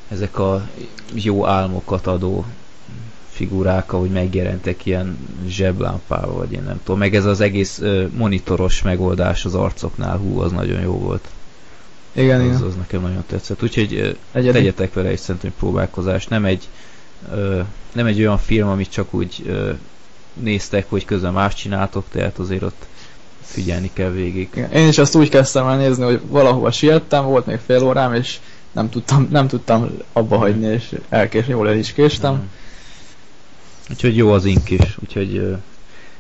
[0.10, 0.68] ezek a
[1.14, 2.46] jó álmokat adó
[3.34, 7.00] figurák, ahogy megjelentek ilyen zseblámpával, vagy én nem tudom.
[7.00, 11.28] Meg ez az egész uh, monitoros megoldás az arcoknál, hú, az nagyon jó volt.
[12.12, 12.62] Igen, az, igen.
[12.62, 13.64] Az nekem nagyon tetszett.
[13.64, 16.28] Úgyhogy uh, tegyetek vele egy szerintem próbálkozás.
[16.28, 16.68] Nem egy
[17.32, 17.60] ö,
[17.92, 19.72] nem egy olyan film, amit csak úgy ö,
[20.34, 22.86] néztek, hogy közben más csináltok, tehát azért ott
[23.42, 24.68] figyelni kell végig.
[24.74, 28.40] Én is azt úgy kezdtem el nézni, hogy valahova siettem, volt még fél órám, és
[28.72, 32.34] nem tudtam, nem tudtam abba hagyni, és elkésni, jól el is késtem.
[32.34, 32.46] Mm.
[33.90, 35.56] Úgyhogy jó az ink is, úgyhogy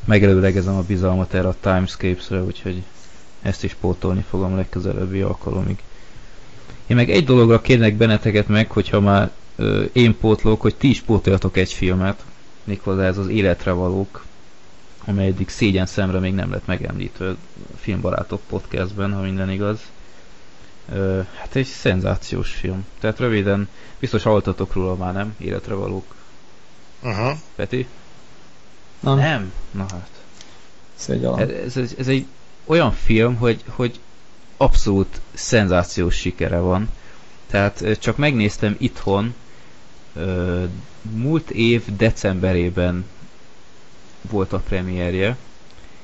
[0.05, 2.83] megelőlegezem a bizalmat erre a Timescapes-re, úgyhogy
[3.41, 5.77] ezt is pótolni fogom legközelebbi alkalomig.
[6.87, 11.01] Én meg egy dologra kérnek benneteket meg, hogyha már ö, én pótlok, hogy ti is
[11.01, 12.23] pótoljatok egy filmet,
[12.63, 14.25] méghozzá ez az Életre valók,
[15.05, 17.35] amely eddig szégyen szemre még nem lett megemlítve
[17.79, 19.79] Filmbarátok podcastben, ha minden igaz.
[20.93, 22.85] Ö, hát egy szenzációs film.
[22.99, 23.69] Tehát röviden,
[23.99, 25.35] biztos hallottatok róla már, nem?
[25.37, 26.15] Életre valók.
[27.03, 27.37] Uh-huh.
[27.55, 27.87] Peti?
[28.99, 29.17] Nem.
[29.17, 29.53] Nem?
[29.71, 30.09] Na hát.
[30.95, 31.39] Szégyalom.
[31.39, 32.25] Ez, ez, ez egy
[32.65, 33.99] olyan film, hogy, hogy
[34.57, 36.89] abszolút szenzációs sikere van.
[37.47, 39.33] Tehát csak megnéztem itthon,
[41.01, 43.05] múlt év decemberében
[44.21, 45.37] volt a premierje,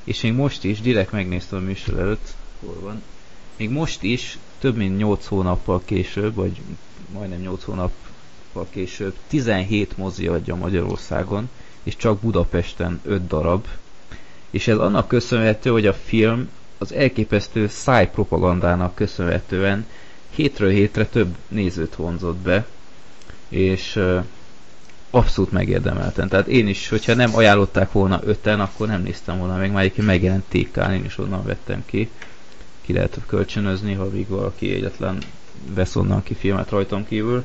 [0.04, 3.04] és még most is, direkt megnéztem a műsor előtt, hol van,
[3.58, 6.62] még most is több mint 8 hónappal később, vagy
[7.14, 7.64] majdnem 8
[8.54, 11.50] hónappal később 17 mozi adja Magyarországon,
[11.84, 13.66] és csak Budapesten 5 darab.
[14.50, 19.86] És ez annak köszönhető, hogy a film az elképesztő szájpropagandának köszönhetően
[20.30, 22.66] hétről hétre több nézőt vonzott be,
[23.50, 24.00] és
[25.10, 26.28] abszolút megérdemelten.
[26.30, 30.08] Tehát én is, hogyha nem ajánlották volna öten, akkor nem néztem volna meg, már egyébként
[30.08, 32.10] megjelent tk én is onnan vettem ki.
[32.82, 35.18] Ki lehet kölcsönözni, ha még valaki egyetlen
[35.74, 37.44] vesz onnan ki filmet rajtam kívül.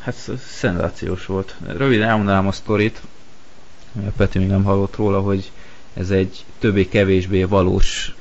[0.00, 1.56] Hát szenzációs volt.
[1.66, 3.00] Röviden elmondanám a sztorit,
[4.16, 5.50] Peti még nem hallott róla, hogy
[5.94, 8.14] ez egy többé-kevésbé valós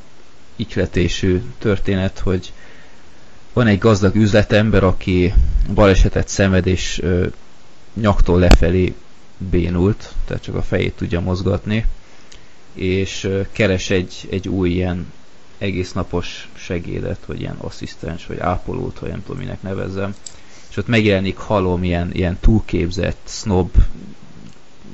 [0.56, 2.54] ikletésű történet, hogy
[3.54, 5.34] van egy gazdag üzletember, aki
[5.74, 7.28] balesetet szenved és ö,
[7.94, 8.94] nyaktól lefelé
[9.38, 11.86] bénult, tehát csak a fejét tudja mozgatni,
[12.74, 15.12] és ö, keres egy, egy új ilyen
[15.58, 20.16] egész napos segédet, vagy ilyen asszisztens, vagy ápolót, vagy nem tudom minek nevezzem,
[20.74, 23.76] és ott megjelenik halom ilyen, ilyen túlképzett, snob,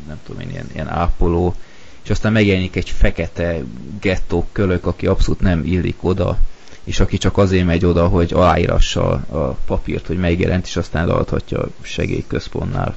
[0.07, 1.55] nem tudom én, ilyen, ilyen ápoló,
[2.03, 3.61] és aztán megjelenik egy fekete
[3.99, 6.39] gettó kölök, aki abszolút nem illik oda,
[6.83, 11.59] és aki csak azért megy oda, hogy aláírassa a papírt, hogy megjelent, és aztán leadhatja
[11.59, 12.95] a segélyközpontnál.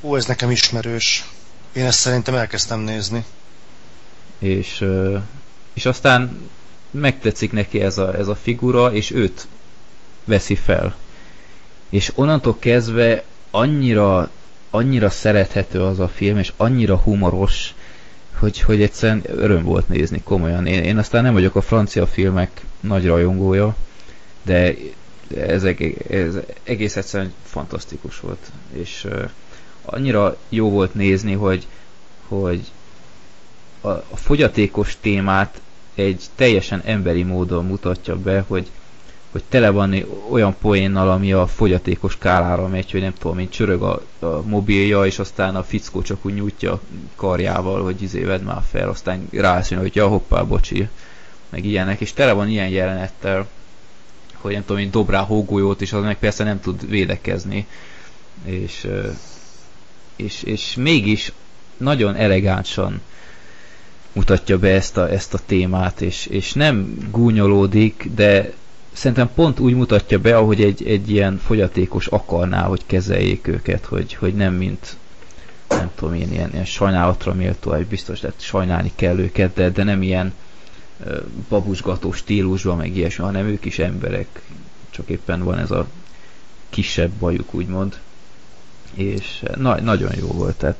[0.00, 1.24] Ó, ez nekem ismerős.
[1.72, 3.24] Én ezt szerintem elkezdtem nézni.
[4.38, 4.84] És,
[5.72, 6.48] és aztán
[6.90, 9.46] megtetszik neki ez a, ez a figura, és őt
[10.24, 10.96] veszi fel.
[11.88, 14.30] És onnantól kezdve annyira,
[14.70, 17.74] annyira szerethető az a film, és annyira humoros,
[18.38, 20.66] hogy, hogy egyszerűen öröm volt nézni, komolyan.
[20.66, 23.76] Én, én aztán nem vagyok a francia filmek nagy rajongója,
[24.42, 24.74] de
[25.36, 25.64] ez,
[26.08, 28.50] ez egész egyszerűen fantasztikus volt.
[28.72, 29.30] És uh,
[29.84, 31.66] annyira jó volt nézni, hogy,
[32.28, 32.60] hogy
[33.80, 35.60] a, a fogyatékos témát
[35.94, 38.70] egy teljesen emberi módon mutatja be, hogy
[39.30, 39.94] hogy tele van
[40.30, 45.04] olyan poénnal, ami a fogyatékos skálára megy, hogy nem tudom, mint csörög a, a mobilja,
[45.06, 46.80] és aztán a fickó csak úgy nyújtja
[47.16, 50.88] karjával, hogy izé vedd már fel, aztán rászűn, hogy ja, hoppá, bocsi,
[51.48, 53.48] meg ilyenek, és tele van ilyen jelenettel,
[54.34, 57.66] hogy nem tudom, mint dob rá hógolyót, és az meg persze nem tud védekezni,
[58.44, 58.88] és,
[60.16, 61.32] és, és mégis
[61.76, 63.00] nagyon elegánsan
[64.12, 68.52] mutatja be ezt a, ezt a témát, és, és nem gúnyolódik, de
[68.98, 74.14] szerintem pont úgy mutatja be, ahogy egy, egy ilyen fogyatékos akarná, hogy kezeljék őket, hogy,
[74.14, 74.96] hogy nem mint
[75.68, 79.82] nem tudom, ilyen, ilyen, ilyen sajnálatra méltó, hogy biztos lehet sajnálni kell őket, de, de
[79.82, 80.32] nem ilyen
[81.06, 81.16] uh,
[81.48, 84.40] babusgató stílusban, meg ilyesmi, hanem ők is emberek,
[84.90, 85.86] csak éppen van ez a
[86.70, 87.98] kisebb bajuk, úgymond.
[88.94, 90.78] És na, nagyon jó volt, tehát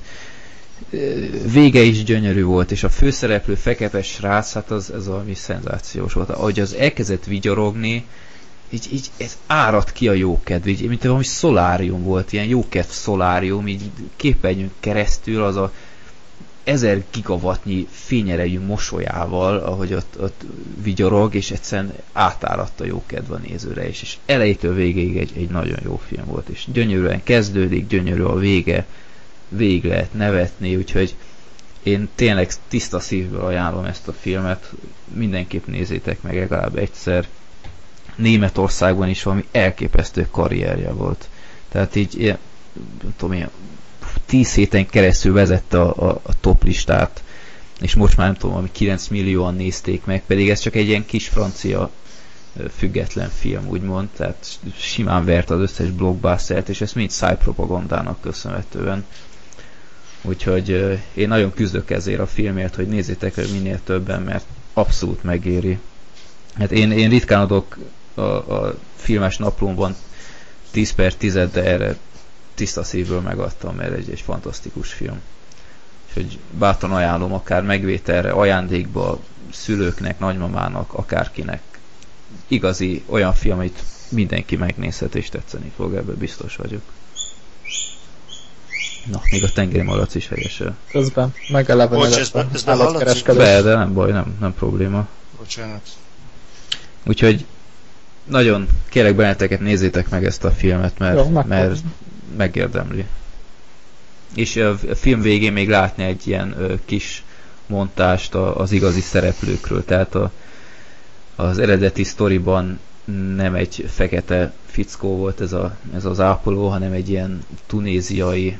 [1.52, 6.30] vége is gyönyörű volt, és a főszereplő fekete srác, hát az, ez valami szenzációs volt.
[6.30, 8.04] Ahogy az elkezdett vigyorogni,
[8.70, 13.68] így, így ez árad ki a jókedv, így, mint valami szolárium volt, ilyen jókedv szolárium,
[13.68, 15.72] így képernyőn keresztül az a
[16.64, 20.44] ezer gigawattnyi fényerejű mosolyával, ahogy ott, ott
[20.82, 25.78] vigyorog, és egyszerűen átáradt a jókedv a nézőre is, és elejétől végéig egy, egy nagyon
[25.84, 28.86] jó film volt, és gyönyörűen kezdődik, gyönyörű a vége,
[29.48, 31.14] végig lehet nevetni, úgyhogy
[31.82, 34.70] én tényleg tiszta szívből ajánlom ezt a filmet,
[35.14, 37.26] mindenképp nézzétek meg legalább egyszer.
[38.16, 41.28] Németországban is valami elképesztő karrierje volt.
[41.68, 42.38] Tehát így, ilyen,
[43.02, 43.50] nem tudom, ilyen,
[44.26, 47.22] tíz héten keresztül vezette a, a, a top listát,
[47.80, 51.06] és most már nem tudom, ami 9 millióan nézték meg, pedig ez csak egy ilyen
[51.06, 51.90] kis francia
[52.76, 59.04] független film, úgymond, tehát simán vert az összes blockbustert, és ezt mind szájpropagandának köszönhetően.
[60.22, 65.78] Úgyhogy én nagyon küzdök ezért a filmért, hogy nézzétek el minél többen, mert abszolút megéri.
[66.54, 67.78] Hát én, én ritkán adok
[68.14, 69.96] a, a filmes naplómban
[70.70, 71.96] 10 per 10 de erre
[72.54, 75.20] tiszta szívből megadtam, mert egy, egy fantasztikus film.
[76.08, 79.20] Úgyhogy bátran ajánlom akár megvételre, ajándékba,
[79.52, 81.62] szülőknek, nagymamának, akárkinek.
[82.48, 86.82] Igazi olyan film, amit mindenki megnézhet és tetszeni fog, ebből biztos vagyok.
[89.10, 90.76] Na, még a tengeri malac is helyesel.
[90.90, 93.42] Közben megelevenedett ez, a állatkereskedés.
[93.42, 95.06] Be, de nem baj, nem, nem probléma.
[95.38, 95.82] Bocsánat.
[97.06, 97.44] Úgyhogy
[98.24, 101.80] nagyon kérek benneteket nézzétek meg ezt a filmet, mert, Jó, mert
[102.36, 103.04] megérdemli.
[104.34, 107.24] És a film végén még látni egy ilyen ö, kis
[107.66, 110.30] montást a, az igazi szereplőkről, tehát a,
[111.36, 112.78] az eredeti sztoriban
[113.36, 118.58] nem egy fekete fickó volt ez, a, ez az ápoló, hanem egy ilyen tunéziai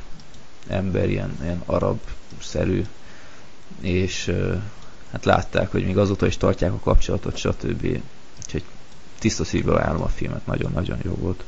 [0.69, 2.85] ember, ilyen, ilyen arab-szerű,
[3.81, 4.33] és
[5.13, 8.01] hát látták, hogy még azóta is tartják a kapcsolatot, stb.
[8.45, 8.65] Úgyhogy
[9.19, 11.45] tiszta szívből ajánlom a filmet, nagyon-nagyon jó volt.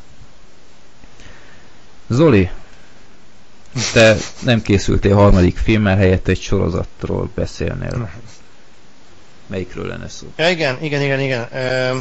[2.08, 2.50] Zoli,
[3.92, 8.10] te nem készültél harmadik filmmel, helyett egy sorozatról beszélnél.
[9.46, 10.32] Melyikről lenne szó?
[10.36, 11.48] Ja, igen, igen, igen, igen.
[11.52, 11.98] Ö,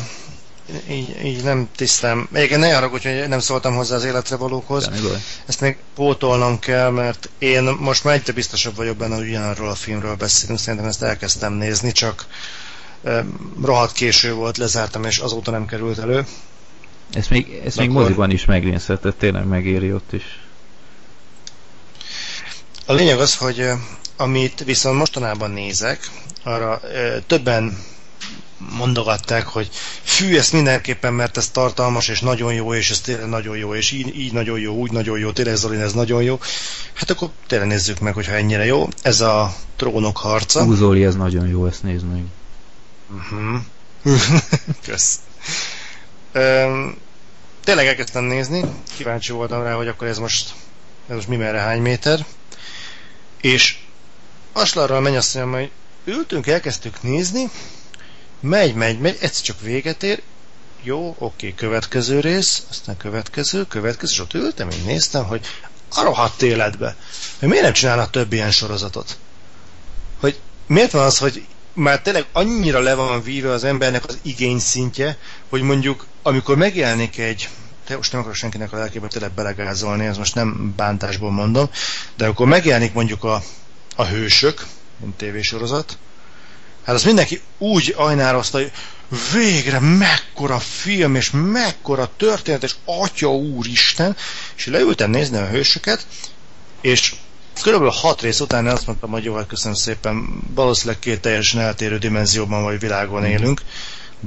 [0.89, 2.27] így, így nem tisztem.
[2.33, 4.89] Egyébként ne haragudj, hogy nem szóltam hozzá az életre valókhoz.
[5.45, 9.75] Ezt még pótolnom kell, mert én most már egyre biztosabb vagyok benne, hogy ugyanarról a
[9.75, 10.59] filmről beszélünk.
[10.59, 12.25] Szerintem ezt elkezdtem nézni, csak
[13.03, 13.23] eh,
[13.63, 16.25] rohadt késő volt, lezártam, és azóta nem került elő.
[17.13, 20.39] Ezt még, ezt még moziban is megnézheted, tényleg megéri ott is.
[22.85, 23.69] A lényeg az, hogy
[24.17, 26.11] amit viszont mostanában nézek,
[26.43, 26.81] arra
[27.27, 27.77] többen
[28.60, 29.69] mondogatták, hogy
[30.03, 33.91] fű, ezt mindenképpen, mert ez tartalmas, és nagyon jó, és ez tényleg nagyon jó, és
[33.91, 36.40] így, így nagyon jó, úgy nagyon jó, tényleg Zolin, ez nagyon jó.
[36.94, 38.88] Hát akkor tényleg nézzük meg, hogyha ennyire jó.
[39.02, 40.64] Ez a trónok harca.
[40.64, 42.23] Ú, Zoli, ez nagyon jó, ezt nézd meg.
[43.15, 43.61] Uh-huh.
[44.86, 45.19] Kösz.
[46.36, 46.98] Um,
[47.64, 48.64] tényleg elkezdtem nézni,
[48.98, 50.53] kíváncsi voltam rá, hogy akkor ez most,
[51.07, 52.26] ez most mi merre hány méter.
[53.41, 53.77] És
[54.53, 55.72] Aslarral mennyasszonyom, hogy
[56.06, 57.49] ültünk, elkezdtük nézni,
[58.40, 60.22] megy, megy, megy, egyszer csak véget ér,
[60.84, 65.45] jó, oké, következő rész, aztán következő, következő, és ott ültem, én néztem, hogy
[65.90, 66.95] a rohadt életbe,
[67.40, 69.18] hogy miért nem csinálnak több ilyen sorozatot?
[70.20, 74.60] Hogy miért van az, hogy már tényleg annyira le van víve az embernek az igény
[74.60, 75.18] szintje,
[75.49, 77.49] hogy mondjuk, amikor megjelenik egy
[77.90, 81.70] te most nem akarok senkinek a lelkébe tényleg belegázolni, ez most nem bántásból mondom,
[82.18, 83.44] de akkor megjelenik mondjuk a,
[83.95, 84.66] a hősök,
[84.98, 85.98] mint tévésorozat,
[86.90, 88.72] Hát az mindenki úgy ajnározta, hogy
[89.34, 94.16] végre mekkora film, és mekkora történet, és atya úristen,
[94.56, 96.06] és leültem nézni a hősöket,
[96.82, 97.16] és
[97.61, 101.98] körülbelül hat rész után azt mondtam, hogy jó, hát köszönöm szépen, valószínűleg két teljesen eltérő
[101.98, 103.61] dimenzióban vagy világon élünk,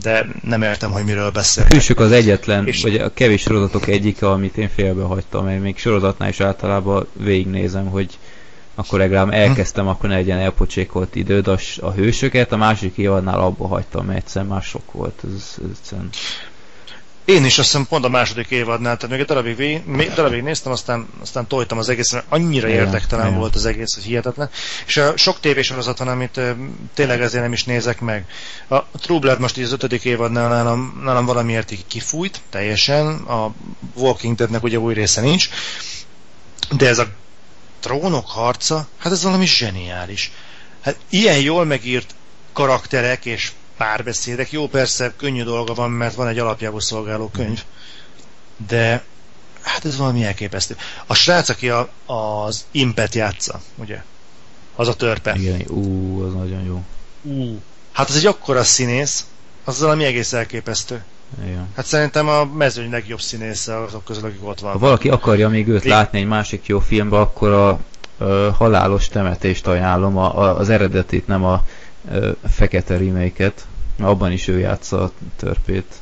[0.03, 1.65] de nem értem, hogy miről beszél.
[1.65, 2.83] Hősök az egyetlen, és...
[2.83, 7.87] vagy a kevés sorozatok egyike, amit én félbe hagytam, mert még sorozatnál is általában végignézem,
[7.87, 8.19] hogy
[8.75, 13.67] akkor legalább elkezdtem, akkor ne legyen elpocsékolt időd a, a hősöket, a másik évadnál abba
[13.67, 15.21] hagytam, mert egyszer már sok volt.
[15.25, 16.09] Ez, ez egyszerűen...
[17.25, 20.73] Én is azt hiszem pont a második évadnál, tehát még egy darabig, vég, darabig néztem,
[20.73, 23.39] aztán, aztán tojtam az egész, mert annyira igen, érdektelen igen.
[23.39, 24.51] volt az egész, hogy hihetetlen.
[24.87, 26.41] És a sok tévésorozat van, amit
[26.95, 28.27] tényleg ezért nem is nézek meg.
[28.69, 33.53] A True Blood most így az ötödik évadnál nálam, nálam valamiért így kifújt teljesen, a
[33.95, 35.49] Walking Deadnek ugye új része nincs,
[36.77, 37.07] de ez a
[37.83, 40.33] trónok harca, hát ez valami zseniális.
[40.81, 42.15] Hát ilyen jól megírt
[42.53, 44.53] karakterek és párbeszédek.
[44.53, 47.63] Jó, persze, könnyű dolga van, mert van egy alapjából szolgáló könyv,
[48.67, 49.05] de
[49.63, 50.77] hát ez valami elképesztő.
[51.07, 54.03] A srác, aki a, az Impet játsza, ugye?
[54.75, 55.35] Az a törpe.
[55.37, 56.83] Igen, ú, az nagyon jó.
[57.23, 57.61] Ú,
[57.93, 59.27] hát az egy akkora színész,
[59.65, 61.05] az valami egész elképesztő.
[61.45, 61.69] Igen.
[61.77, 64.73] Hát szerintem a mezőny legjobb színésze azok közül, akik ott van.
[64.73, 67.69] Ha valaki akarja még őt látni egy másik jó filmbe, akkor a,
[68.25, 71.53] a halálos temetést ajánlom, a, a, az eredetit, nem a,
[72.43, 73.67] a fekete remake-et.
[74.01, 75.95] Abban is ő játsza a törpét.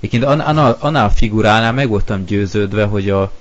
[0.00, 3.32] Egyébként annál, annál figuránál meg voltam győződve, hogy a,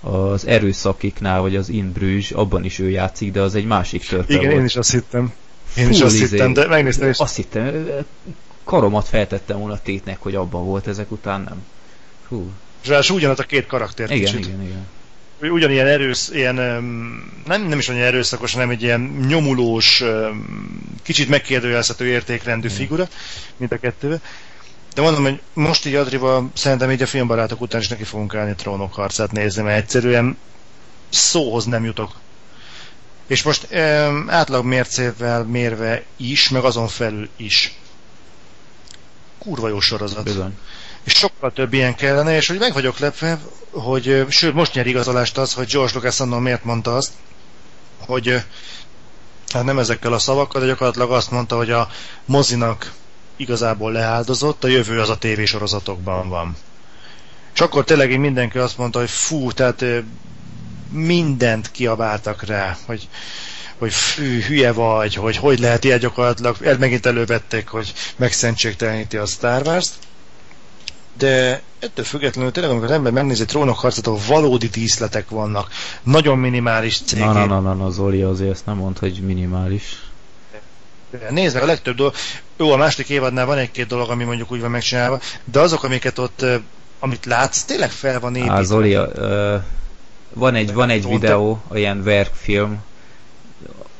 [0.00, 4.32] az erőszakiknál, vagy az In Bruges, abban is ő játszik, de az egy másik törpe
[4.32, 4.58] Igen, volt.
[4.58, 5.32] én is azt hittem.
[5.76, 7.18] Én Fú, is azt izé, hittem, de megnéztem és...
[7.18, 7.86] Azt hittem,
[8.64, 11.64] karomat feltettem volna tétnek, hogy abban volt, ezek után nem.
[12.28, 12.50] Hú.
[12.82, 14.46] És ráadásul ugyanaz a két karakter igen, kicsit.
[14.46, 14.86] Igen, igen,
[15.52, 16.54] Ugyanilyen erősz, ilyen,
[17.46, 20.04] nem, nem is olyan erőszakos, hanem egy ilyen nyomulós,
[21.02, 22.78] kicsit megkérdőjelezhető értékrendű igen.
[22.78, 23.08] figura,
[23.56, 24.20] mint a kettőbe.
[24.94, 28.50] De mondom, hogy most így Adrival szerintem így a filmbarátok után is neki fogunk állni
[28.50, 30.36] a trónok harcát nézni, mert egyszerűen
[31.08, 32.12] szóhoz nem jutok.
[33.26, 37.74] És most um, átlag mércével mérve is, meg azon felül is
[39.44, 40.24] kurva jó sorozat.
[40.24, 40.58] Bizony.
[41.04, 43.38] És sokkal több ilyen kellene, és hogy meg vagyok lepve,
[43.70, 47.12] hogy sőt, most nyer igazolást az, hogy George Lucas annól miért mondta azt,
[47.98, 48.42] hogy
[49.52, 51.88] hát nem ezekkel a szavakkal, de gyakorlatilag azt mondta, hogy a
[52.24, 52.92] mozinak
[53.36, 56.56] igazából leáldozott, a jövő az a tévésorozatokban van.
[57.54, 59.84] És akkor tényleg így mindenki azt mondta, hogy fú, tehát
[60.90, 63.08] mindent kiabáltak rá, hogy
[63.78, 69.26] hogy fű, hülye vagy, hogy hogy lehet ilyen gyakorlatilag, el megint elővették, hogy megszentségteleníti a
[69.26, 69.92] Star Wars-t.
[71.18, 75.70] De ettől függetlenül tényleg, amikor az ember megnézi trónokharcot, ahol valódi díszletek vannak,
[76.02, 77.24] nagyon minimális cégé.
[77.24, 80.02] Na, na, na, na, na, Zoli azért ezt nem mond, hogy minimális.
[81.30, 82.14] Nézd meg, a legtöbb dolog,
[82.56, 86.18] jó, a második évadnál van egy-két dolog, ami mondjuk úgy van megcsinálva, de azok, amiket
[86.18, 86.44] ott,
[86.98, 88.54] amit látsz, tényleg fel van építve.
[88.54, 89.62] Á, Zoli, uh,
[90.32, 92.82] van egy, van egy videó, olyan verkfilm,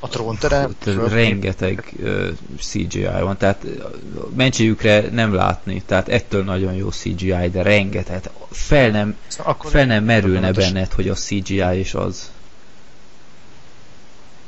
[0.04, 0.74] a trónterem.
[1.08, 2.28] Rengeteg uh,
[2.58, 3.66] CGI van, tehát
[4.34, 8.30] mentségükre nem látni, tehát ettől nagyon jó CGI, de rengeteg.
[8.50, 12.30] Fel nem, szóval fel nem merülne benned, hogy a CGI is az.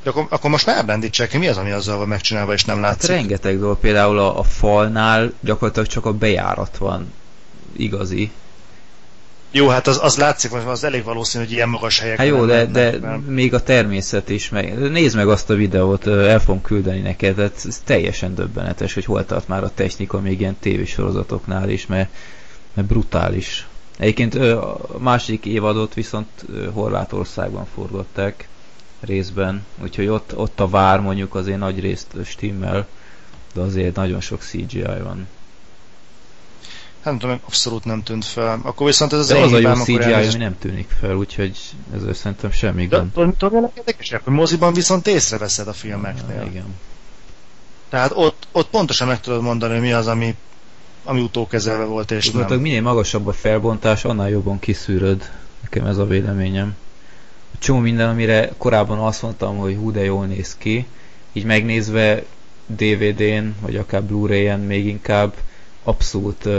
[0.03, 3.09] De akkor, akkor most megbendítsek ki, mi az, ami azzal van megcsinálva, és nem látszik?
[3.09, 7.13] Hát rengeteg dolog, például a, a falnál gyakorlatilag csak a bejárat van
[7.75, 8.31] igazi,
[9.51, 12.17] jó, hát az, az látszik, hogy az elég valószínű, hogy ilyen magas helyek.
[12.17, 12.97] Hát jó, de, de
[13.27, 14.91] még a természet is meg.
[14.91, 19.25] Nézd meg azt a videót, el fogom küldeni neked, tehát ez teljesen döbbenetes, hogy hol
[19.25, 22.09] tart már a technika még ilyen tévésorozatoknál is, mert,
[22.73, 23.67] mert brutális.
[23.97, 28.47] Egyébként a második évadot viszont Horvátországban forgatták
[28.99, 32.87] részben, úgyhogy ott, ott a vár mondjuk azért nagy részt stimmel,
[33.53, 35.27] de azért nagyon sok CGI van
[37.07, 38.59] nem tudom, abszolút nem tűnt fel.
[38.63, 40.33] Akkor viszont ez az De az a jó CGI, elnéz...
[40.33, 41.57] ami nem tűnik fel, úgyhogy
[41.95, 43.11] ezzel szerintem semmi gond.
[43.11, 46.35] Tudod, mi érdekesebb, hogy moziban viszont észreveszed a filmeknél.
[46.35, 46.75] Ja, igen.
[47.89, 50.35] Tehát ott, ott pontosan meg tudod mondani, hogy mi az, ami,
[51.03, 52.59] ami utókezelve volt, és Tudod, nem.
[52.59, 55.31] minél magasabb a felbontás, annál jobban kiszűröd.
[55.61, 56.75] Nekem ez a véleményem.
[57.53, 60.85] A csomó minden, amire korábban azt mondtam, hogy hú de jól néz ki,
[61.33, 62.23] így megnézve
[62.65, 65.33] DVD-n, vagy akár Blu-ray-en még inkább,
[65.87, 66.49] abszolút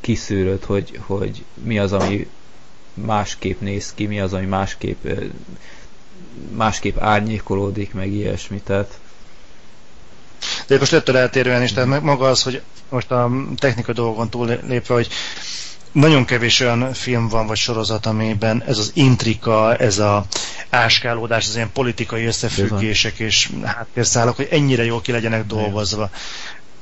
[0.00, 2.28] kiszűröd, hogy, hogy mi az, ami
[2.94, 5.06] másképp néz ki, mi az, ami másképp
[6.56, 8.98] másképp árnyékolódik, meg ilyesmi, tehát
[10.66, 14.94] de most ettől eltérően is, tehát maga az, hogy most a technikai dolgon túl lépve,
[14.94, 15.08] hogy
[15.92, 20.24] nagyon kevés olyan film van, vagy sorozat, amiben ez az intrika, ez a
[20.70, 26.10] áskálódás, az ilyen politikai összefüggések és háttérszálak, hogy ennyire jól ki legyenek dolgozva.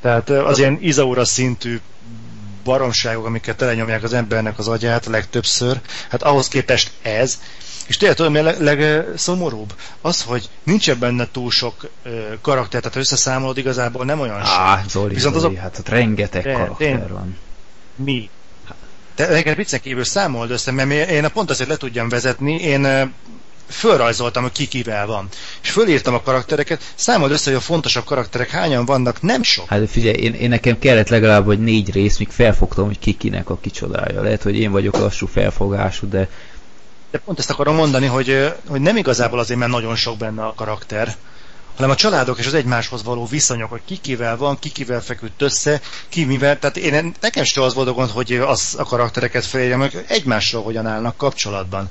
[0.03, 1.81] Tehát az ilyen Izaura szintű
[2.65, 5.81] baromságok, amiket telenyomják az embernek az agyát legtöbbször,
[6.11, 7.41] hát ahhoz képest ez,
[7.87, 9.74] és tényleg tudom, mi a legszomorúbb?
[10.01, 14.59] Az, hogy nincs benne túl sok ö, karakter, tehát ha összeszámolod, igazából nem olyan sok.
[14.59, 15.62] Á, Zoli, Viszont Zoli, az a...
[15.62, 17.39] hát ott rengeteg de, karakter van.
[17.97, 18.31] Mi?
[19.15, 23.12] Te neked viccen kívül számold össze, mert én pont azért le tudjam vezetni, én
[23.69, 25.29] fölrajzoltam, hogy ki kivel van.
[25.63, 29.69] És fölírtam a karaktereket, számold össze, hogy a fontosabb karakterek hányan vannak, nem sok.
[29.69, 33.51] Hát figyelj, én, én nekem kellett legalább hogy négy rész, míg felfogtam, hogy ki kinek
[33.51, 34.23] a kicsodája.
[34.23, 36.29] Lehet, hogy én vagyok lassú felfogású, de...
[37.11, 40.55] De pont ezt akarom mondani, hogy, hogy nem igazából azért, mert nagyon sok benne a
[40.55, 41.17] karakter,
[41.75, 45.43] hanem a családok és az egymáshoz való viszonyok, hogy ki kivel van, ki kivel feküdt
[45.43, 49.45] össze, ki mivel, tehát én nekem sem az volt a gond, hogy az a karaktereket
[49.45, 51.91] felírjam, hogy egymásról hogyan állnak kapcsolatban.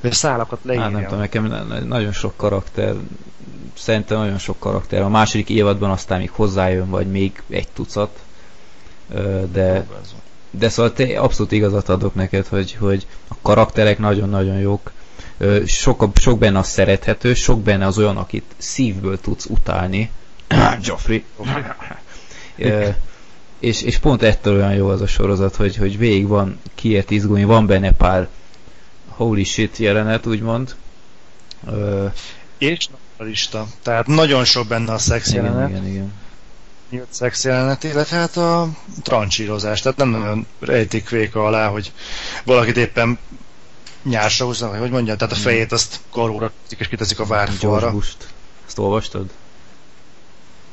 [0.00, 0.84] Hogy a szálakat leírjam.
[0.84, 2.94] Hát nem tudom, nekem nagyon sok karakter,
[3.74, 5.02] szerintem nagyon sok karakter.
[5.02, 8.18] A második évadban aztán még hozzájön, vagy még egy tucat,
[9.52, 9.86] de,
[10.50, 14.92] de szóval te abszolút igazat adok neked, hogy, hogy a karakterek nagyon-nagyon jók,
[15.66, 20.10] sok, sok benne az szerethető, sok benne az olyan, akit szívből tudsz utálni.
[20.82, 21.24] Joffrey.
[23.58, 27.44] és, és pont ettől olyan jó az a sorozat, hogy, hogy végig van kiért izgulni,
[27.44, 28.28] van benne pár
[29.16, 30.74] holy shit jelenet, úgymond.
[31.66, 32.06] Ö...
[32.58, 33.66] És lista.
[33.82, 35.68] Tehát nagyon sok benne a szex igen, jelenet.
[35.68, 36.12] Igen, igen.
[36.90, 38.68] Nyílt szex jelenet, illetve hát a
[39.02, 39.80] trancsírozás.
[39.80, 41.92] Tehát nem nagyon rejtik véka alá, hogy
[42.44, 43.18] valakit éppen
[44.02, 47.94] nyársra húznak, vagy hogy mondjam, tehát a fejét azt karóra és kiteszik a várfalra.
[48.66, 49.30] Azt olvastad?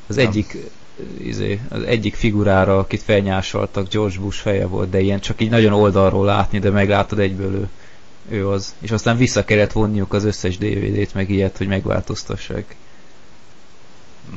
[0.07, 0.27] Az nem.
[0.27, 0.57] egyik
[1.21, 5.73] izé, az egyik figurára, akit felnyásoltak, George Bush feje volt, de ilyen csak így nagyon
[5.73, 7.69] oldalról látni, de meglátod egyből ő
[8.29, 8.73] ő az.
[8.79, 12.75] És aztán vissza kellett vonniuk az összes DVD-t, meg ilyet, hogy megváltoztassák.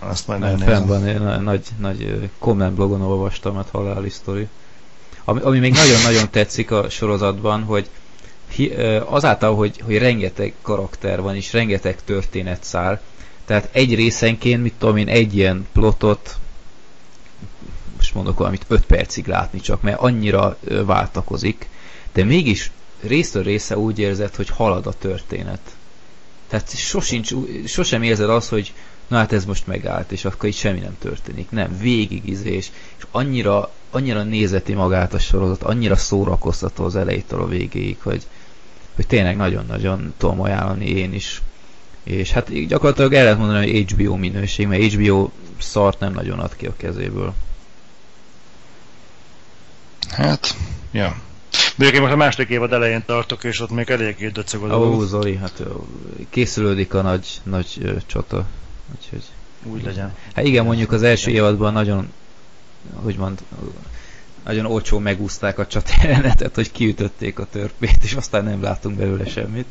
[0.01, 4.49] Na, azt majd nem Fenn van, én nagy, nagy komment blogon olvastam, hát haláli sztori.
[5.25, 7.91] Ami, ami még nagyon-nagyon tetszik a sorozatban, hogy
[9.05, 13.01] azáltal, hogy, hogy rengeteg karakter van, és rengeteg történet száll,
[13.45, 16.37] tehát egy részenként, mit tudom én, egy ilyen plotot,
[17.97, 21.69] most mondok valamit, 5 percig látni csak, mert annyira váltakozik,
[22.13, 22.71] de mégis
[23.03, 25.77] részről része úgy érzed, hogy halad a történet.
[26.49, 27.33] Tehát sosincs,
[27.67, 28.73] sosem érzed azt, hogy
[29.07, 31.51] na hát ez most megállt, és akkor itt semmi nem történik.
[31.51, 37.49] Nem, végig izés, és annyira, annyira nézeti magát a sorozat, annyira szórakoztató az elejétől a
[37.49, 38.27] végéig, hogy,
[38.95, 41.43] hogy tényleg nagyon-nagyon tudom ajánlani én is.
[42.03, 46.57] És hát gyakorlatilag el lehet mondani, hogy HBO minőség, mert HBO szart nem nagyon ad
[46.57, 47.35] ki a kezéből.
[50.09, 50.57] Hát,
[50.91, 51.17] ja.
[51.77, 55.01] De én most a második évad elején tartok, és ott még eléggé döcög a Ó,
[55.05, 55.63] Zoli, hát
[56.31, 58.47] készülődik a nagy, nagy csata.
[58.95, 59.23] Úgyhogy...
[59.65, 60.15] Úgy legyen.
[60.35, 62.13] Hát igen, mondjuk az első évadban nagyon,
[62.95, 63.39] hogy mond,
[64.45, 69.67] nagyon olcsó megúzták a csatjelenetet, hogy kiütötték a törpét, és aztán nem látunk belőle semmit.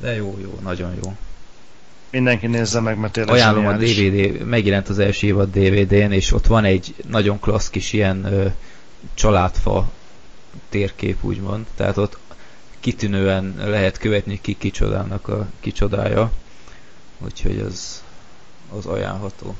[0.00, 1.16] De, jó, jó, nagyon jó.
[2.10, 6.46] Mindenki nézze meg, mert tényleg Ajánlom a DVD, megjelent az első évad DVD-n, és ott
[6.46, 8.52] van egy nagyon klassz kis ilyen
[9.14, 9.90] családfa
[10.68, 11.66] térkép, úgymond.
[11.74, 12.18] Tehát ott
[12.80, 16.30] kitűnően lehet követni, ki kicsodának a kicsodája.
[17.18, 18.02] Úgyhogy az,
[18.78, 19.54] az ajánlható.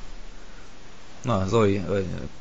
[1.23, 1.83] Na, Zoli,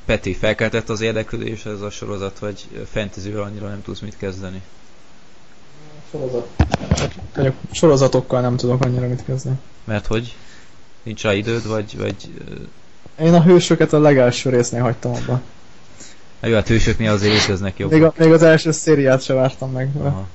[0.06, 4.61] Peti, felkeltett az érdeklődés ez a sorozat, vagy fantasy annyira nem tudsz mit kezdeni?
[6.11, 6.48] Sorozat.
[7.72, 9.60] sorozatokkal nem tudok annyira mit kezdeni.
[9.84, 10.36] Mert hogy?
[11.03, 11.98] Nincs rá időd, vagy...
[11.98, 12.15] vagy
[13.19, 15.41] Én a hősöket a legelső résznél hagytam abba.
[16.42, 17.92] Na jó, hát hősöknél azért léteznek jobb.
[17.92, 19.90] Még, a, még az első szériát sem vártam meg.
[19.98, 20.28] Aha.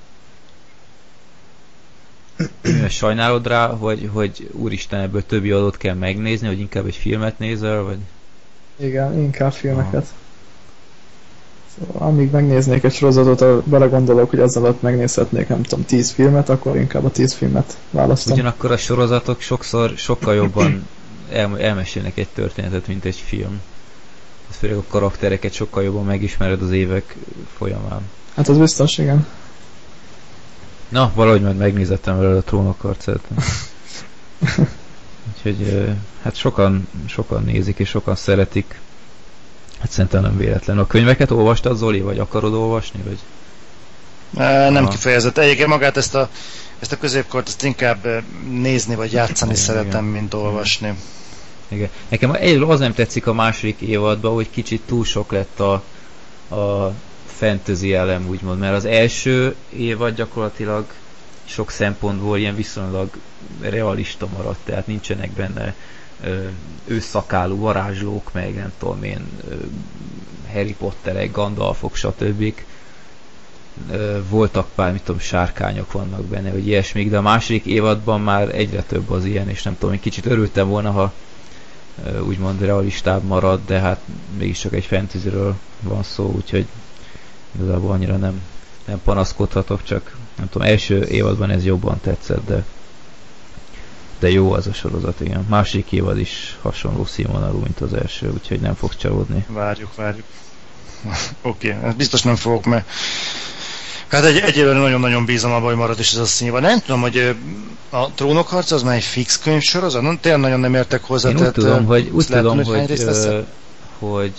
[2.89, 7.83] Sajnálod rá, hogy, hogy úristen ebből többi adót kell megnézni, hogy inkább egy filmet nézel,
[7.83, 7.99] vagy?
[8.77, 10.07] Igen, inkább filmeket.
[11.78, 16.77] Szóval, amíg megnéznék egy sorozatot, belegondolok, hogy ezzel alatt megnézhetnék, nem tudom, 10 filmet, akkor
[16.77, 18.33] inkább a 10 filmet választom.
[18.33, 20.87] Ugyanakkor a sorozatok sokszor sokkal jobban
[21.33, 23.61] el, elmesélnek egy történetet, mint egy film
[24.59, 27.16] főleg a karaktereket sokkal jobban megismered az évek
[27.57, 28.01] folyamán.
[28.35, 29.27] Hát az biztos, igen.
[30.89, 33.20] Na, valahogy majd megnézettem vele a trónokharcát.
[35.35, 35.89] Úgyhogy
[36.23, 38.81] hát sokan, sokan nézik és sokan szeretik.
[39.78, 40.78] Hát szerintem nem véletlen.
[40.78, 43.01] A könyveket olvastad, Zoli, vagy akarod olvasni?
[43.03, 43.19] Vagy?
[44.73, 44.89] Nem Aha.
[44.89, 45.39] kifejezett.
[45.39, 46.28] Egyébként magát ezt a,
[46.78, 50.05] ezt a középkort ezt inkább nézni vagy játszani igen, szeretem, igen.
[50.05, 50.95] mint olvasni.
[51.68, 51.88] Igen.
[52.09, 55.72] Nekem egyről az nem tetszik a második évadban, hogy kicsit túl sok lett a,
[56.55, 56.93] a
[57.26, 60.86] fantasy elem, úgymond, mert az első évad gyakorlatilag
[61.44, 63.10] sok szempontból ilyen viszonylag
[63.60, 65.74] realista maradt, tehát nincsenek benne
[66.84, 69.28] őszakálú varázslók, meg nem tudom én,
[70.52, 72.55] Harry Potterek, Gandalfok, stb.
[74.28, 78.82] Voltak pár, mit tudom, sárkányok vannak benne, hogy ilyesmik, de a második évadban már egyre
[78.82, 81.12] több az ilyen, és nem tudom, én kicsit örültem volna, ha
[82.27, 84.01] úgymond realistább marad, de hát
[84.39, 86.66] mégiscsak egy fantasyről van szó, úgyhogy
[87.59, 88.43] igazából annyira nem,
[88.85, 92.64] nem panaszkodhatok, csak nem tudom, első évadban ez jobban tetszett, de
[94.18, 95.47] de jó az a sorozat, igen.
[95.48, 99.44] Másik évad is hasonló színvonalú, mint az első, úgyhogy nem fog csalódni.
[99.48, 100.27] Várjuk, várjuk.
[101.43, 102.90] Oké, okay, biztos nem fogok, mert
[104.09, 106.70] Hát egy, egyelőre nagyon-nagyon bízom abban, hogy marad is ez a színvonal.
[106.70, 107.37] Nem tudom, hogy
[107.91, 110.03] a trónok harca az már egy fix könyvsorozat?
[110.03, 111.28] Nem, tényleg nagyon nem értek hozzá.
[111.28, 113.53] Én úgy tudom, hogy, úgy tudom, hogy, hogy,
[113.99, 114.33] hogy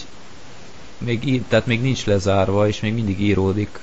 [0.97, 3.79] még, tehát még nincs lezárva, és még mindig íródik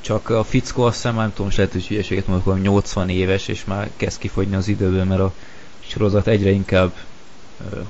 [0.00, 3.64] csak a fickó azt hiszem, nem tudom, lehet, hogy hülyeséget mondok, hogy 80 éves, és
[3.64, 5.32] már kezd kifogyni az időből, mert a
[5.86, 6.92] sorozat egyre inkább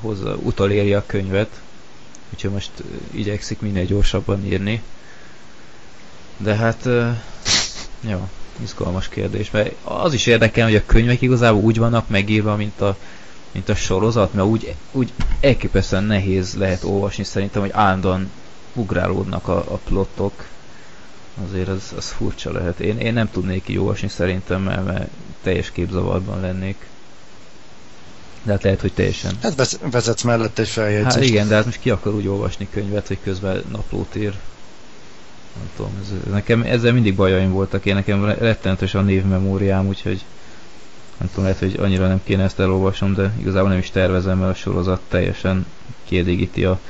[0.00, 1.60] hozzá, utoléri a könyvet,
[2.32, 2.70] úgyhogy most
[3.10, 4.82] igyekszik minél gyorsabban írni.
[6.36, 6.88] De hát,
[8.00, 8.28] jó,
[8.62, 12.96] izgalmas kérdés, mert az is érdekel, hogy a könyvek igazából úgy vannak megírva, mint a,
[13.52, 18.30] mint a sorozat, mert úgy, úgy elképesztően nehéz lehet olvasni szerintem, hogy állandóan
[18.72, 20.44] ugrálódnak a, a plottok,
[21.48, 22.80] azért az, az furcsa lehet.
[22.80, 25.08] Én, én nem tudnék így olvasni szerintem, mert, mert
[25.42, 26.86] teljes képzavarban lennék.
[28.42, 29.36] De hát lehet, hogy teljesen.
[29.42, 31.14] Hát vezetsz mellett egy feljegyzést.
[31.14, 34.34] Hát igen, de hát most ki akar úgy olvasni könyvet, hogy közben naplót ír.
[35.56, 37.84] Nem tudom, ez, nekem ezzel mindig bajaim voltak.
[37.84, 40.24] Én nekem rettenetes a névmemóriám, úgyhogy
[41.18, 44.50] nem tudom, lehet, hogy annyira nem kéne ezt elolvasnom, de igazából nem is tervezem, mert
[44.50, 45.66] a sorozat teljesen
[46.04, 46.80] kielégíti a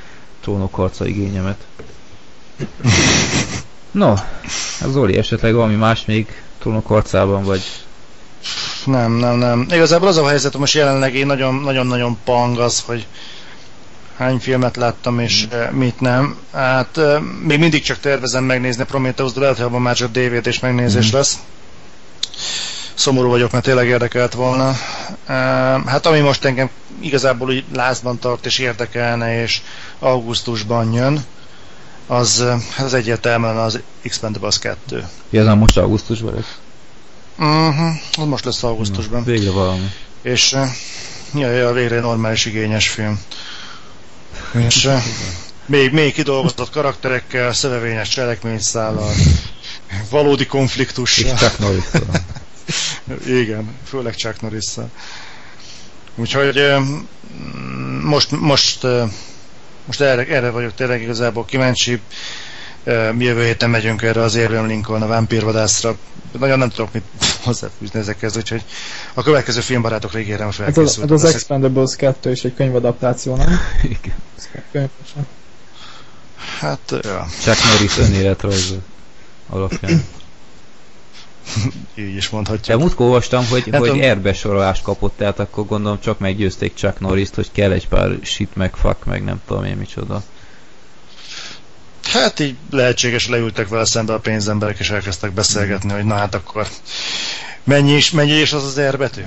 [0.41, 1.65] trónok harca igényemet.
[3.91, 4.13] No,
[4.81, 6.27] az Zoli esetleg valami más még
[6.59, 6.87] trónok
[7.43, 7.61] vagy...
[8.85, 9.65] Nem, nem, nem.
[9.69, 13.07] Igazából az a helyzet, hogy most jelenleg én nagyon-nagyon pang az, hogy
[14.17, 15.77] hány filmet láttam és mm.
[15.77, 16.37] mit nem.
[16.53, 16.99] Hát
[17.43, 21.11] még mindig csak tervezem megnézni Prometheus, de lehet, hogy abban már csak DVD és megnézés
[21.11, 21.15] mm.
[21.15, 21.39] lesz.
[22.93, 24.75] Szomorú vagyok, mert tényleg érdekelt volna.
[25.85, 26.69] Hát ami most engem
[26.99, 29.61] igazából úgy lázban tart és érdekelne, és
[29.99, 31.25] augusztusban jön,
[32.07, 32.45] az,
[32.77, 35.07] az egyértelműen az Expendables 2.
[35.29, 36.57] Ja, ez most augusztusban lesz?
[37.37, 39.19] Uh-huh, most lesz augusztusban.
[39.19, 39.91] Na, végre valami.
[40.21, 40.55] És
[41.33, 43.19] ja, ja, végre normális igényes film.
[44.51, 44.89] És
[45.65, 49.13] még, még kidolgozott karakterekkel, szövevényes cselekményszállal,
[50.09, 51.35] valódi konfliktussal.
[51.35, 51.83] Chuck norris
[53.41, 54.89] Igen, főleg Chuck norris -szal.
[56.15, 56.73] Úgyhogy
[58.01, 58.87] most, most
[59.85, 62.01] most erre, erre vagyok tényleg igazából kíváncsi.
[63.11, 65.95] Mi jövő héten megyünk erre az Abraham Lincoln a vámpírvadászra.
[66.39, 67.03] Nagyon nem tudok mit
[67.43, 68.63] hozzáfűzni ezekhez, úgyhogy
[69.13, 70.95] a következő filmbarátokra ígérem a felkészült.
[70.95, 73.59] Hát az, az Expendables 2 is egy könyvadaptáció, nem?
[74.71, 74.89] Igen.
[76.59, 77.27] Hát, ja.
[77.41, 78.73] Chuck Norris önéletrajz
[79.49, 80.03] alapján.
[81.95, 82.75] Így is mondhatja.
[82.75, 87.29] De múltkor olvastam, hogy, hát hogy erbesorolást kapott, tehát akkor gondolom csak meggyőzték Chuck norris
[87.35, 90.23] hogy kell egy pár shit meg fuck, meg nem tudom én micsoda.
[92.05, 96.67] Hát így lehetséges, leültek vele szembe a pénzemberek, és elkezdtek beszélgetni, hogy na hát akkor
[97.63, 99.21] mennyi is, mennyi is az az erbetű.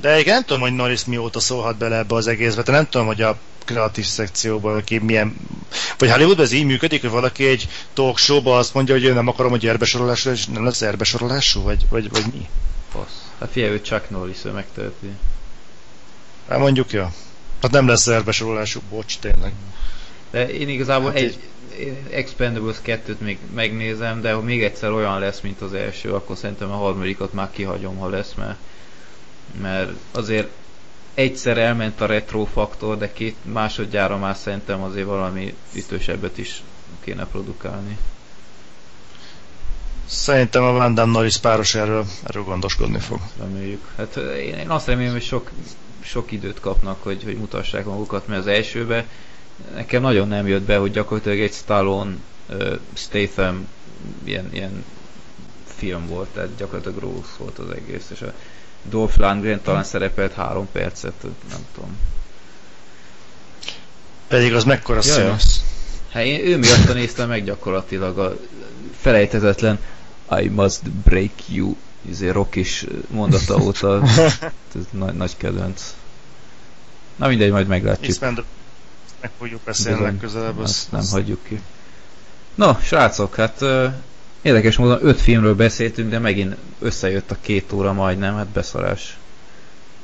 [0.00, 3.06] De igen, nem tudom, hogy Norris mióta szólhat bele ebbe az egészbe, de nem tudom,
[3.06, 5.36] hogy a kreatív szekcióban, aki milyen...
[5.98, 9.28] Vagy Hollywoodban ez így működik, hogy valaki egy talk show azt mondja, hogy én nem
[9.28, 12.48] akarom, hogy erbesorolású, és nem lesz erbesorolású, vagy, vagy, vagy mi?
[12.92, 13.22] Passz.
[13.40, 15.10] Hát figyelj, hogy Chuck Norris, ő megteheti.
[16.48, 17.12] Hát mondjuk, ja.
[17.62, 19.52] Hát nem lesz erbesorolású, bocs, tényleg.
[20.30, 21.38] De én igazából hát egy,
[22.10, 26.70] Expendables 2-t még megnézem, de ha még egyszer olyan lesz, mint az első, akkor szerintem
[26.70, 28.56] a harmadikat már kihagyom, ha lesz, mert,
[29.60, 30.48] mert azért
[31.14, 36.62] egyszer elment a retro faktor, de két másodjára már szerintem azért valami ütősebbet is
[37.04, 37.98] kéne produkálni.
[40.06, 43.20] Szerintem a Van Damme Norris páros erről, erről gondoskodni fog.
[43.38, 43.84] Reméljük.
[43.96, 45.50] Hát én, én azt remélem, hogy sok,
[46.00, 49.06] sok időt kapnak, hogy, hogy mutassák magukat, mert az elsőbe
[49.74, 52.14] nekem nagyon nem jött be, hogy gyakorlatilag egy Stallone,
[52.48, 53.68] uh, Statham
[54.24, 54.84] ilyen, ilyen
[55.64, 58.32] film volt, tehát gyakorlatilag rossz volt az egész, és a
[58.82, 61.96] Dolph Lundgren talán szerepelt három percet, nem tudom.
[64.28, 65.60] Pedig az mekkora ja, színusz.
[66.10, 68.36] Hát én ő miatt néztem meg gyakorlatilag a
[68.96, 69.78] felejtetetlen
[70.40, 71.76] I must break you
[72.08, 74.02] izé rock is mondata óta
[74.76, 75.94] ez nagy, nagy kedvenc.
[77.16, 78.18] Na mindegy, majd meglátjuk.
[79.24, 80.58] Meg fogjuk beszélni legközelebb.
[80.58, 81.60] Azt nem hagyjuk ki.
[82.54, 83.64] No, srácok, hát
[84.42, 89.18] Érdekes módon öt filmről beszéltünk, de megint összejött a két óra majdnem, hát beszarás.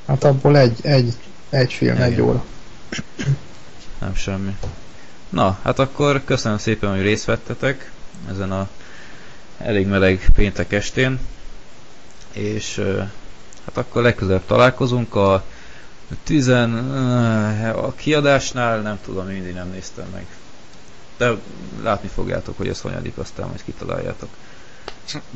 [0.07, 1.15] Hát abból egy, egy
[1.51, 2.13] Egy film, Igen.
[2.13, 2.45] egy óra.
[3.99, 4.57] Nem semmi.
[5.29, 7.91] Na, hát akkor köszönöm szépen, hogy részt vettetek
[8.31, 8.69] ezen a
[9.59, 11.19] elég meleg péntek estén.
[12.33, 12.77] És
[13.65, 15.45] hát akkor legközelebb találkozunk a
[16.25, 16.75] tizen...
[17.73, 20.27] a kiadásnál, nem tudom, mindig nem néztem meg.
[21.17, 21.33] De
[21.83, 24.29] látni fogjátok, hogy ez hanyadik, aztán majd kitaláljátok.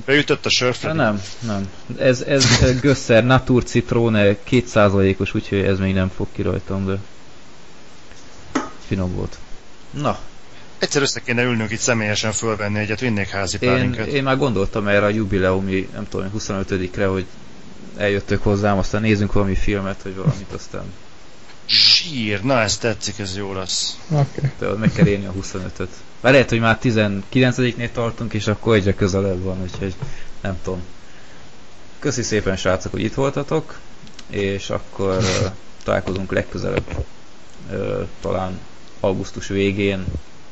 [0.04, 0.92] Beütött a sörfre.
[0.92, 1.70] nem, nem.
[1.98, 6.98] Ez, ez Gösser Natur Citrone 2%-os, úgyhogy ez még nem fog ki rajtam, de
[8.86, 9.38] finom volt.
[9.90, 10.18] Na,
[10.78, 14.06] Egyszer össze kéne ülnünk itt személyesen fölvenni egyet, vinnék házi én, pálinket.
[14.06, 17.26] én már gondoltam erre a jubileumi, nem tudom, 25-re, hogy
[17.96, 20.84] eljöttök hozzám, aztán nézzünk valami filmet, vagy valamit, aztán
[21.68, 23.98] Zsír, na ez tetszik, ez jó lesz.
[24.10, 24.52] Oké.
[24.58, 25.88] de meg kell érni a 25-öt.
[26.20, 29.94] Már lehet, hogy már 19-nél tartunk, és akkor egyre közelebb van, úgyhogy
[30.40, 30.82] nem tudom.
[31.98, 33.78] Köszi szépen srácok, hogy itt voltatok,
[34.30, 35.50] és akkor uh,
[35.84, 37.04] találkozunk legközelebb.
[37.70, 38.58] Uh, talán
[39.00, 40.04] augusztus végén,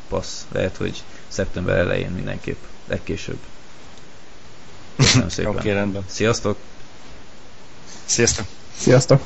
[0.08, 3.38] passz, lehet, hogy szeptember elején mindenképp, legkésőbb.
[4.96, 5.56] Köszönöm szépen.
[5.56, 6.02] Oké, rendben.
[6.06, 6.56] Sziasztok!
[8.04, 8.46] Sziasztok!
[8.76, 9.22] Sziasztok!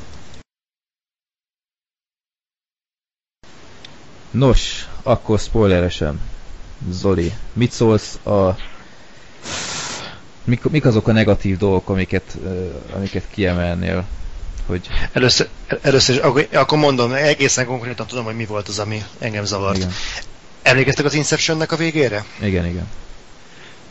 [4.31, 6.21] Nos, akkor spoileresen.
[6.91, 8.57] Zoli, mit szólsz a...
[10.45, 14.07] Mik, mik azok a negatív dolgok, amiket, uh, amiket kiemelnél?
[14.67, 14.89] Hogy...
[15.13, 15.49] Először,
[15.83, 19.77] először is, akkor, akkor mondom, egészen konkrétan tudom, hogy mi volt az, ami engem zavart.
[19.77, 19.91] Igen,
[20.63, 22.25] Emlékeztek az Inceptionnek a végére?
[22.41, 22.89] igen, igen.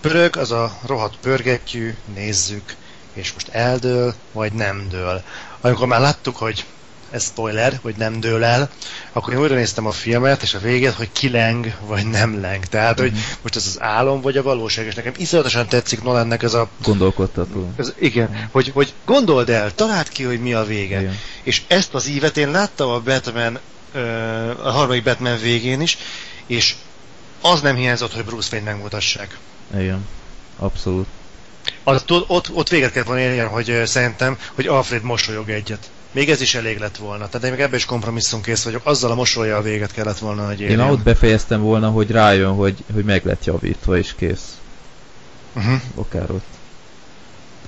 [0.01, 2.75] Pörög, az a rohadt pörgetjű, nézzük,
[3.15, 5.21] és most eldől, vagy nem dől.
[5.61, 6.65] Amikor már láttuk, hogy
[7.11, 8.69] ez spoiler, hogy nem dől el,
[9.11, 12.65] akkor én újra néztem a filmet, és a végét, hogy kileng, vagy nem leng.
[12.65, 13.11] Tehát, hogy
[13.41, 16.69] most ez az álom, vagy a valóság, és nekem iszonyatosan tetszik Nolannek ez a...
[16.83, 17.71] Gondolkodtató.
[17.75, 20.99] Ez, igen, hogy, hogy gondold el, találd ki, hogy mi a vége.
[20.99, 21.17] Igen.
[21.43, 23.59] És ezt az ívet én láttam a Batman,
[24.63, 25.97] a harmadik Batman végén is,
[26.45, 26.75] és
[27.41, 29.37] az nem hiányzott, hogy Bruce Wayne megmutassák.
[29.77, 30.07] Igen.
[30.57, 31.07] Abszolút.
[31.87, 35.89] Az, ott, ott véget kellett volna érjen, hogy szerintem, hogy Alfred mosolyog egyet.
[36.11, 37.27] Még ez is elég lett volna.
[37.27, 38.81] Tehát én még ebben is kompromisszumkész vagyok.
[38.85, 40.79] Azzal a mosolyjal véget kellett volna, hogy Én érjen.
[40.79, 44.57] már ott befejeztem volna, hogy rájön, hogy, hogy meg lett javítva, és kész.
[45.55, 45.81] Uh-huh.
[45.95, 46.45] Akár ott.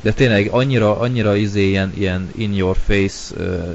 [0.01, 3.71] De tényleg annyira, annyira izé ilyen, ilyen in your face ö,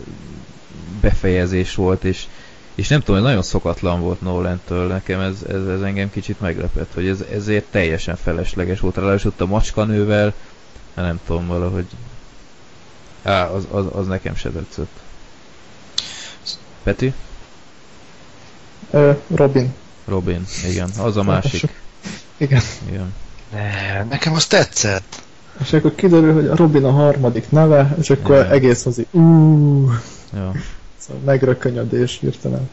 [1.01, 2.27] befejezés volt, és,
[2.75, 7.09] és nem tudom, nagyon szokatlan volt Nolan-től, nekem ez, ez, ez engem kicsit meglepett, hogy
[7.09, 8.97] ez, ezért teljesen felesleges volt.
[8.97, 10.33] Ráadásul ott a macskanővel,
[10.95, 11.87] hát nem tudom, valahogy
[13.23, 15.01] Á, az, az, az nekem se tetszett.
[16.83, 17.13] Peti?
[18.91, 19.75] Ö, Robin.
[20.05, 21.81] Robin, igen, az a másik.
[22.37, 22.63] Igen.
[22.89, 23.15] Igen.
[23.53, 25.23] Ne, nekem az tetszett.
[25.61, 28.51] És akkor kiderül, hogy a Robin a harmadik neve, és akkor Igen.
[28.51, 29.07] egész az így,
[30.33, 30.53] Ja.
[31.07, 32.71] Szóval megrökönyödés hirtelen.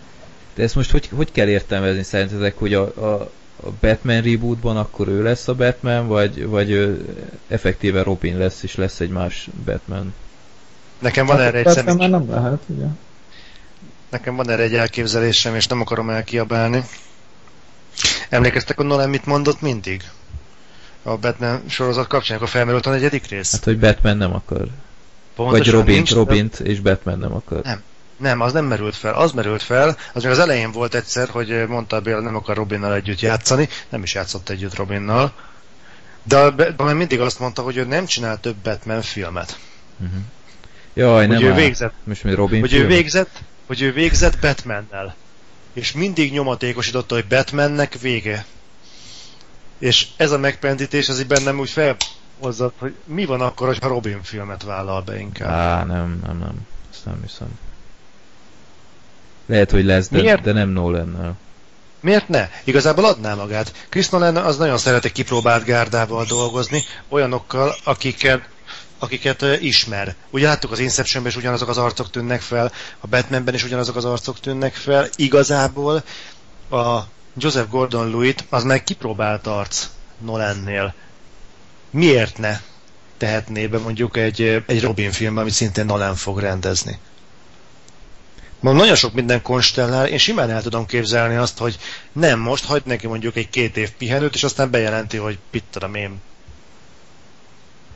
[0.53, 3.31] De ezt most hogy, hogy kell értelmezni szerintetek, hogy a, a,
[3.63, 7.05] a Batman rebootban akkor ő lesz a Batman, vagy, vagy ő
[7.47, 10.13] effektíve Robin lesz, és lesz egy más Batman?
[10.99, 11.95] Nekem van Hát erre egy személy...
[11.95, 12.85] már nem lehet, ugye?
[14.09, 16.83] Nekem van erre egy elképzelésem, és nem akarom elkiabálni.
[18.29, 20.03] Emlékeztek, hogy Nolan mit mondott mindig?
[21.03, 23.51] A Batman sorozat kapcsán, akkor felmerült a negyedik rész?
[23.51, 24.67] Hát, hogy Batman nem akar.
[25.35, 27.63] Pontosan vagy Robint, nincs- Robint és Batman nem akar.
[27.63, 27.81] Nem.
[28.19, 29.13] Nem, az nem merült fel.
[29.13, 32.55] Az merült fel, az még az elején volt egyszer, hogy mondta a Béla, nem akar
[32.55, 35.33] Robinnal együtt játszani, nem is játszott együtt Robinnal.
[36.23, 39.59] De Batman mindig azt mondta, hogy ő nem csinál több Batman filmet.
[39.99, 40.19] Uh-huh.
[40.93, 41.55] Jaj, Hogy nem ő áll.
[41.55, 42.87] végzett, Most mi Robin hogy ő film?
[42.87, 45.15] végzett, hogy ő végzett Batmannel.
[45.73, 48.45] És mindig nyomatékosította, hogy Batmannek vége.
[49.77, 54.23] És ez a megpendítés az így bennem úgy felhozott, hogy mi van akkor, ha Robin
[54.23, 55.49] filmet vállal be inkább.
[55.49, 56.67] Á, nem, nem, nem.
[56.91, 57.47] Ezt nem hiszem.
[59.49, 60.41] Lehet, hogy lesz, de, Miért?
[60.41, 61.37] de nem Nolan-nel.
[61.99, 62.49] Miért ne?
[62.63, 63.73] Igazából adná magát.
[63.89, 68.41] Chris Nolan az nagyon szereti kipróbált gárdával dolgozni, olyanokkal, akiket,
[68.99, 70.15] akiket ismer.
[70.29, 74.05] Ugye láttuk az Inceptionben is ugyanazok az arcok tűnnek fel, a Batmanben is ugyanazok az
[74.05, 75.07] arcok tűnnek fel.
[75.15, 76.03] Igazából
[76.71, 76.99] a
[77.37, 80.93] Joseph Gordon-Lewitt az meg kipróbált arc Nolannél.
[81.89, 82.59] Miért ne
[83.17, 86.99] tehetné be mondjuk egy, egy Robin filmbe, amit szintén Nolan fog rendezni?
[88.59, 91.77] Mondom, nagyon sok minden konstellál, én simán el tudom képzelni azt, hogy
[92.11, 95.95] nem most, hagyd neki mondjuk egy két év pihenőt, és aztán bejelenti, hogy mit tudom
[95.95, 96.21] én.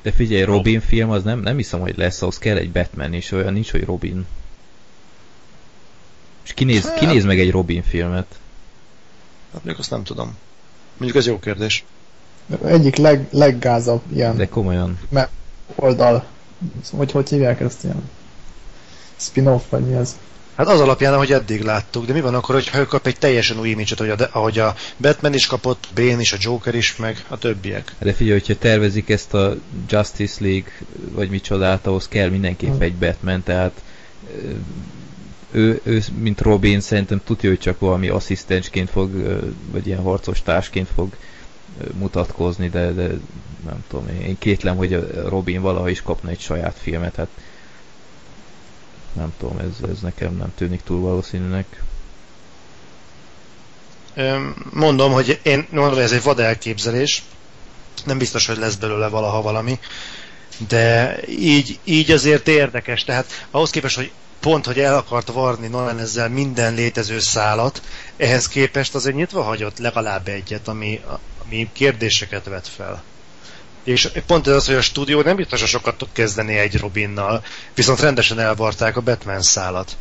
[0.02, 3.32] De figyelj, Robin film az nem, nem hiszem, hogy lesz, ahhoz kell egy Batman is,
[3.32, 4.26] olyan nincs, hogy Robin.
[6.44, 8.26] És kinéz, Hát- kinéz meg egy Robin filmet?
[9.54, 10.38] Hát mondjuk azt nem tudom.
[10.98, 11.84] Mondjuk ez jó kérdés.
[12.66, 15.00] Egyik leg, leggázabb ilyen De komolyan.
[15.76, 16.26] oldal,
[16.92, 18.10] hogy hogy hívják ezt ilyen?
[19.16, 20.18] spin-off, vagy mi ez?
[20.56, 23.60] Hát az alapján, ahogy eddig láttuk, de mi van akkor, hogyha ő kap egy teljesen
[23.60, 27.26] új imidzset, ahogy a, ahogy a Batman is kapott, Bane is, a Joker is, meg
[27.28, 27.96] a többiek.
[28.00, 29.56] De figyelj, hogyha tervezik ezt a
[29.90, 30.72] Justice League,
[31.12, 33.82] vagy micsodát, ahhoz kell mindenképp egy Batman, tehát
[35.52, 39.12] ő, ő, mint Robin szerintem tudja, hogy csak valami asszisztensként fog,
[39.72, 41.16] vagy ilyen harcos társként fog
[41.94, 43.08] mutatkozni, de, de
[43.66, 47.28] nem tudom, én kétlem, hogy a Robin valaha is kapna egy saját filmet, hát
[49.14, 51.84] nem tudom, ez, ez nekem nem tűnik túl valószínűnek.
[54.72, 57.24] Mondom, hogy én mondom, hogy ez egy vad elképzelés,
[58.06, 59.80] nem biztos, hogy lesz belőle valaha valami,
[60.68, 66.00] de így, így azért érdekes, tehát ahhoz képest, hogy pont, hogy el akart varni Nolan
[66.00, 67.82] ezzel minden létező szálat,
[68.18, 71.02] ehhez képest azért nyitva hagyott legalább egyet, ami,
[71.46, 73.04] ami kérdéseket vet fel.
[73.84, 77.44] És pont ez az, hogy a stúdió nem biztos, hogy sokat tud kezdeni egy Robinnal,
[77.76, 79.98] viszont rendesen elvarták a Batman szálat.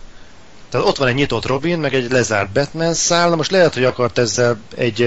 [0.69, 3.85] Tehát ott van egy nyitott Robin, meg egy lezárt Batman szál, na most lehet, hogy
[3.85, 5.03] akart ezzel egy,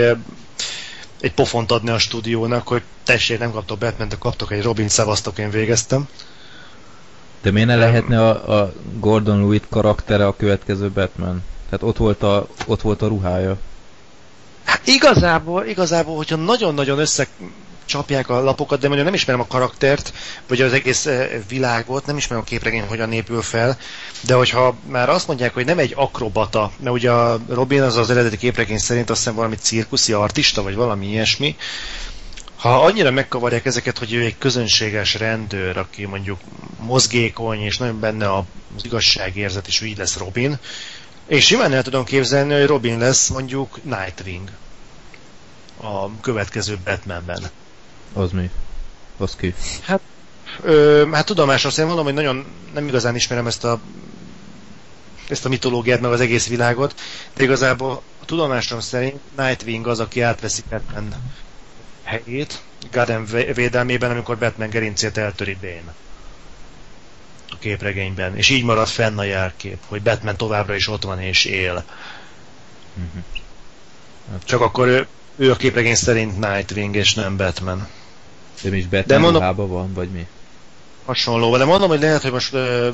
[1.22, 5.38] egy pofont adni a stúdiónak, hogy tessék, nem kaptok Batman, de kaptok egy Robin, szevasztok,
[5.38, 6.08] én végeztem.
[7.42, 11.44] De miért ne lehetne a, a Gordon Lewitt karaktere a következő Batman?
[11.70, 13.58] Tehát ott volt a, ott volt a ruhája.
[14.64, 17.28] Hát igazából, igazából, hogyha nagyon-nagyon össze
[17.86, 20.14] csapják a lapokat, de mondjuk nem ismerem a karaktert,
[20.48, 23.78] vagy az egész eh, világot, nem ismerem a képregény, hogyan épül fel,
[24.22, 28.10] de hogyha már azt mondják, hogy nem egy akrobata, mert ugye a Robin az az
[28.10, 31.56] eredeti képregény szerint azt hiszem valami cirkuszi artista, vagy valami ilyesmi,
[32.56, 36.40] ha annyira megkavarják ezeket, hogy ő egy közönséges rendőr, aki mondjuk
[36.80, 38.44] mozgékony, és nagyon benne az
[38.84, 40.58] igazságérzet, és így lesz Robin,
[41.28, 44.50] és simán el tudom képzelni, hogy Robin lesz mondjuk Nightwing
[45.82, 47.50] a következő Batmanben.
[48.16, 48.50] Az mi?
[49.18, 49.54] Az ki?
[49.82, 50.00] Hát,
[50.62, 53.80] ö, hát tudomásom szerint mondom, hogy nagyon nem igazán ismerem ezt a
[55.30, 57.00] ezt a mitológiát, meg az egész világot,
[57.34, 61.14] de igazából a tudomásom szerint Nightwing az, aki átveszi Batman
[62.04, 62.62] helyét
[62.92, 65.94] Garden védelmében, amikor Batman gerincét eltöri Bane
[67.50, 71.46] a képregényben, és így marad fenn a jelkép, hogy Batman továbbra is ott van és
[71.46, 71.84] él.
[72.94, 73.24] Uh-huh.
[74.44, 77.88] Csak akkor ő, ő a képregény szerint Nightwing és nem Batman.
[78.62, 80.28] De mi is Batman de mondom, van, vagy mi?
[81.06, 82.88] Hasonló, de mondom, hogy lehet, hogy most uh,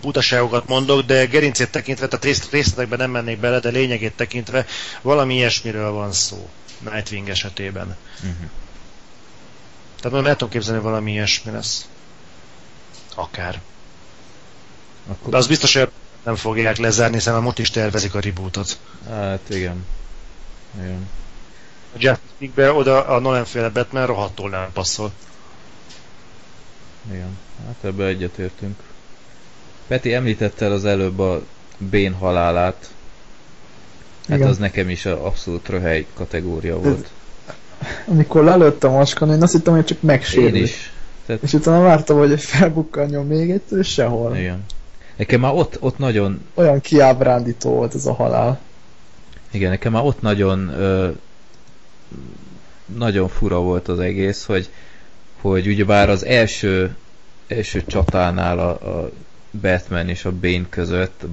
[0.00, 4.66] butaságokat mondok, de gerincét tekintve, tehát részt, részletekben nem mennék bele, de lényegét tekintve
[5.02, 6.48] valami ilyesmiről van szó
[6.78, 7.96] Nightwing esetében.
[8.16, 8.50] Uh-huh.
[9.96, 11.88] Tehát mondom, el tudom képzelni, hogy valami ilyesmi lesz.
[13.14, 13.60] Akár.
[15.08, 15.30] Akkor...
[15.30, 15.90] De az biztos, hogy
[16.24, 18.78] nem fogják lezárni, hiszen a most is tervezik a rebootot.
[19.08, 19.86] Hát igen.
[20.80, 21.08] Igen.
[21.92, 25.12] A Justice League-be oda a Nolan féle Batman rohadtul nem passzol.
[27.10, 28.76] Igen, hát ebbe egyetértünk.
[29.86, 31.42] Peti említette az előbb a
[31.78, 32.90] Bén halálát.
[34.28, 34.48] Hát Igen.
[34.48, 37.10] az nekem is a abszolút röhely kategória volt.
[38.06, 40.54] Amikor lelőtt a macskon, én azt hittem, hogy csak megsérült.
[40.54, 40.92] Én is.
[41.26, 41.42] Tehát...
[41.42, 44.36] És utána vártam, hogy felbukkanjon még egyszer, és sehol.
[44.36, 44.64] Igen.
[45.16, 46.44] Nekem már ott, ott nagyon...
[46.54, 48.60] Olyan kiábrándító volt ez a halál.
[49.50, 51.10] Igen, nekem már ott nagyon ö,
[52.96, 54.68] nagyon fura volt az egész, hogy,
[55.40, 56.96] hogy ugyebár az első,
[57.46, 59.10] első csatánál a, a
[59.50, 61.24] Batman és a Bane között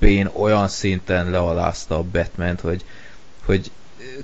[0.00, 2.84] Bane olyan szinten lealázta a Batman-t, hogy,
[3.44, 3.70] hogy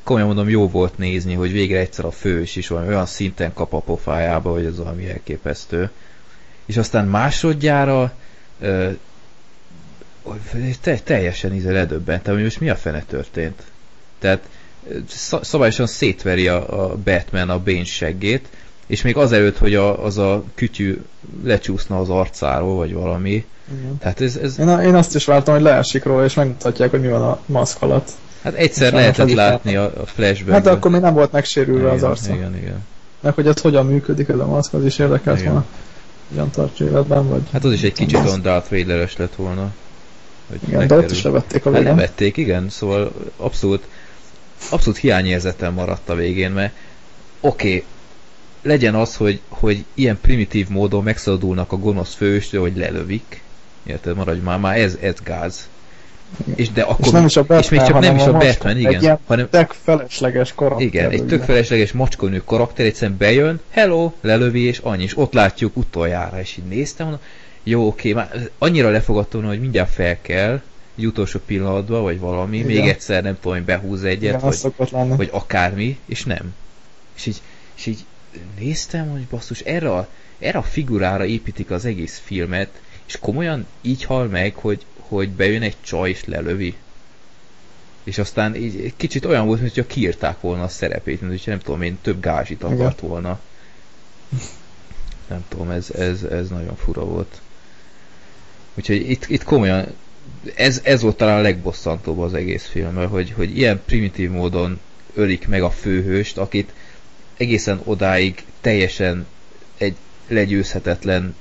[0.02, 3.80] komolyan mondom, jó volt nézni, hogy végre egyszer a fős is olyan szinten kap a
[3.80, 5.90] pofájába, hogy ez valami elképesztő.
[6.64, 8.12] És aztán másodjára
[8.60, 8.90] ö,
[10.80, 13.62] te, teljesen íze ledöbbentem, hogy most mi a fene történt.
[14.18, 14.48] Tehát
[15.42, 18.48] szabályosan szétveri a, a Batman a Bane seggét,
[18.86, 21.00] és még azelőtt, hogy a, az a kütyű
[21.44, 23.44] lecsúszna az arcáról, vagy valami.
[23.78, 23.98] Igen.
[23.98, 24.58] Tehát ez, ez...
[24.58, 27.40] Én, a, én azt is vártam, hogy leesik róla, és megmutatják, hogy mi van a
[27.46, 28.10] maszk alatt.
[28.42, 30.52] Hát egyszer lehetett látni a, a flashback.
[30.52, 32.34] Hát de akkor még nem volt megsérülve igen, az arca.
[32.34, 32.84] Igen, igen.
[33.20, 35.64] Meg hogy ez hogyan működik ez a maszk, az is érdekelt volna.
[36.28, 37.42] Hogyan tartja életben, vagy...
[37.52, 39.72] Hát az is egy kicsit olyan Darth vader lett volna.
[40.48, 41.86] Hogy igen, de ott is levették a végén.
[41.86, 43.84] Hát levették, igen, szóval abszolút
[44.70, 46.72] abszolút hiányérzetem maradt a végén, mert
[47.40, 47.84] oké, okay,
[48.62, 53.42] legyen az, hogy, hogy ilyen primitív módon megszabadulnak a gonosz főstől, hogy lelövik.
[53.82, 55.68] Érted, maradj már, már ez, ez gáz.
[56.54, 58.78] És, de akkor, és, nem is a Batman, és még csak nem is a, Batman,
[58.78, 58.94] igen.
[58.94, 60.86] Egy ilyen hanem, tök felesleges karakter.
[60.86, 65.76] Igen, egy tök felesleges macskonő karakter egyszerűen bejön, hello, lelövi, és annyi, és ott látjuk
[65.76, 67.24] utoljára, és így néztem, mondom,
[67.62, 70.60] jó, oké, már annyira lefogadtam, hogy mindjárt fel kell,
[70.96, 72.68] egy utolsó pillanatban, vagy valami, Igen.
[72.68, 74.54] még egyszer nem tudom, hogy behúz egyet, Igen,
[74.90, 76.54] vagy, vagy akármi, és nem.
[77.16, 77.42] És így,
[77.76, 78.04] és így
[78.58, 80.08] néztem, hogy basszus, erre a,
[80.38, 85.62] erre a figurára építik az egész filmet, és komolyan így hal meg, hogy, hogy bejön
[85.62, 86.74] egy csaj és lelövi.
[88.04, 91.60] És aztán így egy kicsit olyan volt, mintha kiírták volna a szerepét, mint hogyha nem
[91.60, 93.40] tudom én, több gázsit akart volna.
[95.28, 97.40] Nem tudom, ez, ez, ez nagyon fura volt.
[98.74, 99.86] Úgyhogy itt, itt komolyan
[100.54, 104.80] ez, ez volt talán a legbosszantóbb az egész filmben, hogy, hogy ilyen primitív módon
[105.14, 106.72] ölik meg a főhőst, akit
[107.36, 109.26] egészen odáig teljesen
[109.78, 109.96] egy
[110.28, 111.36] legyőzhetetlen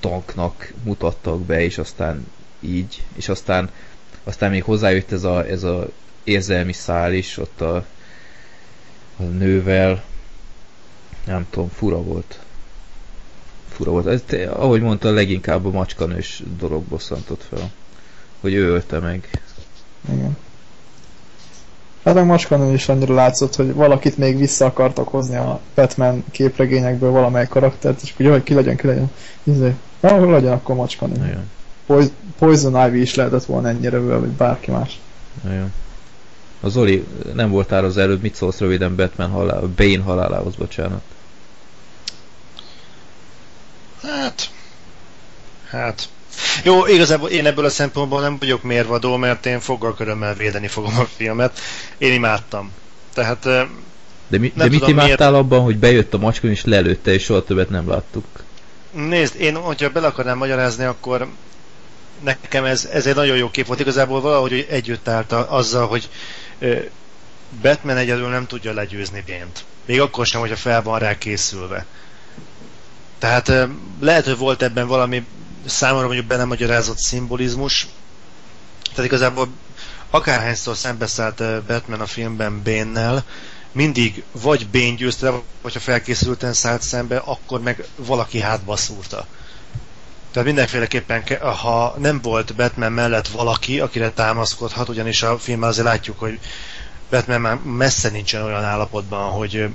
[0.00, 2.26] tanknak mutattak be, és aztán
[2.60, 3.70] így, és aztán,
[4.24, 5.88] aztán még hozzájött ez a, ez a
[6.24, 7.76] érzelmi szál is ott a,
[9.16, 10.04] a nővel,
[11.26, 12.40] nem tudom, fura volt.
[13.72, 14.06] Fura volt.
[14.06, 17.70] Ez, ahogy mondta, leginkább a macskanős dolog bosszantott fel.
[18.40, 19.42] Hogy ő ölte meg.
[20.12, 20.36] Igen.
[22.04, 27.10] Hát meg macskanőn is annyira látszott, hogy valakit még vissza akartak hozni a Batman képregényekből
[27.10, 29.10] valamely karaktert, és hogy ki legyen, ki legyen.
[29.42, 31.14] Izé, ahol legyen akkor macskanő.
[31.14, 31.50] Igen.
[32.38, 35.00] Poison Ivy is lehetett volna ennyire vagy bárki más.
[35.44, 35.72] Igen.
[36.60, 41.02] A Zoli, nem voltál az előbb, mit szólsz röviden Batman halál, Bane halálához, bocsánat.
[44.02, 44.50] Hát...
[45.68, 46.08] Hát...
[46.62, 50.98] Jó, igazából én ebből a szempontból nem vagyok mérvadó, mert én foggal körömmel védeni fogom
[50.98, 51.58] a filmet.
[51.98, 52.72] Én imádtam.
[53.14, 53.42] Tehát...
[54.28, 55.44] De, mi, de mit imádtál miért...
[55.44, 58.24] abban, hogy bejött a macskon és lelőtte, és soha többet nem láttuk?
[58.90, 61.28] Nézd, én, hogyha bele akarnám magyarázni, akkor
[62.20, 63.80] nekem ez, ez egy nagyon jó kép volt.
[63.80, 66.08] Igazából valahogy együtt állt azzal, hogy
[67.62, 69.64] Batman egyedül nem tudja legyőzni Bént.
[69.84, 71.86] Még akkor sem, hogyha fel van rá készülve.
[73.22, 73.52] Tehát
[74.00, 75.26] lehet, hogy volt ebben valami
[75.66, 77.86] számomra mondjuk be nem magyarázott szimbolizmus.
[78.90, 79.48] Tehát igazából
[80.10, 83.24] akárhányszor szembeszállt Batman a filmben Bénnel,
[83.72, 85.32] mindig vagy Bane győzte,
[85.62, 89.26] vagy ha felkészülten szállt szembe, akkor meg valaki hátba szúrta.
[90.30, 96.18] Tehát mindenféleképpen, ha nem volt Batman mellett valaki, akire támaszkodhat, ugyanis a filmben azért látjuk,
[96.18, 96.38] hogy
[97.10, 99.68] Batman már messze nincsen olyan állapotban, hogy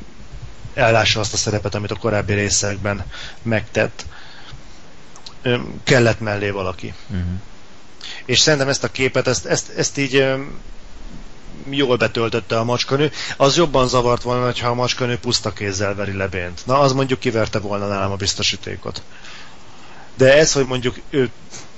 [0.77, 3.05] ellássa azt a szerepet, amit a korábbi részekben
[3.41, 4.05] megtett.
[5.83, 6.93] Kellett mellé valaki.
[7.09, 7.25] Uh-huh.
[8.25, 10.25] És szerintem ezt a képet, ezt, ezt, ezt így
[11.69, 13.11] jól betöltötte a macskanő.
[13.37, 16.61] Az jobban zavart volna, ha a macskanő puszta kézzel veri lebént.
[16.65, 19.01] Na, az mondjuk kiverte volna nálam a biztosítékot.
[20.17, 21.29] De ez, hogy mondjuk ő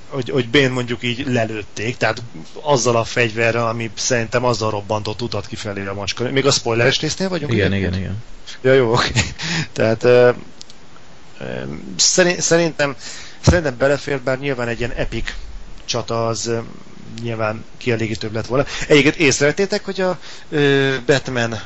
[0.10, 2.22] hogy, hogy Bén mondjuk így lelőtték, tehát
[2.62, 6.32] azzal a fegyverrel, ami szerintem azzal robbantott utat kifelé a macska.
[6.32, 7.54] Még a spoileres résznél vagyunk?
[7.54, 8.24] Igen, igen, igen.
[8.62, 9.12] Ja, jó, oké.
[9.74, 10.36] Tehát uh,
[11.40, 11.64] uh,
[11.96, 12.96] szerintem
[13.40, 15.34] szerintem belefér, bár nyilván egy ilyen epic
[15.86, 16.58] csata az uh,
[17.22, 18.66] nyilván kielégítőbb lett volna.
[18.88, 20.20] Egyébként észrevettétek, hogy a
[20.50, 21.60] uh, Batman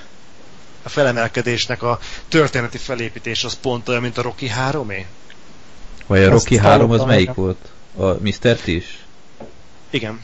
[0.83, 5.05] a felemelkedésnek a történeti felépítés az pont olyan, mint a Rocky 3-é?
[6.07, 7.72] Vagy a Rocky 3 az melyik volt?
[7.95, 8.55] A Mr.
[8.55, 9.05] T is?
[9.89, 10.21] Igen.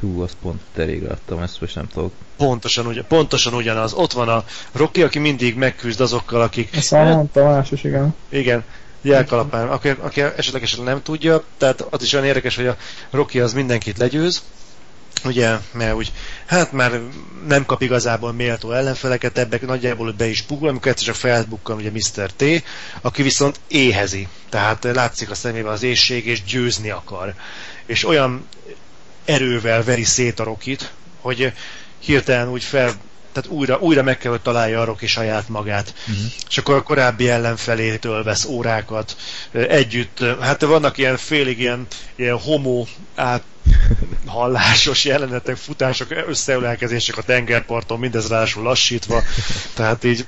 [0.00, 2.12] Hú, azt pont terég láttam, ezt most nem tudok.
[2.36, 3.92] Pontosan, ugyan, pontosan ugyanaz.
[3.92, 6.76] Ott van a Rocky, aki mindig megküzd azokkal, akik...
[6.76, 8.14] Ezt már mondta más is, igen.
[8.28, 8.64] Igen,
[9.00, 9.68] jelkalapán.
[9.68, 12.76] Aki, aki esetleg, esetleg nem tudja, tehát az is olyan érdekes, hogy a
[13.10, 14.42] Rocky az mindenkit legyőz,
[15.24, 16.12] ugye, mert úgy,
[16.46, 17.00] hát már
[17.46, 21.90] nem kap igazából méltó ellenfeleket, ebbek nagyjából be is bukul, amikor egyszer csak felbukkan ugye
[21.90, 22.30] Mr.
[22.36, 22.44] T,
[23.00, 27.34] aki viszont éhezi, tehát látszik a szemében az éjség, és győzni akar.
[27.86, 28.46] És olyan
[29.24, 31.52] erővel veri szét a Rokit, hogy
[31.98, 32.92] hirtelen úgy fel
[33.36, 35.94] tehát újra, újra meg kell, hogy találja a Rocky saját magát.
[36.08, 36.24] Uh-huh.
[36.48, 39.16] És akkor a korábbi ellenfelétől vesz órákat
[39.52, 40.24] együtt.
[40.40, 41.86] Hát vannak ilyen félig ilyen,
[42.16, 42.84] ilyen homo
[43.14, 43.42] át
[44.26, 49.22] hallásos jelenetek, futások, összeülelkezések a tengerparton, mindez rásul lassítva,
[49.74, 50.26] tehát így,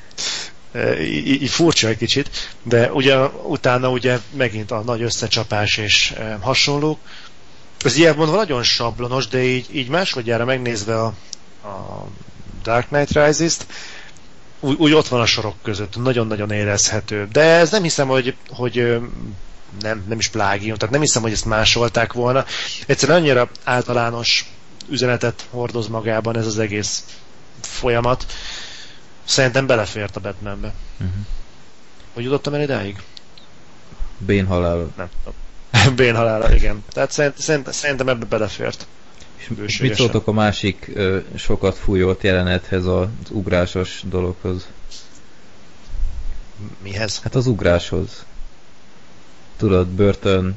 [1.00, 6.98] így, így furcsa egy kicsit, de ugye utána ugye megint a nagy összecsapás és hasonló.
[7.84, 11.14] Ez ilyen mondva nagyon sablonos, de így, így másodjára megnézve a,
[11.62, 12.06] a
[12.68, 13.66] Dark Knight Rises-t,
[14.60, 17.28] úgy, úgy ott van a sorok között, nagyon-nagyon érezhető.
[17.32, 19.00] De ez nem hiszem, hogy, hogy
[19.80, 22.44] nem, nem is plágium, tehát nem hiszem, hogy ezt másolták volna.
[22.86, 24.52] Egyszerűen annyira általános
[24.88, 27.04] üzenetet hordoz magában ez az egész
[27.60, 28.26] folyamat.
[29.24, 30.72] Szerintem belefért a Batmanbe.
[31.00, 31.14] Uh-huh.
[32.14, 33.02] Hogy jutottam el idáig?
[34.18, 34.88] Bén halála.
[34.96, 35.08] Nem.
[35.96, 36.84] Bén halála, igen.
[36.92, 38.86] Tehát szerint, szerint, szerintem ebbe belefért.
[39.64, 44.68] És mit szóltok a másik ö, sokat fújót jelenethez, az ugrásos dologhoz?
[46.82, 47.20] Mihez?
[47.22, 48.24] Hát az ugráshoz.
[49.56, 50.56] Tudod, Burton,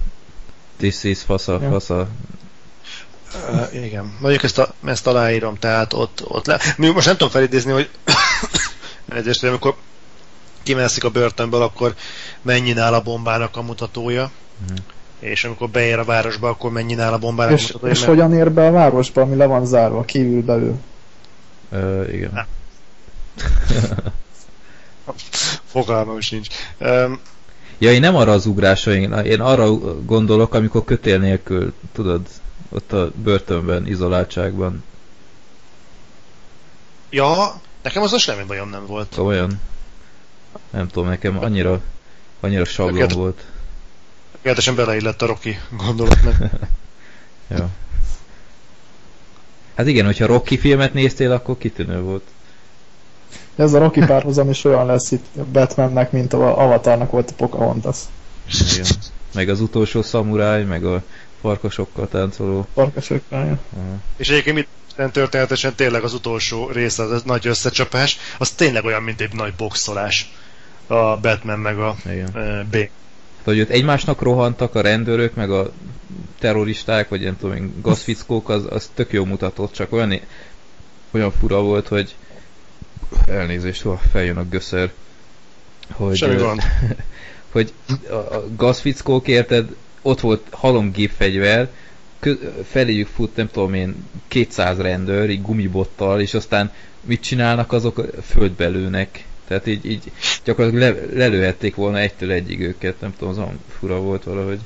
[0.77, 1.69] this is fasza, ja.
[1.69, 2.07] fasza.
[3.49, 6.59] Uh, igen, mondjuk ezt, a, ezt aláírom, tehát ott, ott le...
[6.77, 7.89] Most nem tudom felidézni, hogy
[9.09, 9.75] egyesre, amikor
[10.63, 11.95] kimelszik a börtönből, akkor
[12.41, 14.31] mennyi áll a bombának a mutatója.
[14.61, 14.77] Uh-huh.
[15.21, 18.71] És amikor beér a városba, akkor mennyi nála bombára És, és hogyan ér be a
[18.71, 20.75] városba, ami le van zárva, kívül belül?
[21.69, 22.45] Ö, igen.
[25.71, 26.47] Fogalmam sincs.
[26.79, 27.19] Um,
[27.81, 32.27] Ja, én nem arra az ugrásra, én, én arra gondolok, amikor kötél nélkül, tudod,
[32.69, 34.83] ott a börtönben, izoláltságban.
[37.09, 39.17] ja, nekem az a semmi bajom nem volt.
[39.17, 39.59] Olyan,
[40.69, 41.81] nem tudom, nekem annyira,
[42.39, 43.45] annyira sablon volt.
[44.41, 46.35] Tökéletesen beleillett a Rocky gondolatnak.
[47.57, 47.69] Ja.
[49.75, 52.23] Hát igen, hogyha Rocky filmet néztél, akkor kitűnő volt.
[53.55, 57.97] Ez a Rocky párhuzam is olyan lesz itt Batmannek, mint a Avatarnak volt a Pocahontas.
[58.71, 58.85] Igen.
[59.33, 61.03] Meg az utolsó szamuráj, meg a
[61.41, 62.67] farkasokkal táncoló.
[62.73, 63.59] Farkasok rája.
[63.77, 63.95] Aha.
[64.17, 64.67] És egyébként mit
[65.11, 70.31] történetesen tényleg az utolsó rész, az nagy összecsapás, az tényleg olyan, mint egy nagy boxolás.
[70.87, 72.29] A Batman meg a Igen.
[72.33, 72.89] uh, B.
[73.43, 75.71] hogy ott egymásnak rohantak a rendőrök, meg a
[76.39, 80.19] terroristák, vagy nem tudom én, gazfickók, az, az tök jó mutatott, csak olyan,
[81.11, 82.15] olyan fura volt, hogy
[83.27, 84.91] elnézést, hol feljön a göször,
[85.91, 86.61] hogy, Semmi gond.
[87.51, 87.73] hogy
[88.09, 91.69] a, a gazfickók érted, ott volt halomgépfegyver,
[92.19, 93.95] kö- feléjük fut, nem tudom én,
[94.27, 98.05] 200 rendőr, így gumibottal, és aztán mit csinálnak azok?
[98.25, 99.25] Földbe lőnek.
[99.51, 100.11] Tehát így, így
[100.43, 104.59] gyakorlatilag le, lelőhették volna egytől egyig őket, nem tudom, az olyan fura volt valahogy.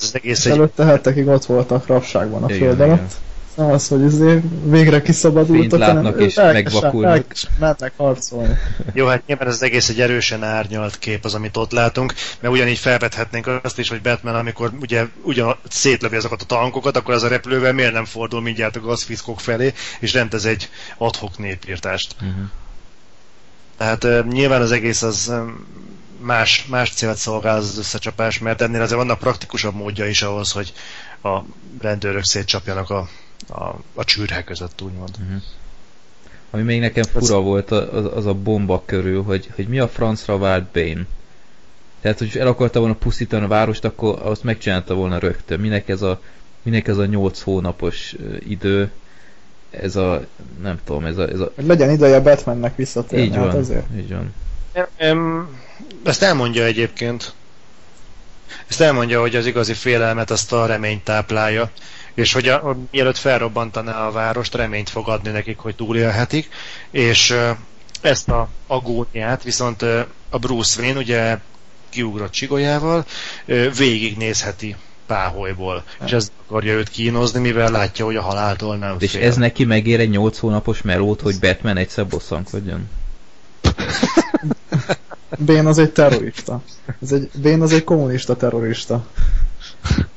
[0.00, 3.12] Ez egész És egy előtte hetekig ott voltak rabságban a Igen, föld alatt.
[3.54, 7.26] Nem az, hogy izé végre kiszabadultak, látnak és lelkesen- megvakulnak.
[7.58, 8.54] mennek harcolni.
[8.92, 12.54] Jó, hát nyilván ez az egész egy erősen árnyalt kép az, amit ott látunk, mert
[12.54, 17.22] ugyanígy felvethetnénk azt is, hogy Batman, amikor ugye ugyan szétlövi azokat a tankokat, akkor az
[17.22, 22.14] a repülővel miért nem fordul mindjárt a gazfiszkok felé, és rendez egy adhok népírtást.
[22.20, 22.44] Uh-huh.
[23.78, 25.66] Tehát uh, nyilván az egész az um,
[26.20, 30.52] más, más célt szolgál az, az összecsapás, mert ennél azért vannak praktikusabb módja is ahhoz,
[30.52, 30.72] hogy
[31.22, 31.38] a
[31.80, 33.08] rendőrök szétcsapjanak a,
[33.48, 35.16] a, a csűrhe között, úgymond.
[35.20, 35.42] Uh-huh.
[36.50, 40.38] Ami még nekem fura volt, az, az a bomba körül, hogy, hogy mi a francra
[40.38, 41.06] vált Bane.
[42.00, 45.60] Tehát, hogy el akarta volna pusztítani a várost, akkor azt megcsinálta volna rögtön.
[45.60, 46.20] Minek ez a,
[46.62, 48.14] minek ez a 8 hónapos
[48.48, 48.90] idő,
[49.70, 50.20] ez a,
[50.62, 53.86] nem tudom, ez a, ez a Hogy legyen ideje Batmannek visszatérni, így hát van, azért.
[53.96, 54.34] így van.
[54.96, 55.48] Em,
[56.04, 57.32] Ezt elmondja egyébként.
[58.66, 61.70] Ezt elmondja, hogy az igazi félelmet azt a reményt táplálja,
[62.14, 66.48] és hogy a, a, mielőtt felrobbantaná a várost, reményt fog adni nekik, hogy túlélhetik,
[66.90, 67.36] és
[68.00, 69.82] ezt a agóniát viszont
[70.28, 71.38] a Bruce Wayne ugye
[71.88, 73.04] kiugrott csigolyával,
[73.76, 74.76] végignézheti
[75.08, 79.22] páholyból, és ez akarja őt kínozni, mivel látja, hogy a haláltól nem És fél.
[79.22, 82.88] ez neki megér egy 8 hónapos melót, hogy Batman egyszer bosszankodjon?
[85.38, 86.62] Bane az egy terrorista.
[87.02, 89.06] Ez egy, Bane az egy kommunista terrorista.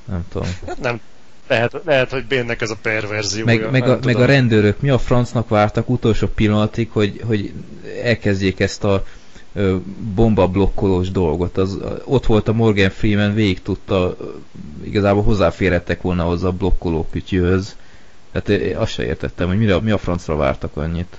[0.05, 0.47] Nem tudom.
[0.67, 0.99] Hát nem,
[1.47, 3.45] lehet, lehet, hogy Bénnek ez a perverziója.
[3.45, 4.25] Meg, meg, a, meg a tudom.
[4.25, 7.53] rendőrök mi a francnak vártak utolsó pillanatig, hogy, hogy
[8.03, 9.05] elkezdjék ezt a
[10.15, 11.57] bombablokkolós dolgot.
[11.57, 14.15] Az, ott volt a Morgan Freeman, végig tudta,
[14.83, 17.75] igazából hozzáférhettek volna hozzá a blokkoló kütyőhöz.
[18.33, 21.17] Hát én azt se értettem, hogy mire, mi a francra vártak annyit.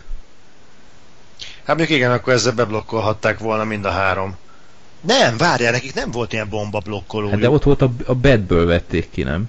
[1.65, 4.37] Hát mondjuk igen, akkor ezzel beblokkolhatták volna mind a három.
[5.01, 7.29] Nem, várjál, nekik nem volt ilyen bomba blokkoló.
[7.29, 9.49] Hát de ott volt a, a bedből vették ki, nem?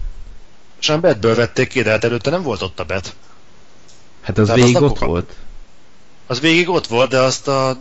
[0.79, 3.15] Sem bedből vették ki, de hát előtte nem volt ott a bet.
[4.21, 5.35] Hát az De végig ott volt.
[6.33, 7.77] Az végig ott volt, de azt a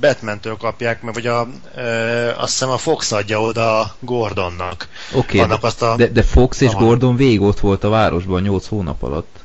[0.00, 4.88] Batman-től kapják, meg vagy a, ö, azt hiszem a Fox adja oda a Gordonnak.
[5.12, 5.96] Oké, Annak de, azt a...
[5.96, 6.84] de, de Fox és Aha.
[6.84, 9.38] Gordon végig ott volt a városban 8 hónap alatt.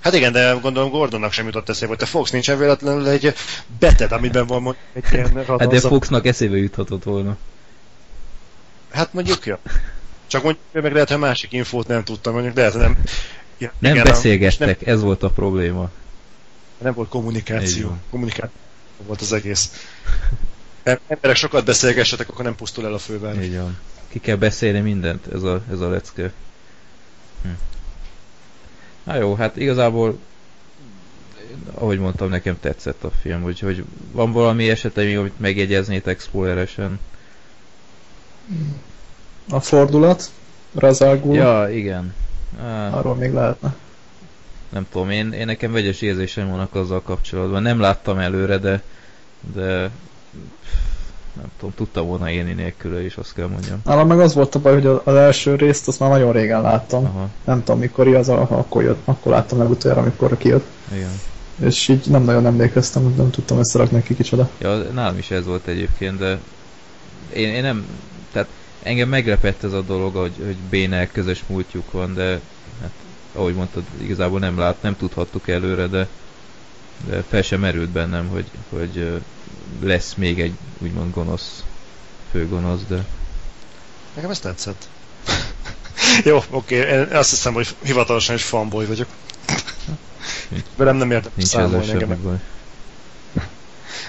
[0.00, 3.34] Hát igen, de gondolom Gordonnak sem jutott eszébe, hogy te Fox nincsen véletlenül egy
[3.78, 5.80] beted, amiben van mondjuk egy ilyen Hát de.
[5.80, 7.36] Foxnak eszébe juthatott volna.
[8.90, 9.58] Hát mondjuk, ja.
[10.26, 12.98] Csak mondjuk, meg lehet, hogy másik infót nem tudtam, mondjuk lehet, nem...
[13.58, 15.90] Ja, Nem igen, a- beszélgettek, ez volt a probléma.
[16.78, 17.96] Nem, volt kommunikáció.
[18.10, 18.50] Kommunikáció
[19.06, 19.88] volt az egész.
[20.82, 23.44] Em- Emberek sokat beszélgessetek, akkor nem pusztul el a főváros.
[23.44, 23.78] Így van.
[24.08, 26.32] Ki kell beszélni mindent, ez a, ez a lecke.
[27.42, 27.48] Hm.
[29.04, 30.18] Na jó, hát igazából
[31.74, 37.00] ahogy mondtam, nekem tetszett a film, úgyhogy van valami esetleg még, amit megjegyeznétek spoileresen?
[39.50, 40.30] A fordulat,
[40.74, 41.68] Razalgul, ja.
[41.68, 42.14] Ja, igen.
[42.90, 43.74] Arról még lehetne.
[44.68, 47.62] Nem tudom, én, én nekem vegyes érzéseim vannak azzal kapcsolatban.
[47.62, 48.82] Nem láttam előre, de,
[49.54, 49.90] de
[51.36, 53.80] nem tudom, tudtam volna élni nélküle is, azt kell mondjam.
[53.84, 57.04] Nálam meg az volt a baj, hogy az első részt azt már nagyon régen láttam.
[57.04, 60.66] Aha, Nem tudom mikor az, akkor, jött, akkor láttam meg utoljára, amikor kijött.
[60.92, 61.10] igen.
[61.60, 64.50] És így nem nagyon emlékeztem, nem tudtam összerakni ki kicsoda.
[64.58, 66.38] Ja, nálam is ez volt egyébként, de
[67.34, 67.86] én, én nem,
[68.32, 68.48] tehát
[68.82, 72.40] engem meglepett ez a dolog, hogy, hogy Bénel közös múltjuk van, de
[72.80, 72.90] hát,
[73.32, 76.08] ahogy mondtad, igazából nem lát, nem tudhattuk előre, de,
[77.06, 79.22] de fel sem merült bennem, hogy, hogy
[79.80, 81.64] lesz még egy úgymond gonosz,
[82.30, 83.04] főgonosz, de...
[84.14, 84.88] Nekem ez tetszett.
[86.24, 87.16] Jó, oké, okay.
[87.16, 89.08] azt hiszem, hogy hivatalosan is fanboy vagyok.
[90.76, 92.22] Velem nem értem Nincs számolni engem.
[92.22, 92.40] Baj.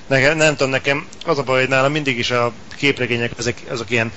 [0.07, 3.89] Nekem, nem tudom, nekem az a baj, hogy nálam mindig is a képregények ezek, azok
[3.89, 4.11] ilyen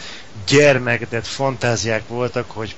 [0.47, 2.77] gyermeketett fantáziák voltak, hogy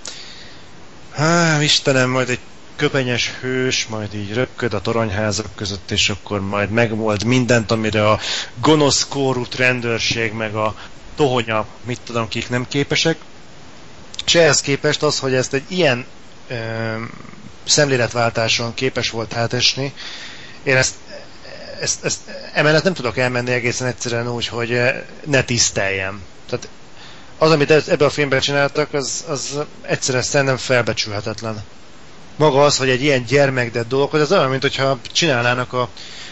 [1.14, 2.38] há, Istenem, majd egy
[2.76, 8.18] köpenyes hős, majd így röpköd a toronyházak között, és akkor majd megvolt mindent, amire a
[8.60, 10.74] gonosz korút rendőrség, meg a
[11.16, 13.16] tohonya, mit tudom, kik nem képesek.
[14.26, 16.06] És ehhez képest az, hogy ezt egy ilyen
[16.48, 16.54] ö,
[17.64, 19.92] szemléletváltáson képes volt átesni,
[20.62, 20.94] én ezt,
[21.80, 22.20] ezt, ezt
[22.52, 24.80] emellett nem tudok elmenni egészen egyszerűen úgy, hogy
[25.24, 26.22] ne tiszteljem.
[26.48, 26.68] Tehát
[27.38, 31.62] az, amit ebben a filmben csináltak, az, az egyszerűen szerintem felbecsülhetetlen.
[32.36, 35.88] Maga az, hogy egy ilyen gyermekdett dolog, hogy az olyan, mint hogyha csinálnának a,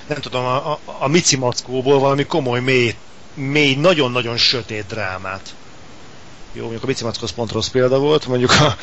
[0.07, 2.95] nem tudom, a, a, a Mici Mackóból valami komoly, mély,
[3.35, 5.55] mély, nagyon-nagyon sötét drámát.
[6.53, 8.77] Jó, mondjuk a Mici Mackó pont rossz példa volt, mondjuk a,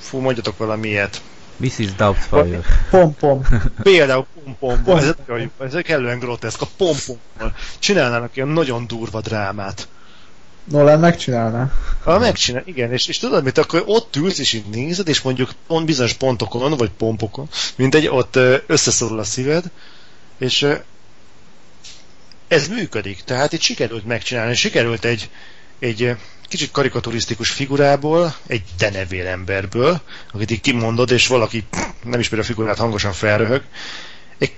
[0.00, 1.22] fú, mondjatok valami ilyet.
[1.56, 1.94] Mrs.
[1.96, 2.60] Doubtfire.
[2.90, 3.42] Pom-pom.
[3.82, 4.26] Például
[4.58, 4.96] pom-pom.
[4.96, 5.14] Ez,
[5.58, 6.60] ez kellően groteszk.
[6.60, 6.96] A pom
[7.78, 9.88] Csinálnának ilyen nagyon durva drámát.
[10.64, 11.72] Nolan megcsinálná.
[12.02, 15.50] Ha megcsinál, igen, és, és tudod mit, akkor ott ülsz és így nézed, és mondjuk
[15.66, 19.64] pont bizonyos pontokon, vagy pompokon, mint egy ott összeszorul a szíved,
[20.38, 20.66] és
[22.48, 23.22] ez működik.
[23.24, 25.30] Tehát itt sikerült megcsinálni, sikerült egy,
[25.78, 26.16] egy
[26.48, 30.00] kicsit karikaturisztikus figurából, egy denevér emberből,
[30.32, 31.64] akit így kimondod, és valaki
[32.02, 33.62] nem ismeri a figurát, hangosan felröhög,
[34.38, 34.52] egy,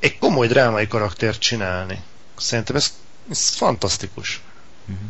[0.00, 2.00] egy komoly drámai karaktert csinálni.
[2.36, 2.94] Szerintem ez,
[3.30, 4.40] ez fantasztikus.
[4.86, 5.08] Uh-huh.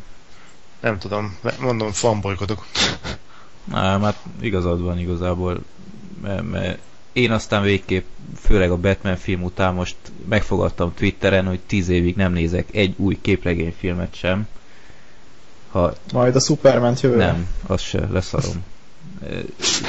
[0.81, 2.67] Nem tudom, mondom, fanbolykodok.
[3.65, 5.63] Nem, hát igazad van igazából,
[6.23, 6.79] mert, mert
[7.13, 8.05] én aztán végképp,
[8.41, 9.97] főleg a Batman film után most
[10.29, 14.49] megfogadtam Twitteren, hogy tíz évig nem nézek egy új képregényfilmet sem,
[15.71, 15.93] ha...
[16.13, 17.17] Majd a superman jövő.
[17.17, 18.65] Nem, az se, leszarom.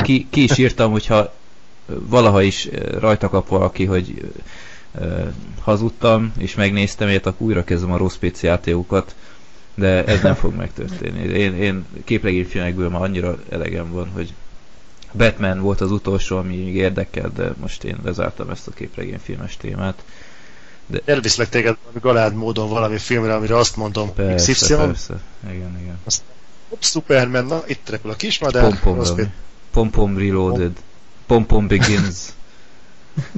[0.01, 1.33] Ki, ki is írtam, hogyha
[1.85, 2.69] valaha is
[2.99, 4.31] rajta kap valaki, hogy
[5.61, 9.15] hazudtam, és megnéztem, ilyet, akkor újra kezdem a rossz PC játékokat,
[9.77, 11.19] de ez nem fog megtörténni.
[11.19, 14.33] Én, én képregényfilmekből már annyira elegem van, hogy
[15.11, 20.03] Batman volt az utolsó, ami még érdekel, de most én lezártam ezt a képregényfilmes témát.
[20.85, 21.01] De...
[21.05, 24.73] Elviszlek téged valami galád módon valami filmre, amire azt mondom, persze, XY.
[24.75, 25.99] Persze, igen, igen.
[26.03, 26.21] Azt,
[26.69, 28.79] hopp, Superman, na, itt repül a kismadár.
[28.79, 29.31] Pom-pom,
[29.71, 30.71] Pom-pom Reloaded.
[31.25, 32.15] Pom-pom Begins.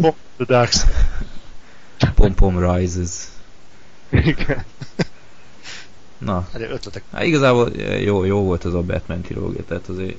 [0.02, 0.72] Pom The Dark
[2.16, 3.12] Pom-pom Rises.
[4.10, 4.66] Igen.
[6.20, 6.48] Na.
[6.54, 7.04] Hát ötletek.
[7.12, 10.18] Hát igazából jó, jó volt ez a Batman trilógia, tehát azért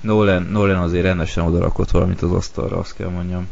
[0.00, 3.48] Nolan, Nolan azért rendesen odarakott valamit az asztalra, azt kell mondjam.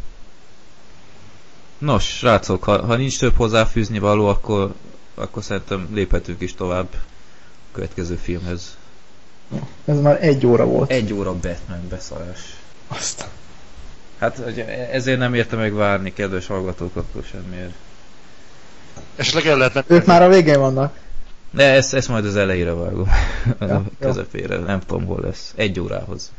[1.79, 4.75] Nos, srácok, ha, ha nincs több hozzáfűzni való, akkor,
[5.15, 8.77] akkor szerintem léphetünk is tovább a következő filmhez.
[9.85, 10.91] Ez már egy óra volt.
[10.91, 12.57] Egy óra Batman beszarás.
[12.89, 13.29] Azt.
[14.19, 14.39] Hát
[14.93, 17.75] ezért nem érte meg várni, kedves hallgatók, akkor semmiért.
[19.17, 19.85] Esetleg el lehetne...
[19.87, 20.99] Ők már a végén vannak.
[21.51, 23.09] De ezt, ezt majd az elejére vágom.
[23.61, 24.59] Ja, a közepére.
[24.59, 25.53] Nem tudom, hol lesz.
[25.57, 26.33] Egy órához.